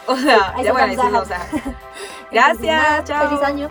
O 0.07 0.17
sea, 0.17 0.55
ya 0.61 0.73
bueno, 0.73 0.91
es, 0.91 0.99
o 0.99 1.25
sea. 1.25 1.47
Gracias, 2.31 3.05
chao. 3.05 3.29
Feliz 3.29 3.43
año. 3.43 3.69